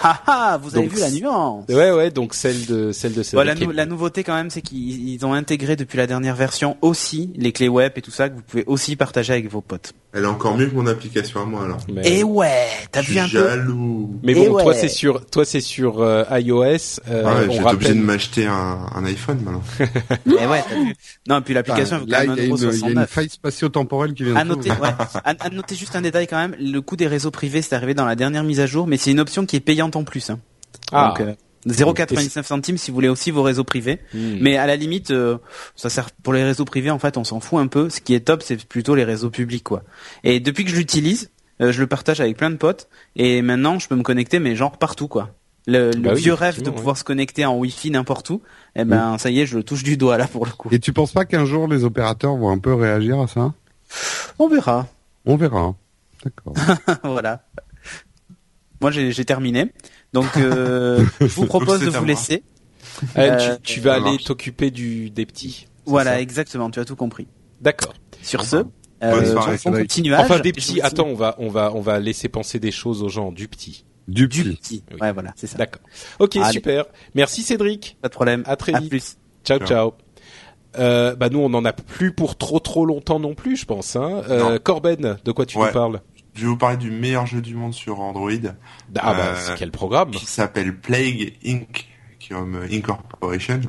voilà. 0.00 0.20
Haha, 0.26 0.56
vous 0.58 0.76
avez 0.76 0.86
Donc, 0.86 0.94
vu 0.94 1.00
la 1.00 1.10
nuance. 1.10 1.64
Ouais, 1.68 1.90
ouais, 1.92 2.10
donc 2.10 2.34
celle 2.34 2.66
de 2.66 2.92
celle 2.92 3.12
de 3.14 3.22
Bon, 3.32 3.42
la, 3.44 3.54
nou- 3.54 3.72
nouveauté 3.90 4.24
quand 4.24 4.34
même, 4.34 4.50
c'est 4.50 4.62
qu'ils 4.62 5.08
ils 5.08 5.26
ont 5.26 5.32
intégré 5.32 5.76
depuis 5.76 5.96
la 5.98 6.06
dernière 6.06 6.34
version 6.36 6.76
aussi 6.82 7.32
les 7.36 7.52
clés 7.52 7.68
web 7.68 7.92
et 7.96 8.02
tout 8.02 8.10
ça 8.10 8.28
que 8.28 8.34
vous 8.36 8.42
pouvez 8.42 8.64
aussi 8.66 8.96
partager 8.96 9.32
avec 9.32 9.50
vos 9.50 9.60
potes. 9.60 9.92
Elle 10.14 10.24
est 10.24 10.26
encore 10.26 10.56
mieux 10.58 10.66
que 10.66 10.74
mon 10.74 10.86
application 10.86 11.40
à 11.40 11.44
moi 11.46 11.64
alors. 11.64 11.78
Mais, 11.90 12.18
Et 12.18 12.22
ouais, 12.22 12.66
t'as 12.90 13.00
vu 13.00 13.18
un 13.18 13.24
peu 13.28 13.30
jaloux. 13.30 14.18
mais 14.22 14.32
Et 14.32 14.34
bon, 14.34 14.52
toi 14.52 14.64
ouais. 14.66 14.74
c'est 14.74 14.88
sur 14.88 15.24
toi 15.26 15.44
c'est 15.44 15.60
sur 15.62 16.00
euh, 16.02 16.24
iOS. 16.32 16.60
euh, 16.62 16.76
Ah 17.08 17.08
ouais, 17.08 17.08
on 17.08 17.22
J'étais 17.22 17.44
obligé 17.44 17.60
rappelle. 17.62 17.96
de 17.98 18.02
m'acheter 18.02 18.46
un, 18.46 18.86
un 18.94 19.04
iPhone 19.06 19.40
maintenant. 19.42 19.62
Et 20.26 20.46
ouais, 20.46 20.62
t'as 20.68 20.74
vu. 20.74 20.94
Non, 21.28 21.38
et 21.38 21.40
puis 21.42 21.54
l'application, 21.54 21.96
elle 21.96 22.02
vaut 22.02 22.08
Là, 22.08 22.26
quand 22.26 22.34
il 22.34 22.38
y, 22.38 22.42
y 22.42 22.44
a 22.44 22.46
une 22.48 22.54
1,69€. 22.98 23.06
faille 23.06 23.28
spatio-temporelle 23.30 24.12
qui 24.14 24.24
vient 24.24 24.36
À 24.36 24.44
de 24.44 24.48
noter, 24.50 24.70
ouais. 24.70 24.76
à, 25.24 25.34
à 25.38 25.48
noter 25.50 25.74
juste 25.76 25.96
un 25.96 26.02
détail 26.02 26.26
quand 26.26 26.36
même, 26.36 26.54
le 26.58 26.80
coût 26.80 26.96
des 26.96 27.06
réseaux 27.06 27.30
privés, 27.30 27.62
c'est 27.62 27.74
arrivé 27.74 27.94
dans 27.94 28.04
la 28.04 28.14
dernière 28.16 28.44
mise 28.44 28.60
à 28.60 28.66
jour, 28.66 28.86
mais 28.86 28.96
c'est 28.98 29.10
une 29.12 29.20
option 29.20 29.46
qui 29.46 29.56
est 29.56 29.60
payante 29.60 29.81
en 29.90 30.04
plus. 30.04 30.30
Hein. 30.30 30.40
Ah. 30.92 31.14
Donc, 31.16 31.20
euh, 31.20 31.34
0,99 31.66 32.42
centimes 32.42 32.76
si 32.76 32.90
vous 32.90 32.94
voulez 32.96 33.08
aussi 33.08 33.30
vos 33.30 33.42
réseaux 33.42 33.64
privés. 33.64 34.00
Hmm. 34.14 34.38
Mais 34.40 34.56
à 34.56 34.66
la 34.66 34.76
limite, 34.76 35.10
euh, 35.10 35.38
ça 35.76 35.90
sert 35.90 36.10
pour 36.22 36.32
les 36.32 36.42
réseaux 36.42 36.64
privés. 36.64 36.90
En 36.90 36.98
fait, 36.98 37.16
on 37.16 37.24
s'en 37.24 37.40
fout 37.40 37.60
un 37.60 37.68
peu. 37.68 37.88
Ce 37.88 38.00
qui 38.00 38.14
est 38.14 38.20
top, 38.20 38.42
c'est 38.42 38.64
plutôt 38.66 38.94
les 38.94 39.04
réseaux 39.04 39.30
publics, 39.30 39.64
quoi. 39.64 39.82
Et 40.24 40.40
depuis 40.40 40.64
que 40.64 40.70
je 40.70 40.76
l'utilise, 40.76 41.30
euh, 41.60 41.72
je 41.72 41.80
le 41.80 41.86
partage 41.86 42.20
avec 42.20 42.36
plein 42.36 42.50
de 42.50 42.56
potes. 42.56 42.88
Et 43.16 43.42
maintenant, 43.42 43.78
je 43.78 43.88
peux 43.88 43.94
me 43.94 44.02
connecter, 44.02 44.38
mais 44.38 44.56
genre 44.56 44.76
partout, 44.78 45.08
quoi. 45.08 45.30
Le, 45.66 45.92
le 45.92 46.00
Bah 46.00 46.10
oui, 46.14 46.22
vieux 46.22 46.34
rêve 46.34 46.60
de 46.60 46.70
pouvoir 46.70 46.96
se 46.96 47.04
connecter 47.04 47.44
en 47.44 47.56
Wi-Fi 47.56 47.92
n'importe 47.92 48.30
où. 48.30 48.42
Eh 48.74 48.84
ben, 48.84 49.16
ça 49.18 49.30
y 49.30 49.40
est, 49.40 49.46
je 49.46 49.56
le 49.56 49.62
touche 49.62 49.84
du 49.84 49.96
doigt 49.96 50.18
là 50.18 50.26
pour 50.26 50.44
le 50.44 50.50
coup. 50.50 50.68
Et 50.72 50.80
tu 50.80 50.92
penses 50.92 51.12
pas 51.12 51.24
qu'un 51.24 51.44
jour 51.44 51.68
les 51.68 51.84
opérateurs 51.84 52.36
vont 52.36 52.50
un 52.50 52.58
peu 52.58 52.74
réagir 52.74 53.20
à 53.20 53.28
ça? 53.28 53.52
On 54.40 54.48
verra. 54.48 54.88
On 55.24 55.36
verra. 55.36 55.76
D'accord. 56.24 56.54
voilà. 57.04 57.44
Moi, 58.82 58.90
j'ai 58.90 59.24
terminé. 59.24 59.72
Donc, 60.12 60.36
euh, 60.36 61.04
je 61.20 61.26
vous 61.26 61.46
propose 61.46 61.80
de 61.80 61.88
vous 61.90 62.04
laisser. 62.04 62.42
Eh, 63.16 63.20
Euh, 63.20 63.56
tu, 63.62 63.74
tu 63.74 63.80
vas 63.80 63.94
aller 63.94 64.18
t'occuper 64.18 64.70
du 64.70 65.08
des 65.08 65.24
petits. 65.24 65.66
Voilà, 65.86 66.20
exactement. 66.20 66.70
Tu 66.70 66.78
as 66.80 66.84
tout 66.84 66.96
compris. 66.96 67.26
D'accord. 67.62 67.94
Sur 68.22 68.44
ce, 68.44 68.56
euh, 68.56 68.64
on. 69.64 69.72
Enfin 70.20 70.38
des 70.40 70.52
petits. 70.52 70.80
Attends, 70.82 71.06
on 71.06 71.14
va 71.14 71.34
on 71.38 71.48
va 71.48 71.72
on 71.74 71.80
va 71.80 71.98
laisser 71.98 72.28
penser 72.28 72.58
des 72.60 72.70
choses 72.70 73.02
aux 73.02 73.08
gens 73.08 73.32
du 73.32 73.48
petit. 73.48 73.84
Du 74.08 74.28
Du 74.28 74.42
petit. 74.44 74.56
petit. 74.56 74.84
Oui. 74.92 74.98
Ouais, 75.00 75.12
voilà, 75.12 75.32
c'est 75.36 75.46
ça. 75.46 75.58
D'accord. 75.58 75.82
Ok, 76.18 76.36
Allez. 76.36 76.52
super. 76.52 76.84
Merci 77.14 77.42
Cédric. 77.42 77.96
Pas 78.02 78.08
de 78.08 78.14
problème. 78.14 78.42
À 78.46 78.56
très 78.56 78.74
À 78.74 78.80
vite. 78.80 78.90
plus. 78.90 79.16
Ciao 79.44 79.58
Ciao. 79.58 79.68
ciao. 79.68 79.92
Euh, 80.78 81.14
bah 81.16 81.28
nous 81.28 81.38
on 81.40 81.52
en 81.52 81.64
a 81.66 81.72
plus 81.74 82.12
pour 82.14 82.36
trop 82.38 82.58
trop 82.58 82.86
longtemps 82.86 83.20
non 83.20 83.34
plus 83.34 83.56
je 83.58 83.66
pense 83.66 83.94
hein. 83.94 84.22
Euh. 84.30 84.58
Corben 84.58 85.18
de 85.22 85.32
quoi 85.32 85.44
tu 85.44 85.58
Ouais. 85.58 85.66
nous 85.66 85.72
parles? 85.72 86.00
Je 86.34 86.42
vais 86.42 86.46
vous 86.48 86.56
parler 86.56 86.76
du 86.78 86.90
meilleur 86.90 87.26
jeu 87.26 87.40
du 87.42 87.54
monde 87.54 87.74
sur 87.74 88.00
Android 88.00 88.30
Ah 88.98 89.14
bah 89.14 89.18
Euh, 89.18 89.34
c'est 89.38 89.54
quel 89.56 89.70
programme 89.70 90.10
qui 90.10 90.26
s'appelle 90.26 90.76
Plague 90.76 91.34
Inc. 91.46 91.86
Incorporation. 92.70 93.60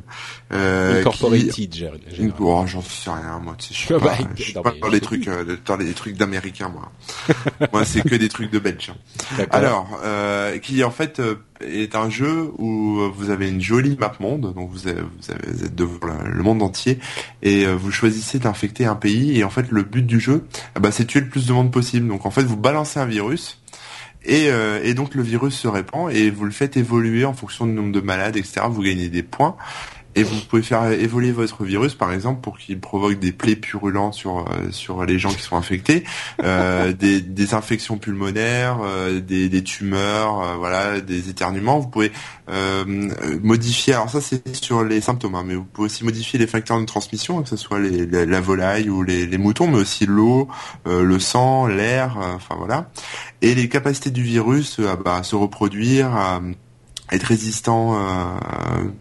Euh, 0.52 1.00
Incorporated 1.02 1.52
qui- 1.52 2.32
Oh, 2.40 2.64
j'en 2.68 2.82
sais 2.82 3.10
rien, 3.10 3.40
moi, 3.44 3.56
tu 3.58 3.68
sais, 3.68 3.74
je 3.74 3.80
suis 3.80 3.94
Ah 3.94 4.00
pas, 4.00 4.06
bah, 4.06 4.30
je 4.36 4.44
suis 4.44 4.54
non, 4.54 4.62
pas 4.62 4.74
dans 4.82 4.88
les 4.90 5.02
trucs, 5.02 5.28
euh, 5.28 5.58
dans 5.66 5.78
les 5.78 5.94
trucs 5.94 6.16
d'américains, 6.18 6.70
moi. 6.70 6.92
moi, 7.74 7.86
c'est 7.86 8.02
que 8.02 8.16
des 8.16 8.30
trucs 8.30 8.52
de 8.52 8.60
belges. 8.60 8.92
hein. 8.92 9.46
Alors, 9.52 10.00
euh, 10.04 10.58
qui 10.60 10.84
en 10.84 10.92
fait 10.92 11.20
euh, 11.20 11.36
est 11.62 11.96
un 11.96 12.10
jeu 12.10 12.52
où 12.58 13.00
vous 13.16 13.30
avez 13.30 13.50
une 13.50 13.62
jolie 13.62 13.98
map 14.00 14.14
monde, 14.20 14.54
donc 14.54 14.70
vous, 14.72 14.88
avez, 14.88 15.02
vous, 15.02 15.32
avez- 15.32 15.52
vous 15.52 15.64
êtes 15.66 15.76
devant 15.76 16.00
le, 16.26 16.44
monde 16.44 16.62
entier 16.62 17.00
et 17.42 17.66
euh, 17.66 17.74
vous 17.76 17.92
choisissez 17.92 18.40
d'infecter 18.40 18.86
un 18.86 18.96
pays 18.96 19.38
et 19.40 19.44
en 19.44 19.50
fait 19.50 19.72
le 19.72 19.84
but 19.84 20.06
du 20.06 20.20
jeu, 20.20 20.46
ah 20.76 20.80
bah, 20.80 20.92
c'est 20.92 21.06
tuer 21.06 21.22
le 21.22 21.30
plus 21.30 21.48
de 21.48 21.54
monde 21.54 21.72
possible. 21.72 22.08
Donc 22.08 22.26
en 22.26 22.32
fait 22.32 22.44
vous 22.44 22.58
balancez 22.58 23.00
un 23.00 23.06
virus. 23.06 23.60
Et, 24.26 24.50
euh, 24.50 24.80
et 24.84 24.94
donc 24.94 25.16
le 25.16 25.22
virus 25.22 25.56
se 25.56 25.68
répand 25.68 26.12
et 26.12 26.30
vous 26.30 26.46
le 26.46 26.52
faites 26.52 26.78
évoluer 26.78 27.26
en 27.26 27.34
fonction 27.34 27.66
du 27.66 27.74
nombre 27.74 27.92
de 27.92 28.00
malades, 28.00 28.38
etc. 28.38 28.62
Vous 28.70 28.82
gagnez 28.82 29.10
des 29.10 29.24
points 29.24 29.56
et 30.16 30.24
vous 30.24 30.36
pouvez 30.50 30.62
faire 30.62 30.92
évoluer 30.92 31.32
votre 31.32 31.64
virus, 31.64 31.96
par 31.96 32.12
exemple, 32.12 32.42
pour 32.42 32.58
qu'il 32.58 32.80
provoque 32.80 33.20
des 33.20 33.32
plaies 33.32 33.56
purulentes 33.56 34.14
sur 34.14 34.40
euh, 34.40 34.72
sur 34.72 35.06
les 35.06 35.18
gens 35.20 35.30
qui 35.34 35.42
sont 35.42 35.58
infectés, 35.58 36.04
euh, 36.44 36.94
des, 37.00 37.22
des 37.22 37.54
infections 37.54 37.98
pulmonaires, 37.98 38.80
euh, 38.84 39.20
des, 39.20 39.50
des 39.50 39.64
tumeurs, 39.64 40.42
euh, 40.42 40.56
voilà, 40.58 41.02
des 41.02 41.30
éternuements. 41.30 41.80
Vous 41.80 41.88
pouvez 41.88 42.12
euh, 42.50 43.10
modifier. 43.42 43.94
Alors 43.94 44.10
ça, 44.10 44.22
c'est 44.22 44.56
sur 44.56 44.84
les 44.84 45.02
symptômes, 45.02 45.36
hein, 45.36 45.44
mais 45.46 45.56
vous 45.56 45.64
pouvez 45.64 45.86
aussi 45.86 46.04
modifier 46.04 46.38
les 46.40 46.48
facteurs 46.48 46.80
de 46.80 46.86
transmission, 46.86 47.42
que 47.42 47.50
ce 47.50 47.56
soit 47.58 47.80
les, 47.80 48.06
les- 48.06 48.26
la 48.26 48.42
volaille 48.42 48.90
ou 48.90 49.04
les, 49.04 49.26
les 49.26 49.38
moutons, 49.38 49.68
mais 49.68 49.78
aussi 49.78 50.06
l'eau, 50.06 50.48
euh, 50.88 51.04
le 51.04 51.20
sang, 51.20 51.68
l'air, 51.68 52.18
enfin 52.36 52.56
voilà. 52.58 52.90
Et 53.42 53.56
les 53.56 53.68
capacités 53.70 54.12
du 54.12 54.24
virus 54.24 54.80
à, 54.80 54.96
bah, 54.96 55.16
à 55.18 55.24
se 55.24 55.36
reproduire. 55.36 56.08
à 56.16 56.42
être 57.12 57.24
résistant 57.24 57.96
euh, 57.96 58.00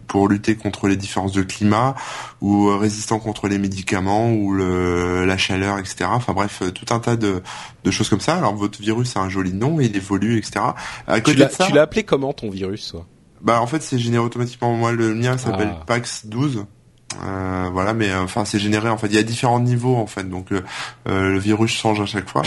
pour 0.07 0.29
lutter 0.29 0.57
contre 0.57 0.89
les 0.89 0.97
différences 0.97 1.33
de 1.33 1.43
climat 1.43 1.95
ou 2.41 2.69
euh, 2.69 2.77
résistant 2.77 3.19
contre 3.19 3.49
les 3.49 3.59
médicaments 3.59 4.33
ou 4.33 4.53
le, 4.53 5.25
la 5.25 5.39
chaleur, 5.39 5.79
etc. 5.79 6.07
Enfin 6.09 6.33
bref, 6.33 6.61
euh, 6.63 6.71
tout 6.71 6.93
un 6.93 6.99
tas 6.99 7.17
de, 7.17 7.43
de 7.85 7.91
choses 7.91 8.09
comme 8.09 8.21
ça. 8.21 8.37
Alors 8.37 8.55
votre 8.55 8.81
virus 8.81 9.17
a 9.17 9.21
un 9.21 9.29
joli 9.29 9.53
nom, 9.53 9.81
il 9.81 9.97
évolue, 9.97 10.39
etc. 10.39 10.65
À 11.07 11.17
tu 11.17 11.23
côté 11.23 11.39
l'as 11.39 11.47
de 11.47 11.53
ça, 11.53 11.67
tu 11.67 11.73
l'as 11.73 11.83
appelé 11.83 12.03
comment 12.03 12.33
ton 12.33 12.51
virus 12.51 12.89
toi? 12.91 13.07
Bah 13.41 13.61
en 13.61 13.67
fait 13.67 13.83
c'est 13.83 13.99
généré 13.99 14.25
automatiquement. 14.25 14.75
Moi 14.75 14.93
le 14.93 15.15
mien 15.15 15.39
s'appelle 15.39 15.73
Ah. 15.73 15.85
Pax 15.87 16.27
12. 16.27 16.67
Euh, 17.25 17.69
voilà, 17.73 17.93
mais 17.93 18.13
enfin 18.15 18.45
c'est 18.45 18.59
généré 18.59 18.89
en 18.89 18.97
fait. 18.99 19.09
Il 19.09 19.15
y 19.15 19.19
a 19.19 19.23
différents 19.23 19.61
niveaux 19.61 19.97
en 19.97 20.07
fait, 20.07 20.29
donc 20.29 20.53
euh, 20.53 20.63
euh, 21.09 21.31
le 21.31 21.39
virus 21.39 21.73
change 21.73 22.01
à 22.01 22.07
chaque 22.07 22.29
fois. 22.29 22.43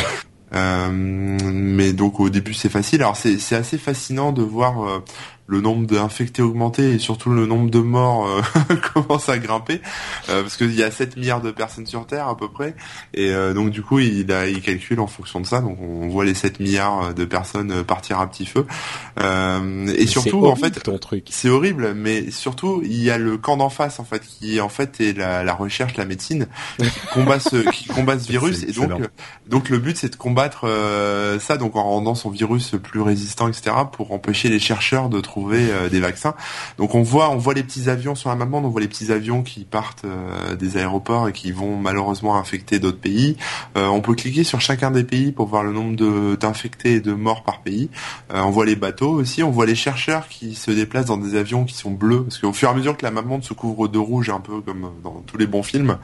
Euh, 0.54 0.90
mais 0.92 1.92
donc 1.94 2.20
au 2.20 2.30
début 2.30 2.54
c'est 2.54 2.70
facile. 2.70 3.02
Alors 3.02 3.18
c'est 3.18 3.40
c'est 3.40 3.56
assez 3.56 3.78
fascinant 3.78 4.32
de 4.32 4.42
voir 4.42 4.84
euh, 4.84 5.04
le 5.48 5.62
nombre 5.62 5.86
d'infectés 5.86 6.42
augmenter 6.42 6.94
et 6.94 7.00
surtout 7.00 7.30
le 7.32 7.46
nombre 7.46 7.70
de 7.70 7.80
morts 7.80 8.28
euh, 8.28 8.76
commence 8.94 9.30
à 9.30 9.38
grimper 9.38 9.82
euh, 10.30 10.42
parce 10.42 10.58
qu'il 10.58 10.74
y 10.76 10.84
a 10.84 10.92
7 10.92 11.18
milliards 11.18 11.42
de 11.42 11.52
personnes 11.52 11.86
sur 11.86 12.06
Terre 12.08 12.28
à 12.28 12.36
peu 12.36 12.50
près 12.50 12.76
et 13.14 13.30
euh, 13.30 13.54
donc 13.54 13.70
du 13.70 13.82
coup 13.82 14.00
il, 14.00 14.32
a, 14.32 14.48
il 14.48 14.62
calcule 14.62 15.00
en 15.00 15.08
fonction 15.08 15.40
de 15.40 15.46
ça 15.46 15.62
donc 15.62 15.78
on 15.82 16.08
voit 16.08 16.26
les 16.26 16.34
7 16.34 16.60
milliards 16.60 17.14
de 17.14 17.26
personnes 17.26 17.72
euh, 17.72 17.84
partir 17.84 18.20
à 18.20 18.30
petit 18.30 18.46
feu 18.46 18.66
euh, 19.22 19.88
et 19.98 20.08
surtout 20.08 20.46
en 20.46 20.56
fait 20.56 20.84
ton 20.84 20.98
truc. 20.98 21.28
c'est 21.30 21.50
horrible, 21.50 21.94
mais 21.94 22.32
surtout 22.32 22.82
il 22.84 23.02
y 23.02 23.10
a 23.10 23.18
le 23.18 23.38
camp 23.38 23.58
d'en 23.58 23.70
face 23.70 24.00
en 24.00 24.04
fait, 24.04 24.22
qui 24.22 24.60
en 24.60 24.70
fait 24.70 25.00
est 25.00 25.18
la, 25.18 25.44
la 25.44 25.54
recherche, 25.54 25.96
la 25.96 26.06
médecine, 26.06 26.48
qui 26.78 26.90
combat 27.14 27.40
ce, 27.40 27.70
qui 27.70 27.88
combat 27.88 28.20
ce 28.20 28.28
virus. 28.28 28.64
Et 28.64 28.74
donc, 28.74 28.92
euh, 28.92 29.08
donc 29.48 29.70
le 29.70 29.80
but 29.80 29.98
c'est 29.98 30.10
de 30.10 30.16
combattre 30.16 30.68
euh, 30.68 31.40
ça, 31.40 31.58
donc 31.58 31.76
en 31.76 31.84
rendant 31.84 32.16
son 32.16 32.30
virus 32.30 32.76
plus 32.82 33.02
résistant, 33.02 33.48
etc., 33.48 33.76
pour 33.92 34.12
empêcher 34.12 34.50
les 34.50 34.60
chercheurs 34.60 35.10
de 35.10 35.22
trouver 35.22 35.35
euh, 35.38 35.90
des 35.90 36.00
vaccins. 36.00 36.36
Donc 36.78 36.96
on 36.96 37.04
voit, 37.04 37.30
on 37.30 37.38
voit 37.38 37.54
les 37.54 37.64
petits 37.64 37.90
avions 37.90 38.16
sur 38.16 38.30
la 38.30 38.36
map 38.36 38.46
monde, 38.46 38.66
on 38.66 38.70
voit 38.70 38.82
les 38.82 38.88
petits 38.88 39.12
avions 39.12 39.44
qui 39.44 39.64
partent 39.64 40.06
euh, 40.06 40.56
des 40.56 40.78
aéroports 40.78 41.28
et 41.28 41.34
qui 41.34 41.52
vont 41.52 41.78
malheureusement 41.78 42.38
infecter 42.38 42.80
d'autres 42.80 43.00
pays. 43.00 43.38
Euh, 43.78 43.88
on 43.88 44.02
peut 44.02 44.16
cliquer 44.16 44.44
sur 44.44 44.62
chacun 44.62 44.92
des 44.92 45.04
pays 45.04 45.32
pour 45.32 45.48
voir 45.48 45.64
le 45.64 45.72
nombre 45.72 46.36
d'infectés 46.36 46.96
et 46.96 47.00
de 47.02 47.14
morts 47.14 47.44
par 47.44 47.62
pays. 47.62 47.90
On 48.34 48.50
voit 48.50 48.66
les 48.66 48.76
bateaux 48.76 49.12
aussi, 49.12 49.44
on 49.44 49.52
voit 49.52 49.66
les 49.66 49.76
chercheurs 49.76 50.28
qui 50.28 50.56
se 50.56 50.72
déplacent 50.72 51.06
dans 51.06 51.18
des 51.18 51.36
avions 51.38 51.66
qui 51.66 51.76
sont 51.76 51.92
bleus, 51.92 52.24
parce 52.24 52.40
qu'au 52.40 52.54
fur 52.54 52.70
et 52.70 52.72
à 52.72 52.76
mesure 52.76 52.98
que 52.98 53.06
la 53.06 53.12
map 53.12 53.22
monde 53.22 53.44
se 53.44 53.54
couvre 53.54 53.88
de 53.88 53.98
rouge, 53.98 54.30
un 54.30 54.40
peu 54.40 54.62
comme 54.62 54.92
dans 55.04 55.24
tous 55.26 55.38
les 55.38 55.48
bons 55.48 55.64
films, 55.64 55.98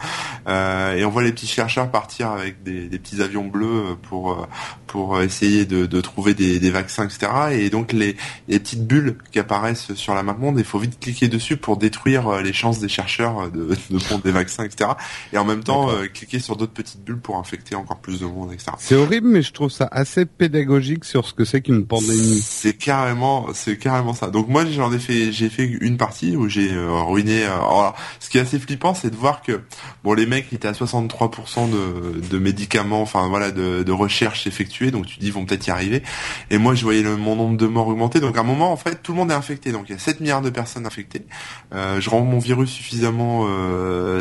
euh, 0.48 0.96
et 0.96 1.06
on 1.06 1.10
voit 1.10 1.24
les 1.24 1.32
petits 1.32 1.48
chercheurs 1.48 1.90
partir 1.90 2.30
avec 2.30 2.64
des, 2.64 2.88
des 2.88 3.00
petits 3.00 3.22
avions 3.22 3.46
bleus 3.46 3.98
pour 4.04 4.48
pour 4.88 5.22
essayer 5.22 5.66
de, 5.66 5.86
de 5.86 6.02
trouver 6.02 6.34
des, 6.34 6.60
des 6.60 6.70
vaccins, 6.70 7.06
etc. 7.06 7.32
Et 7.52 7.70
donc 7.70 7.94
les, 7.94 8.18
les 8.48 8.60
petites 8.60 8.86
bulles 8.86 9.16
qui 9.32 9.40
apparaissent 9.40 9.94
sur 9.94 10.14
la 10.16 10.24
map 10.24 10.34
monde, 10.34 10.58
il 10.58 10.66
faut 10.66 10.80
vite 10.80 11.00
cliquer 11.00 11.28
dessus 11.28 11.58
pour 11.58 11.78
détruire 11.78 12.28
euh, 12.28 12.42
les 12.42 12.54
chances 12.54 12.80
des 12.80 12.90
chercheurs 12.90 13.52
de, 13.52 13.70
de 13.90 13.98
prendre 14.00 14.22
des 14.24 14.32
vaccins, 14.32 14.64
etc. 14.64 14.92
Et 15.34 15.38
en 15.38 15.46
même 15.46 15.64
temps, 15.64 15.90
euh, 15.92 16.08
cliquer 16.08 16.40
sur 16.40 16.56
d'autres 16.56 16.74
petites 16.74 17.04
bulles 17.04 17.20
pour 17.20 17.38
infecter 17.38 17.76
encore 17.76 17.98
plus 18.00 18.20
de 18.20 18.26
monde, 18.26 18.52
etc. 18.54 18.72
C'est 18.80 18.96
horrible, 18.96 19.28
mais 19.28 19.42
je 19.42 19.52
trouve 19.52 19.70
ça 19.70 19.88
assez 19.92 20.26
pédagogique 20.26 21.06
sur 21.06 21.28
ce 21.28 21.34
que 21.34 21.46
c'est 21.46 21.62
qu'une 21.62 21.86
pandémie. 21.86 22.40
C'est 22.42 22.74
carrément, 22.74 23.48
c'est 23.54 23.78
carrément 23.78 24.14
ça. 24.14 24.28
Donc 24.30 24.48
moi 24.48 24.66
j'en 24.66 24.92
ai 24.94 25.00
fait, 25.00 25.32
j'ai 25.32 25.50
fait 25.50 25.66
une 25.66 25.98
partie 25.98 26.36
où 26.36 26.48
j'ai 26.50 26.72
euh, 26.74 26.92
ruiné. 26.92 27.44
euh, 27.46 27.54
alors, 27.54 27.96
ce 28.20 28.30
qui 28.30 28.38
est 28.38 28.42
assez 28.42 28.60
flippant, 28.60 28.94
c'est 28.94 29.10
de 29.10 29.16
voir 29.16 29.42
que 29.42 29.62
bon 30.04 30.14
les 30.14 30.26
mecs 30.26 30.48
ils 30.52 30.56
étaient 30.56 30.68
à 30.68 30.74
63% 30.74 31.70
de, 31.70 32.20
de 32.28 32.38
médicaments, 32.40 33.02
enfin 33.02 33.28
voilà, 33.28 33.52
de, 33.52 33.84
de 33.84 33.92
recherche 33.92 34.48
effectuée. 34.48 34.92
Donc 34.92 35.06
tu 35.06 35.20
dis 35.20 35.28
ils 35.28 35.34
vont 35.34 35.46
peut-être 35.46 35.68
y 35.68 35.72
arriver. 35.72 36.04
Et 36.50 36.58
moi 36.58 36.76
je 36.76 36.84
voyais 36.84 37.04
le, 37.04 37.18
mon 37.18 37.36
nombre 37.36 37.58
de 37.58 37.68
morts 37.68 37.88
augmenter. 37.88 38.20
Donc 38.20 38.38
à 38.38 38.42
un 38.42 38.44
moment 38.44 38.72
en 38.72 38.78
fait 38.78 39.02
tout 39.04 39.11
le 39.12 39.18
monde 39.18 39.32
est 39.32 39.36
infecté, 39.36 39.72
donc 39.72 39.86
il 39.90 39.94
y 39.94 39.96
a 39.96 40.00
7 40.00 40.20
milliards 40.20 40.42
de 40.42 40.50
personnes 40.50 40.86
infectées. 40.86 41.26
je 41.72 42.10
rends 42.10 42.22
mon 42.22 42.40
virus 42.40 42.70
suffisamment 42.70 43.48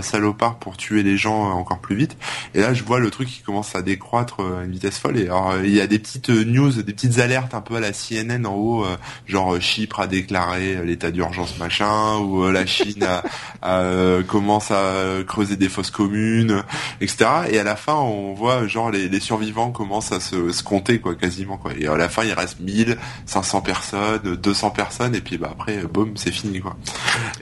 salopard 0.03 0.59
pour 0.59 0.77
tuer 0.77 1.03
les 1.03 1.17
gens 1.17 1.51
encore 1.53 1.79
plus 1.79 1.97
vite. 1.97 2.17
Et 2.55 2.61
là, 2.61 2.75
je 2.75 2.83
vois 2.83 3.01
le 3.01 3.11
truc 3.11 3.29
qui 3.29 3.43
commence 3.43 3.75
à 3.75 3.83
décroître 3.83 4.41
à 4.41 4.65
une 4.65 4.73
vitesse 4.73 4.99
folle. 4.99 5.19
Et 5.19 5.25
alors, 5.25 5.57
il 5.63 5.75
y 5.75 5.81
a 5.81 5.87
des 5.87 5.99
petites 5.99 6.31
news, 6.31 6.71
des 6.71 6.93
petites 6.93 7.19
alertes 7.19 7.55
un 7.55 7.61
peu 7.61 7.77
à 7.77 7.81
la 7.81 7.93
CNN 7.93 8.47
en 8.47 8.55
haut, 8.55 8.87
genre 9.27 9.61
Chypre 9.61 10.01
a 10.01 10.07
déclaré 10.07 10.85
l'état 10.85 11.11
d'urgence 11.11 11.59
machin, 11.59 12.19
ou 12.19 12.49
la 12.51 12.67
Chine 12.67 13.07
commence 14.29 14.71
à 14.71 15.23
creuser 15.27 15.57
des 15.57 15.69
fosses 15.69 15.91
communes, 15.91 16.63
etc. 17.01 17.31
Et 17.51 17.59
à 17.59 17.65
la 17.65 17.77
fin, 17.77 17.95
on 17.95 18.35
voit 18.35 18.67
genre 18.67 18.91
les, 18.91 19.21
survivants 19.21 19.71
commencent 19.71 20.13
à 20.13 20.21
se, 20.21 20.63
compter 20.63 21.01
quoi, 21.01 21.15
quasiment 21.15 21.57
quoi. 21.57 21.73
Et 21.79 21.87
à 21.87 21.97
la 21.97 22.09
fin, 22.09 22.25
il 22.25 22.33
reste 22.33 22.61
1000, 22.61 22.97
500 23.27 23.61
personnes, 23.61 24.37
200 24.37 24.71
personnes, 24.71 24.80
et 25.13 25.21
puis 25.21 25.39
bah 25.39 25.51
après, 25.53 25.83
boum, 25.87 26.17
c'est 26.17 26.31
fini 26.31 26.61
quoi. 26.61 26.77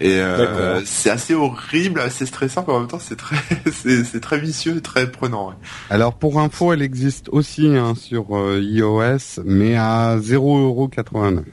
Et 0.01 0.21
euh, 0.21 0.83
c'est 0.85 1.11
assez 1.11 1.35
horrible, 1.35 2.01
assez 2.01 2.27
stressant, 2.27 2.65
mais 2.67 2.75
en 2.75 2.81
même 2.81 2.89
temps, 2.89 2.99
c'est 2.99 3.17
très, 3.17 3.37
c'est 3.73 4.21
très 4.21 4.39
vicieux, 4.39 4.81
très 4.81 5.11
prenant. 5.11 5.49
Ouais. 5.49 5.55
Alors 5.91 6.15
pour 6.15 6.41
info, 6.41 6.73
elle 6.73 6.83
existe 6.83 7.29
aussi 7.31 7.67
hein, 7.69 7.95
sur 7.95 8.37
euh, 8.37 8.61
iOS, 8.61 9.43
mais 9.45 9.77
à 9.77 10.19
0,89€. 10.19 11.45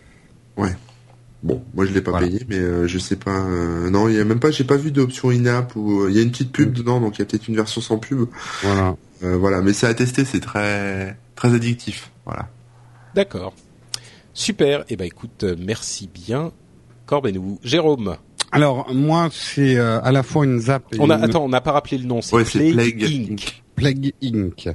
Ouais. 0.58 0.76
Bon, 1.44 1.64
moi 1.76 1.86
je 1.86 1.94
l'ai 1.94 2.02
pas 2.02 2.20
payé, 2.20 2.44
mais 2.50 2.58
euh, 2.58 2.88
je 2.88 2.98
sais 2.98 3.18
pas. 3.18 3.38
Euh, 3.38 3.90
non, 3.92 4.10
il 4.10 4.16
y 4.16 4.20
a 4.20 4.26
même 4.26 4.40
pas. 4.40 4.50
J'ai 4.50 4.64
pas 4.64 4.78
vu 4.78 4.92
d'option 4.92 5.30
in-app 5.30 5.76
ou 5.76 6.08
il 6.08 6.16
y 6.16 6.20
a 6.20 6.24
une 6.24 6.32
petite 6.32 6.52
pub 6.52 6.70
mm. 6.70 6.74
dedans, 6.74 7.00
donc 7.00 7.18
il 7.18 7.20
y 7.20 7.22
a 7.22 7.26
peut-être 7.26 7.48
une 7.48 7.56
version 7.56 7.82
sans 7.82 8.00
pub. 8.00 8.28
Voilà. 8.64 8.96
voilà, 9.22 9.62
mais 9.62 9.74
c'est 9.74 9.88
à 9.88 9.94
tester, 9.94 10.26
c'est 10.26 10.40
très 10.40 11.18
très 11.36 11.54
addictif. 11.54 12.10
Voilà. 12.26 12.50
D'accord. 13.14 13.54
Super. 14.36 14.86
Eh 14.90 14.96
ben 14.96 15.06
écoute, 15.06 15.44
merci 15.58 16.08
bien, 16.14 16.52
Corbenou. 17.08 17.58
Jérôme. 17.64 18.18
Alors 18.52 18.94
moi, 18.94 19.30
c'est 19.32 19.80
à 19.80 20.12
la 20.12 20.22
fois 20.22 20.46
une 20.46 20.60
zap. 20.60 20.84
on 21.00 21.10
a 21.10 21.16
attends, 21.16 21.44
on 21.44 21.50
n'a 21.50 21.62
pas 21.62 21.72
rappelé 21.72 21.98
le 21.98 22.06
nom. 22.06 22.22
C'est 22.22 22.72
Plague, 22.72 23.04
Inc. 23.04 23.64
Plague 23.76 24.14
Inc 24.24 24.70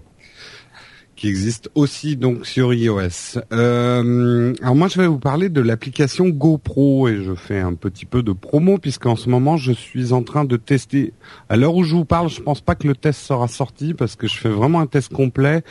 qui 1.21 1.29
existe 1.29 1.68
aussi 1.75 2.16
donc 2.16 2.47
sur 2.47 2.73
iOS. 2.73 3.41
Euh, 3.53 4.55
alors 4.62 4.75
moi 4.75 4.89
je 4.89 4.99
vais 4.99 5.07
vous 5.07 5.18
parler 5.18 5.51
de 5.51 5.61
l'application 5.61 6.31
GoPro 6.31 7.09
et 7.09 7.23
je 7.23 7.35
fais 7.35 7.61
un 7.61 7.75
petit 7.75 8.07
peu 8.07 8.23
de 8.23 8.33
promo 8.33 8.79
puisqu'en 8.79 9.16
ce 9.16 9.29
moment 9.29 9.59
je 9.59 9.73
suis 9.73 10.14
en 10.14 10.23
train 10.23 10.47
de 10.47 10.57
tester. 10.57 11.12
À 11.51 11.59
l'heure 11.59 11.75
où 11.75 11.85
je 11.85 11.95
vous 11.95 12.07
parle, 12.07 12.31
je 12.31 12.41
pense 12.41 12.62
pas 12.62 12.75
que 12.75 12.89
le 12.89 12.95
test 12.95 13.21
sera 13.21 13.49
sorti 13.49 13.93
parce 13.93 14.16
que 14.16 14.27
je 14.27 14.39
fais 14.39 14.49
vraiment 14.49 14.81
un 14.81 14.87
test 14.87 15.12
complet 15.12 15.62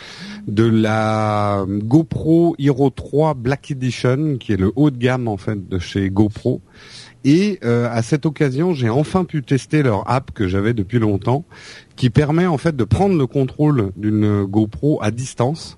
de 0.47 0.65
la 0.65 1.65
GoPro 1.67 2.55
Hero 2.59 2.91
3 2.91 3.33
Black 3.33 3.71
Edition 3.71 4.37
qui 4.39 4.53
est 4.53 4.57
le 4.57 4.71
haut 4.75 4.91
de 4.91 4.97
gamme 4.99 5.27
en 5.27 5.37
fait 5.37 5.67
de 5.67 5.79
chez 5.79 6.11
GoPro. 6.11 6.61
Et 7.25 7.59
euh, 7.63 7.89
à 7.91 8.01
cette 8.01 8.25
occasion, 8.25 8.73
j'ai 8.73 8.89
enfin 8.89 9.25
pu 9.25 9.43
tester 9.43 9.83
leur 9.83 10.09
app 10.09 10.31
que 10.31 10.47
j'avais 10.47 10.73
depuis 10.73 10.99
longtemps, 10.99 11.45
qui 11.95 12.09
permet 12.09 12.45
en 12.45 12.57
fait 12.57 12.75
de 12.75 12.83
prendre 12.83 13.17
le 13.17 13.27
contrôle 13.27 13.91
d'une 13.97 14.45
GoPro 14.45 14.99
à 15.01 15.11
distance. 15.11 15.77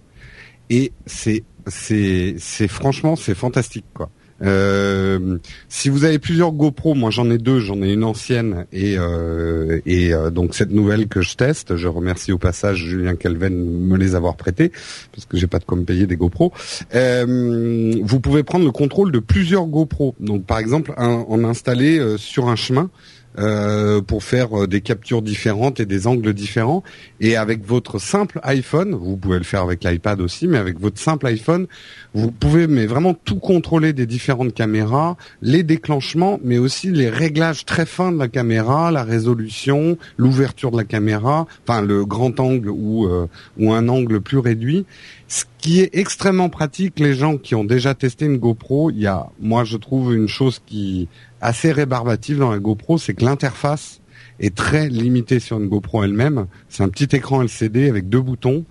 Et 0.70 0.94
c'est 1.06 1.44
c'est 1.68 2.68
franchement 2.68 3.16
c'est 3.16 3.36
fantastique 3.36 3.86
quoi. 3.94 4.10
Euh, 4.44 5.38
si 5.70 5.90
vous 5.90 6.06
avez 6.06 6.20
plusieurs 6.20 6.52
GoPro, 6.52 6.94
moi 6.94 7.10
j'en 7.10 7.30
ai 7.30 7.38
deux, 7.38 7.60
j'en 7.60 7.82
ai 7.82 7.94
une 7.94 8.04
ancienne 8.04 8.66
et 8.72 8.98
euh, 8.98 9.80
et 9.86 10.14
euh, 10.14 10.30
donc 10.30 10.56
cette 10.56 10.72
nouvelle 10.72 11.08
que 11.08 11.22
je 11.22 11.36
teste, 11.36 11.76
je 11.76 11.88
remercie 11.88 12.32
au 12.32 12.38
passage 12.38 12.78
Julien 12.78 13.16
Calven 13.16 13.54
de 13.54 13.70
me 13.70 13.98
les 13.98 14.16
avoir 14.16 14.36
prêtés 14.36 14.72
parce 15.14 15.26
que 15.26 15.38
j'ai 15.38 15.48
pas 15.48 15.60
de 15.60 15.66
quoi 15.66 15.78
me 15.78 15.84
payer 15.84 16.08
des 16.08 16.16
GoPro. 16.16 16.52
vous 16.92 18.20
pouvez 18.20 18.44
prendre 18.44 18.66
le 18.66 18.72
contrôle 18.72 19.12
de 19.12 19.20
plusieurs 19.20 19.66
GoPro. 19.66 20.16
Donc 20.20 20.46
par 20.46 20.60
exemple 20.60 20.94
en 20.98 21.44
installer 21.44 22.16
sur 22.18 22.50
un 22.50 22.56
chemin 22.56 22.90
euh, 23.38 24.02
pour 24.02 24.24
faire 24.24 24.64
euh, 24.64 24.68
des 24.68 24.82
captures 24.82 25.22
différentes 25.22 25.80
et 25.80 25.86
des 25.86 26.08
angles 26.08 26.34
différents. 26.34 26.84
Et 27.20 27.38
avec 27.38 27.66
votre 27.66 28.00
simple 28.00 28.40
iPhone, 28.44 28.94
vous 28.94 29.16
pouvez 29.16 29.38
le 29.38 29.44
faire 29.44 29.62
avec 29.62 29.84
l'iPad 29.84 30.20
aussi, 30.20 30.48
mais 30.48 30.58
avec 30.58 30.80
votre 30.80 31.00
simple 31.00 31.28
iPhone, 31.28 31.68
vous 32.14 32.32
pouvez 32.32 32.68
mais 32.68 32.86
vraiment 32.86 33.14
tout 33.14 33.40
contrôler 33.40 33.94
des 33.94 34.06
différentes 34.06 34.54
caméras, 34.54 35.16
les 35.42 35.64
déclenchements, 35.64 36.40
mais 36.44 36.58
aussi 36.58 36.92
les 36.92 37.10
réglages 37.10 37.66
très 37.66 37.86
fins 37.86 38.12
de 38.12 38.20
la 38.20 38.28
caméra, 38.28 38.92
la 38.92 39.04
résolution, 39.04 39.98
l'ouverture 40.18 40.72
de 40.72 40.78
la 40.78 40.84
caméra, 40.84 41.48
enfin 41.64 41.82
le 41.82 42.06
grand 42.06 42.40
angle 42.40 42.70
ou 42.70 43.06
euh, 43.06 43.28
ou 43.58 43.72
un 43.72 43.88
angle 43.88 44.20
plus 44.20 44.40
réduit. 44.40 44.86
Ce 45.28 45.46
qui 45.60 45.80
est 45.80 45.92
extrêmement 45.94 46.50
pratique, 46.50 47.00
les 47.00 47.14
gens 47.14 47.38
qui 47.38 47.56
ont 47.56 47.64
déjà 47.64 47.94
testé 47.94 48.26
une 48.26 48.38
GoPro, 48.38 48.90
il 48.92 49.00
y 49.00 49.08
a, 49.08 49.28
moi 49.40 49.64
je 49.64 49.78
trouve 49.78 50.14
une 50.14 50.28
chose 50.28 50.62
qui 50.66 51.08
assez 51.42 51.72
rébarbative 51.72 52.38
dans 52.38 52.52
la 52.52 52.60
GoPro, 52.60 52.98
c'est 52.98 53.14
que 53.14 53.26
l'interface 53.26 54.02
est 54.42 54.56
très 54.56 54.90
limitée 54.90 55.40
sur 55.40 55.60
une 55.60 55.68
GoPro 55.68 56.04
elle-même. 56.04 56.48
C'est 56.68 56.84
un 56.84 56.90
petit 56.90 57.16
écran 57.16 57.44
LCD 57.44 57.90
avec 57.90 58.10
deux 58.10 58.22
boutons 58.22 58.66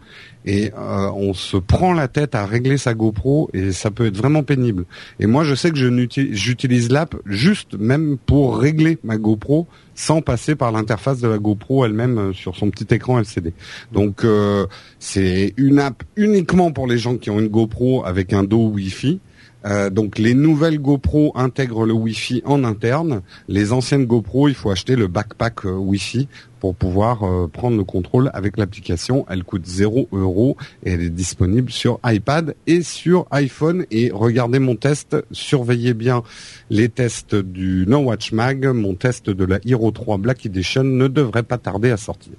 et 0.45 0.73
euh, 0.77 1.11
on 1.15 1.33
se 1.33 1.57
prend 1.57 1.93
la 1.93 2.09
tête 2.09 2.35
à 2.35 2.45
régler 2.45 2.77
sa 2.77 2.95
GoPro 2.95 3.51
et 3.55 3.73
ça 3.73 3.91
peut 3.91 4.07
être 4.07 4.17
vraiment 4.17 4.43
pénible. 4.43 4.85
Et 5.21 5.27
moi, 5.27 5.45
je 5.45 5.55
sais 5.55 5.71
que 5.71 5.77
j'utilise 5.77 6.91
l'app 6.91 7.15
juste 7.25 7.75
même 7.79 8.19
pour 8.19 8.59
régler 8.59 8.99
ma 9.05 9.17
GoPro 9.17 9.69
sans 9.95 10.23
passer 10.23 10.57
par 10.57 10.73
l'interface 10.73 11.21
de 11.21 11.29
la 11.29 11.39
GoPro 11.39 11.85
elle-même 11.85 12.19
euh, 12.19 12.33
sur 12.33 12.57
son 12.57 12.71
petit 12.71 12.93
écran 12.93 13.21
LCD. 13.21 13.53
Donc 13.93 14.25
euh, 14.25 14.67
c'est 14.99 15.55
une 15.57 15.79
app 15.79 16.03
uniquement 16.17 16.73
pour 16.73 16.87
les 16.87 16.99
gens 16.99 17.17
qui 17.17 17.31
ont 17.31 17.39
une 17.39 17.49
GoPro 17.49 18.05
avec 18.05 18.33
un 18.33 18.43
dos 18.43 18.69
Wi-Fi 18.69 19.21
euh, 19.65 19.91
donc 19.91 20.19
les 20.19 20.35
nouvelles 20.35 20.79
GoPro 20.79 21.33
intègrent 21.35 21.85
le 21.85 21.93
Wi-Fi 21.93 22.43
en 22.45 22.65
interne. 22.65 23.23
Les 23.49 23.73
anciennes 23.73 24.07
GoPro, 24.07 24.49
il 24.49 24.55
faut 24.55 24.71
acheter 24.71 24.97
le 24.97 25.07
backpack 25.07 25.67
euh, 25.67 25.73
Wi-Fi 25.73 26.29
pour 26.61 26.75
pouvoir 26.75 27.25
euh, 27.25 27.47
prendre 27.47 27.77
le 27.77 27.85
contrôle 27.85 28.31
avec 28.33 28.57
l'application. 28.57 29.27
Elle 29.29 29.45
coûte 29.45 29.67
0 29.67 30.09
euros 30.13 30.57
et 30.85 30.93
elle 30.93 31.03
est 31.03 31.11
disponible 31.11 31.71
sur 31.71 32.01
iPad 32.05 32.55
et 32.67 32.83
sur 32.83 33.27
iPhone. 33.31 33.85
Et 33.91 34.11
regardez 34.13 34.59
mon 34.59 34.77
test, 34.77 35.17
surveillez 35.31 35.95
bien 35.95 36.23
les 36.71 36.89
tests 36.89 37.35
du 37.35 37.85
No 37.87 37.99
Watch 37.99 38.33
Mag. 38.33 38.67
Mon 38.67 38.95
test 38.95 39.31
de 39.31 39.45
la 39.45 39.59
Hero 39.65 39.91
3 39.91 40.19
Black 40.19 40.47
Edition 40.47 40.85
ne 40.85 41.09
devrait 41.09 41.43
pas 41.43 41.59
tarder 41.59 41.91
à 41.91 41.97
sortir. 41.97 42.35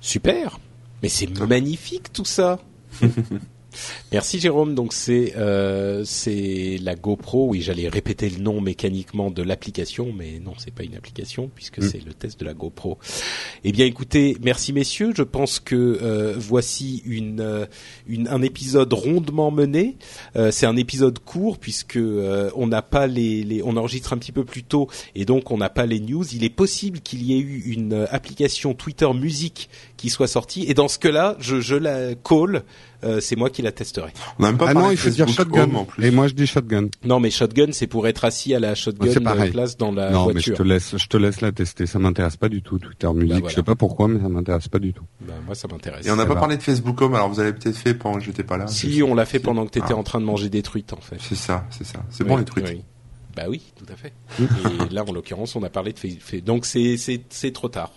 Super, 0.00 0.58
mais 1.02 1.08
c'est 1.08 1.38
magnifique 1.46 2.12
tout 2.12 2.24
ça. 2.24 2.58
Merci 4.12 4.40
Jérôme. 4.40 4.74
Donc 4.74 4.92
c'est 4.92 5.34
euh, 5.36 6.04
c'est 6.04 6.78
la 6.82 6.94
GoPro. 6.94 7.48
Oui, 7.48 7.62
j'allais 7.62 7.88
répéter 7.88 8.28
le 8.28 8.38
nom 8.38 8.60
mécaniquement 8.60 9.30
de 9.30 9.42
l'application, 9.42 10.12
mais 10.16 10.38
non, 10.40 10.52
c'est 10.58 10.72
pas 10.74 10.82
une 10.82 10.96
application 10.96 11.50
puisque 11.54 11.78
mm. 11.78 11.88
c'est 11.88 12.04
le 12.04 12.14
test 12.14 12.40
de 12.40 12.44
la 12.44 12.54
GoPro. 12.54 12.98
Eh 13.64 13.72
bien, 13.72 13.86
écoutez, 13.86 14.36
merci 14.42 14.72
messieurs. 14.72 15.12
Je 15.14 15.22
pense 15.22 15.60
que 15.60 15.98
euh, 16.02 16.34
voici 16.36 17.02
une, 17.04 17.40
euh, 17.40 17.66
une, 18.08 18.28
un 18.28 18.42
épisode 18.42 18.92
rondement 18.92 19.50
mené. 19.50 19.96
Euh, 20.36 20.50
c'est 20.50 20.66
un 20.66 20.76
épisode 20.76 21.18
court 21.18 21.58
puisque 21.58 21.96
euh, 21.96 22.50
on 22.54 22.66
n'a 22.66 22.82
pas 22.82 23.06
les, 23.06 23.42
les, 23.44 23.62
on 23.62 23.76
enregistre 23.76 24.12
un 24.12 24.18
petit 24.18 24.32
peu 24.32 24.44
plus 24.44 24.62
tôt 24.62 24.88
et 25.14 25.24
donc 25.24 25.50
on 25.50 25.58
n'a 25.58 25.70
pas 25.70 25.86
les 25.86 26.00
news. 26.00 26.24
Il 26.32 26.44
est 26.44 26.50
possible 26.50 27.00
qu'il 27.00 27.22
y 27.22 27.34
ait 27.34 27.40
eu 27.40 27.62
une 27.66 28.06
application 28.10 28.74
Twitter 28.74 29.08
musique 29.14 29.68
qui 30.00 30.08
soit 30.08 30.28
sortie 30.28 30.64
et 30.66 30.72
dans 30.72 30.88
ce 30.88 30.98
cas-là, 30.98 31.36
je, 31.40 31.60
je 31.60 31.74
la 31.74 32.14
call 32.14 32.62
euh, 33.02 33.20
c'est 33.20 33.36
moi 33.36 33.48
qui 33.48 33.62
la 33.62 33.72
testerai. 33.72 34.12
On 34.38 34.42
n'a 34.42 34.48
même 34.48 34.58
pas 34.58 34.66
ah 34.68 34.74
non, 34.74 34.90
il 34.90 34.96
faut 34.96 35.08
dire 35.08 35.28
shotgun. 35.28 35.74
En 35.74 35.84
plus. 35.84 36.04
Et 36.04 36.10
moi 36.10 36.28
je 36.28 36.34
dis 36.34 36.46
shotgun. 36.46 36.88
Non, 37.04 37.20
mais 37.20 37.30
shotgun, 37.30 37.72
c'est 37.72 37.86
pour 37.86 38.06
être 38.06 38.24
assis 38.24 38.54
à 38.54 38.60
la 38.60 38.74
shotgun 38.74 39.12
de 39.12 39.50
place 39.50 39.76
dans 39.76 39.92
la 39.92 40.10
non, 40.10 40.24
voiture. 40.24 40.24
Non, 40.24 40.34
mais 40.34 40.40
je 40.40 40.52
te 40.52 40.62
laisse, 40.62 40.96
je 40.96 41.06
te 41.06 41.16
laisse 41.16 41.40
la 41.40 41.52
tester. 41.52 41.86
Ça 41.86 41.98
m'intéresse 41.98 42.36
pas 42.36 42.48
du 42.48 42.62
tout 42.62 42.78
Twitter 42.78 43.08
musique. 43.14 43.42
Bah, 43.42 43.48
Je 43.50 43.54
sais 43.54 43.62
pas 43.62 43.74
pourquoi, 43.74 44.08
mais 44.08 44.20
ça 44.20 44.28
m'intéresse 44.28 44.68
pas 44.68 44.78
du 44.78 44.92
tout. 44.92 45.04
Bah, 45.20 45.34
moi, 45.46 45.54
ça 45.54 45.68
m'intéresse. 45.68 46.06
Et 46.06 46.10
on 46.10 46.16
n'a 46.16 46.26
pas 46.26 46.36
parlé 46.36 46.56
de 46.56 46.62
Facebook 46.62 47.00
Home. 47.00 47.14
Alors 47.14 47.28
vous 47.28 47.40
avez 47.40 47.52
peut-être 47.52 47.76
fait 47.76 47.94
pendant 47.94 48.18
que 48.18 48.24
j'étais 48.24 48.44
pas 48.44 48.56
là. 48.56 48.66
Si, 48.66 49.02
on 49.02 49.14
l'a 49.14 49.26
fait 49.26 49.38
pendant 49.38 49.66
que 49.66 49.70
tu 49.70 49.78
étais 49.78 49.92
ah. 49.92 49.96
en 49.96 50.02
train 50.02 50.20
de 50.20 50.26
manger 50.26 50.48
des 50.48 50.62
truites, 50.62 50.92
en 50.92 51.00
fait. 51.00 51.16
C'est 51.20 51.36
ça, 51.36 51.66
c'est 51.70 51.86
ça. 51.86 52.02
C'est 52.10 52.24
bon 52.24 52.36
les 52.36 52.44
truites. 52.44 52.66
Oui. 52.68 52.82
Bah 53.36 53.44
oui, 53.48 53.62
tout 53.76 53.86
à 53.90 53.96
fait. 53.96 54.12
Et 54.90 54.92
là, 54.92 55.04
en 55.06 55.12
l'occurrence, 55.12 55.54
on 55.56 55.62
a 55.62 55.70
parlé 55.70 55.92
de 55.92 55.98
Facebook. 55.98 56.44
Donc 56.44 56.66
c'est 56.66 56.96
c'est 56.96 57.22
c'est 57.28 57.52
trop 57.52 57.68
tard. 57.68 57.92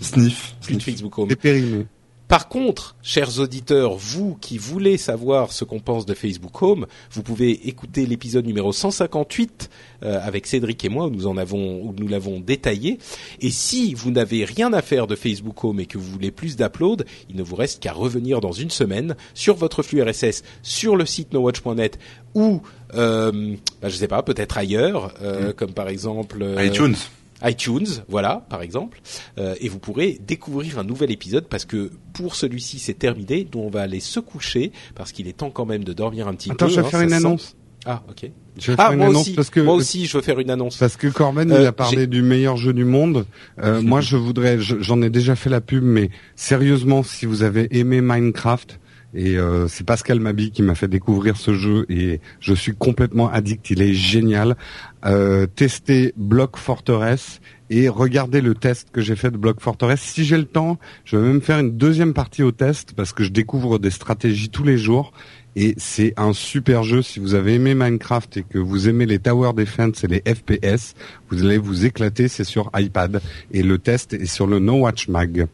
Sniff. 0.00 0.54
Plus 0.62 0.76
de 0.76 0.82
Facebook 0.82 1.18
Home. 1.18 1.28
C'est 1.30 1.36
périmé. 1.36 1.86
Par 2.32 2.48
contre, 2.48 2.96
chers 3.02 3.40
auditeurs, 3.40 3.94
vous 3.94 4.38
qui 4.40 4.56
voulez 4.56 4.96
savoir 4.96 5.52
ce 5.52 5.66
qu'on 5.66 5.80
pense 5.80 6.06
de 6.06 6.14
Facebook 6.14 6.62
Home, 6.62 6.86
vous 7.10 7.22
pouvez 7.22 7.68
écouter 7.68 8.06
l'épisode 8.06 8.46
numéro 8.46 8.72
158 8.72 9.68
euh, 10.02 10.18
avec 10.22 10.46
Cédric 10.46 10.82
et 10.82 10.88
moi 10.88 11.08
où 11.08 11.10
nous 11.10 11.26
en 11.26 11.36
avons 11.36 11.82
où 11.82 11.94
nous 11.94 12.08
l'avons 12.08 12.40
détaillé. 12.40 12.98
Et 13.42 13.50
si 13.50 13.92
vous 13.92 14.10
n'avez 14.10 14.46
rien 14.46 14.72
à 14.72 14.80
faire 14.80 15.06
de 15.06 15.14
Facebook 15.14 15.62
Home 15.62 15.80
et 15.80 15.84
que 15.84 15.98
vous 15.98 16.10
voulez 16.10 16.30
plus 16.30 16.56
d'upload, 16.56 17.04
il 17.28 17.36
ne 17.36 17.42
vous 17.42 17.54
reste 17.54 17.82
qu'à 17.82 17.92
revenir 17.92 18.40
dans 18.40 18.52
une 18.52 18.70
semaine 18.70 19.14
sur 19.34 19.54
votre 19.54 19.82
flux 19.82 20.02
RSS 20.02 20.42
sur 20.62 20.96
le 20.96 21.04
site 21.04 21.34
nowatch.net 21.34 21.98
ou 22.34 22.62
euh, 22.94 23.56
bah, 23.82 23.90
je 23.90 23.96
sais 23.96 24.08
pas, 24.08 24.22
peut-être 24.22 24.56
ailleurs, 24.56 25.12
euh, 25.20 25.50
mm. 25.50 25.52
comme 25.52 25.72
par 25.72 25.88
exemple 25.88 26.42
euh, 26.42 26.64
iTunes 26.64 26.96
iTunes, 27.44 27.86
voilà, 28.08 28.44
par 28.48 28.62
exemple, 28.62 29.00
euh, 29.38 29.54
et 29.60 29.68
vous 29.68 29.78
pourrez 29.78 30.18
découvrir 30.26 30.78
un 30.78 30.84
nouvel 30.84 31.10
épisode 31.10 31.46
parce 31.48 31.64
que 31.64 31.90
pour 32.12 32.34
celui-ci 32.34 32.78
c'est 32.78 32.94
terminé, 32.98 33.44
donc 33.44 33.64
on 33.64 33.70
va 33.70 33.82
aller 33.82 34.00
se 34.00 34.20
coucher 34.20 34.72
parce 34.94 35.12
qu'il 35.12 35.28
est 35.28 35.36
temps 35.36 35.50
quand 35.50 35.66
même 35.66 35.84
de 35.84 35.92
dormir 35.92 36.28
un 36.28 36.34
petit 36.34 36.48
peu. 36.48 36.54
Attends, 36.54 36.68
je 36.68 36.80
vais 36.80 36.86
hein, 36.86 36.90
faire 36.90 37.00
une 37.02 37.12
annonce. 37.12 37.56
Ah, 37.84 38.02
ok. 38.08 38.30
Je 38.58 38.70
vais 38.70 38.76
Ah, 38.78 38.84
faire 38.84 38.92
une 38.92 38.98
moi 38.98 39.06
annonce 39.08 39.22
aussi. 39.22 39.32
parce 39.34 39.50
que 39.50 39.58
Moi 39.60 39.74
aussi, 39.74 40.06
je 40.06 40.16
veux 40.16 40.22
faire 40.22 40.38
une 40.38 40.50
annonce. 40.50 40.76
Parce 40.76 40.96
que 40.96 41.08
Corben, 41.08 41.50
Euh, 41.50 41.62
il 41.62 41.66
a 41.66 41.72
parlé 41.72 42.06
du 42.06 42.22
meilleur 42.22 42.56
jeu 42.56 42.72
du 42.72 42.84
monde. 42.84 43.26
Euh, 43.60 43.82
moi, 43.82 44.00
je 44.00 44.16
voudrais, 44.16 44.60
je- 44.60 44.80
j'en 44.80 45.02
ai 45.02 45.10
déjà 45.10 45.34
fait 45.34 45.50
la 45.50 45.60
pub, 45.60 45.82
mais 45.82 46.10
sérieusement, 46.36 47.02
si 47.02 47.26
vous 47.26 47.42
avez 47.42 47.66
aimé 47.76 48.00
Minecraft, 48.00 48.78
et 49.14 49.36
euh, 49.36 49.68
c'est 49.68 49.84
Pascal 49.84 50.20
Mabi 50.20 50.50
qui 50.52 50.62
m'a 50.62 50.74
fait 50.74 50.88
découvrir 50.88 51.36
ce 51.36 51.54
jeu, 51.54 51.84
et 51.88 52.20
je 52.40 52.54
suis 52.54 52.72
complètement 52.72 53.30
addict, 53.30 53.70
il 53.70 53.82
est 53.82 53.94
génial. 53.94 54.56
Euh, 55.04 55.46
testez 55.46 56.12
Block 56.16 56.56
Fortress 56.56 57.40
et 57.70 57.88
regardez 57.88 58.40
le 58.40 58.54
test 58.54 58.90
que 58.92 59.00
j'ai 59.00 59.16
fait 59.16 59.30
de 59.30 59.36
Block 59.36 59.60
Fortress. 59.60 60.00
Si 60.00 60.24
j'ai 60.24 60.36
le 60.36 60.44
temps, 60.44 60.78
je 61.04 61.16
vais 61.16 61.26
même 61.26 61.40
faire 61.40 61.58
une 61.58 61.76
deuxième 61.76 62.14
partie 62.14 62.42
au 62.42 62.52
test 62.52 62.92
parce 62.94 63.12
que 63.12 63.24
je 63.24 63.30
découvre 63.30 63.78
des 63.78 63.90
stratégies 63.90 64.48
tous 64.48 64.64
les 64.64 64.78
jours. 64.78 65.12
Et 65.54 65.74
c'est 65.76 66.14
un 66.16 66.32
super 66.32 66.82
jeu. 66.82 67.02
Si 67.02 67.18
vous 67.18 67.34
avez 67.34 67.54
aimé 67.54 67.74
Minecraft 67.74 68.38
et 68.38 68.42
que 68.42 68.58
vous 68.58 68.88
aimez 68.88 69.06
les 69.06 69.18
Tower 69.18 69.52
Defense 69.54 70.02
et 70.04 70.06
les 70.06 70.20
FPS, 70.20 70.94
vous 71.28 71.44
allez 71.44 71.58
vous 71.58 71.84
éclater. 71.84 72.28
C'est 72.28 72.44
sur 72.44 72.70
iPad. 72.74 73.20
Et 73.52 73.62
le 73.62 73.78
test 73.78 74.14
est 74.14 74.26
sur 74.26 74.46
le 74.46 74.58
No 74.60 74.80
Watch 74.80 75.08
Mag. 75.08 75.46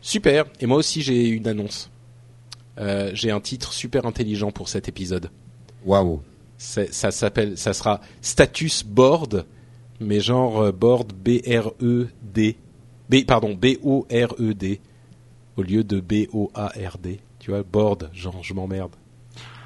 Super. 0.00 0.46
Et 0.60 0.66
moi 0.66 0.78
aussi, 0.78 1.02
j'ai 1.02 1.28
une 1.28 1.46
annonce. 1.46 1.90
Euh, 2.78 3.10
j'ai 3.12 3.30
un 3.30 3.40
titre 3.40 3.72
super 3.72 4.06
intelligent 4.06 4.50
pour 4.50 4.68
cet 4.68 4.88
épisode. 4.88 5.30
Waouh. 5.84 6.22
C'est- 6.58 6.92
Ça 6.92 7.10
s'appelle, 7.12 7.56
ça 7.56 7.72
sera 7.72 8.00
Status 8.20 8.84
Board, 8.84 9.46
mais 10.00 10.20
genre 10.20 10.60
euh, 10.64 10.72
board 10.72 11.12
B 11.12 11.40
R 11.46 11.70
E 11.80 12.08
D, 12.22 12.56
B 13.08 13.24
pardon 13.26 13.54
B 13.54 13.76
O 13.84 14.06
R 14.12 14.34
E 14.40 14.52
D 14.54 14.80
au 15.56 15.62
lieu 15.62 15.84
de 15.84 16.00
B 16.00 16.26
O 16.32 16.50
A 16.54 16.66
R 16.68 16.98
D. 16.98 17.20
Tu 17.38 17.50
vois, 17.52 17.62
board, 17.62 18.10
genre 18.12 18.38
je 18.42 18.52
m'emmerde. 18.54 18.90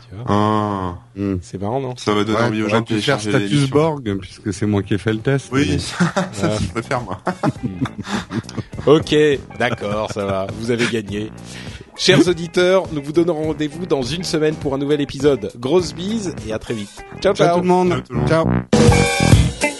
Tu 0.08 0.14
vois, 0.14 0.24
Ah, 0.28 0.98
Hmm. 1.16 1.36
c'est 1.40 1.58
marrant 1.60 1.80
non? 1.80 1.96
Ça 1.96 2.12
va 2.14 2.24
donner 2.24 2.38
Ouais, 2.38 2.44
envie 2.44 2.62
aux 2.62 2.68
gens 2.68 2.82
de 2.82 2.98
faire 3.00 3.18
Status 3.20 3.50
l'émission. 3.50 3.68
Borg, 3.74 4.18
puisque 4.20 4.52
c'est 4.52 4.66
moi 4.66 4.82
qui 4.82 4.92
ai 4.94 4.98
fait 4.98 5.12
le 5.14 5.20
test. 5.20 5.48
Oui, 5.50 5.66
mais- 5.70 5.78
ça, 5.78 6.12
ça, 6.32 6.48
Ouais. 6.50 6.56
je 6.60 6.68
préfère 6.68 7.00
moi. 7.02 7.18
Ok, 8.86 9.14
d'accord, 9.58 10.10
ça 10.12 10.24
va, 10.26 10.46
vous 10.58 10.70
avez 10.70 10.86
gagné. 10.88 11.30
Chers 12.04 12.26
auditeurs, 12.26 12.88
nous 12.90 13.00
vous 13.00 13.12
donnons 13.12 13.34
rendez-vous 13.34 13.86
dans 13.86 14.02
une 14.02 14.24
semaine 14.24 14.56
pour 14.56 14.74
un 14.74 14.78
nouvel 14.78 15.00
épisode. 15.00 15.52
Grosse 15.56 15.94
bise 15.94 16.34
et 16.48 16.52
à 16.52 16.58
très 16.58 16.74
vite. 16.74 16.90
Ciao 17.20 17.32
Ciao 17.32 17.46
ciao. 17.46 17.56
tout 17.58 17.62
le 17.62 17.68
monde. 17.68 17.90
Ciao 17.90 18.00
tout 18.00 18.12
le 18.12 18.18
monde. 18.18 18.28
Ciao. 18.28 19.78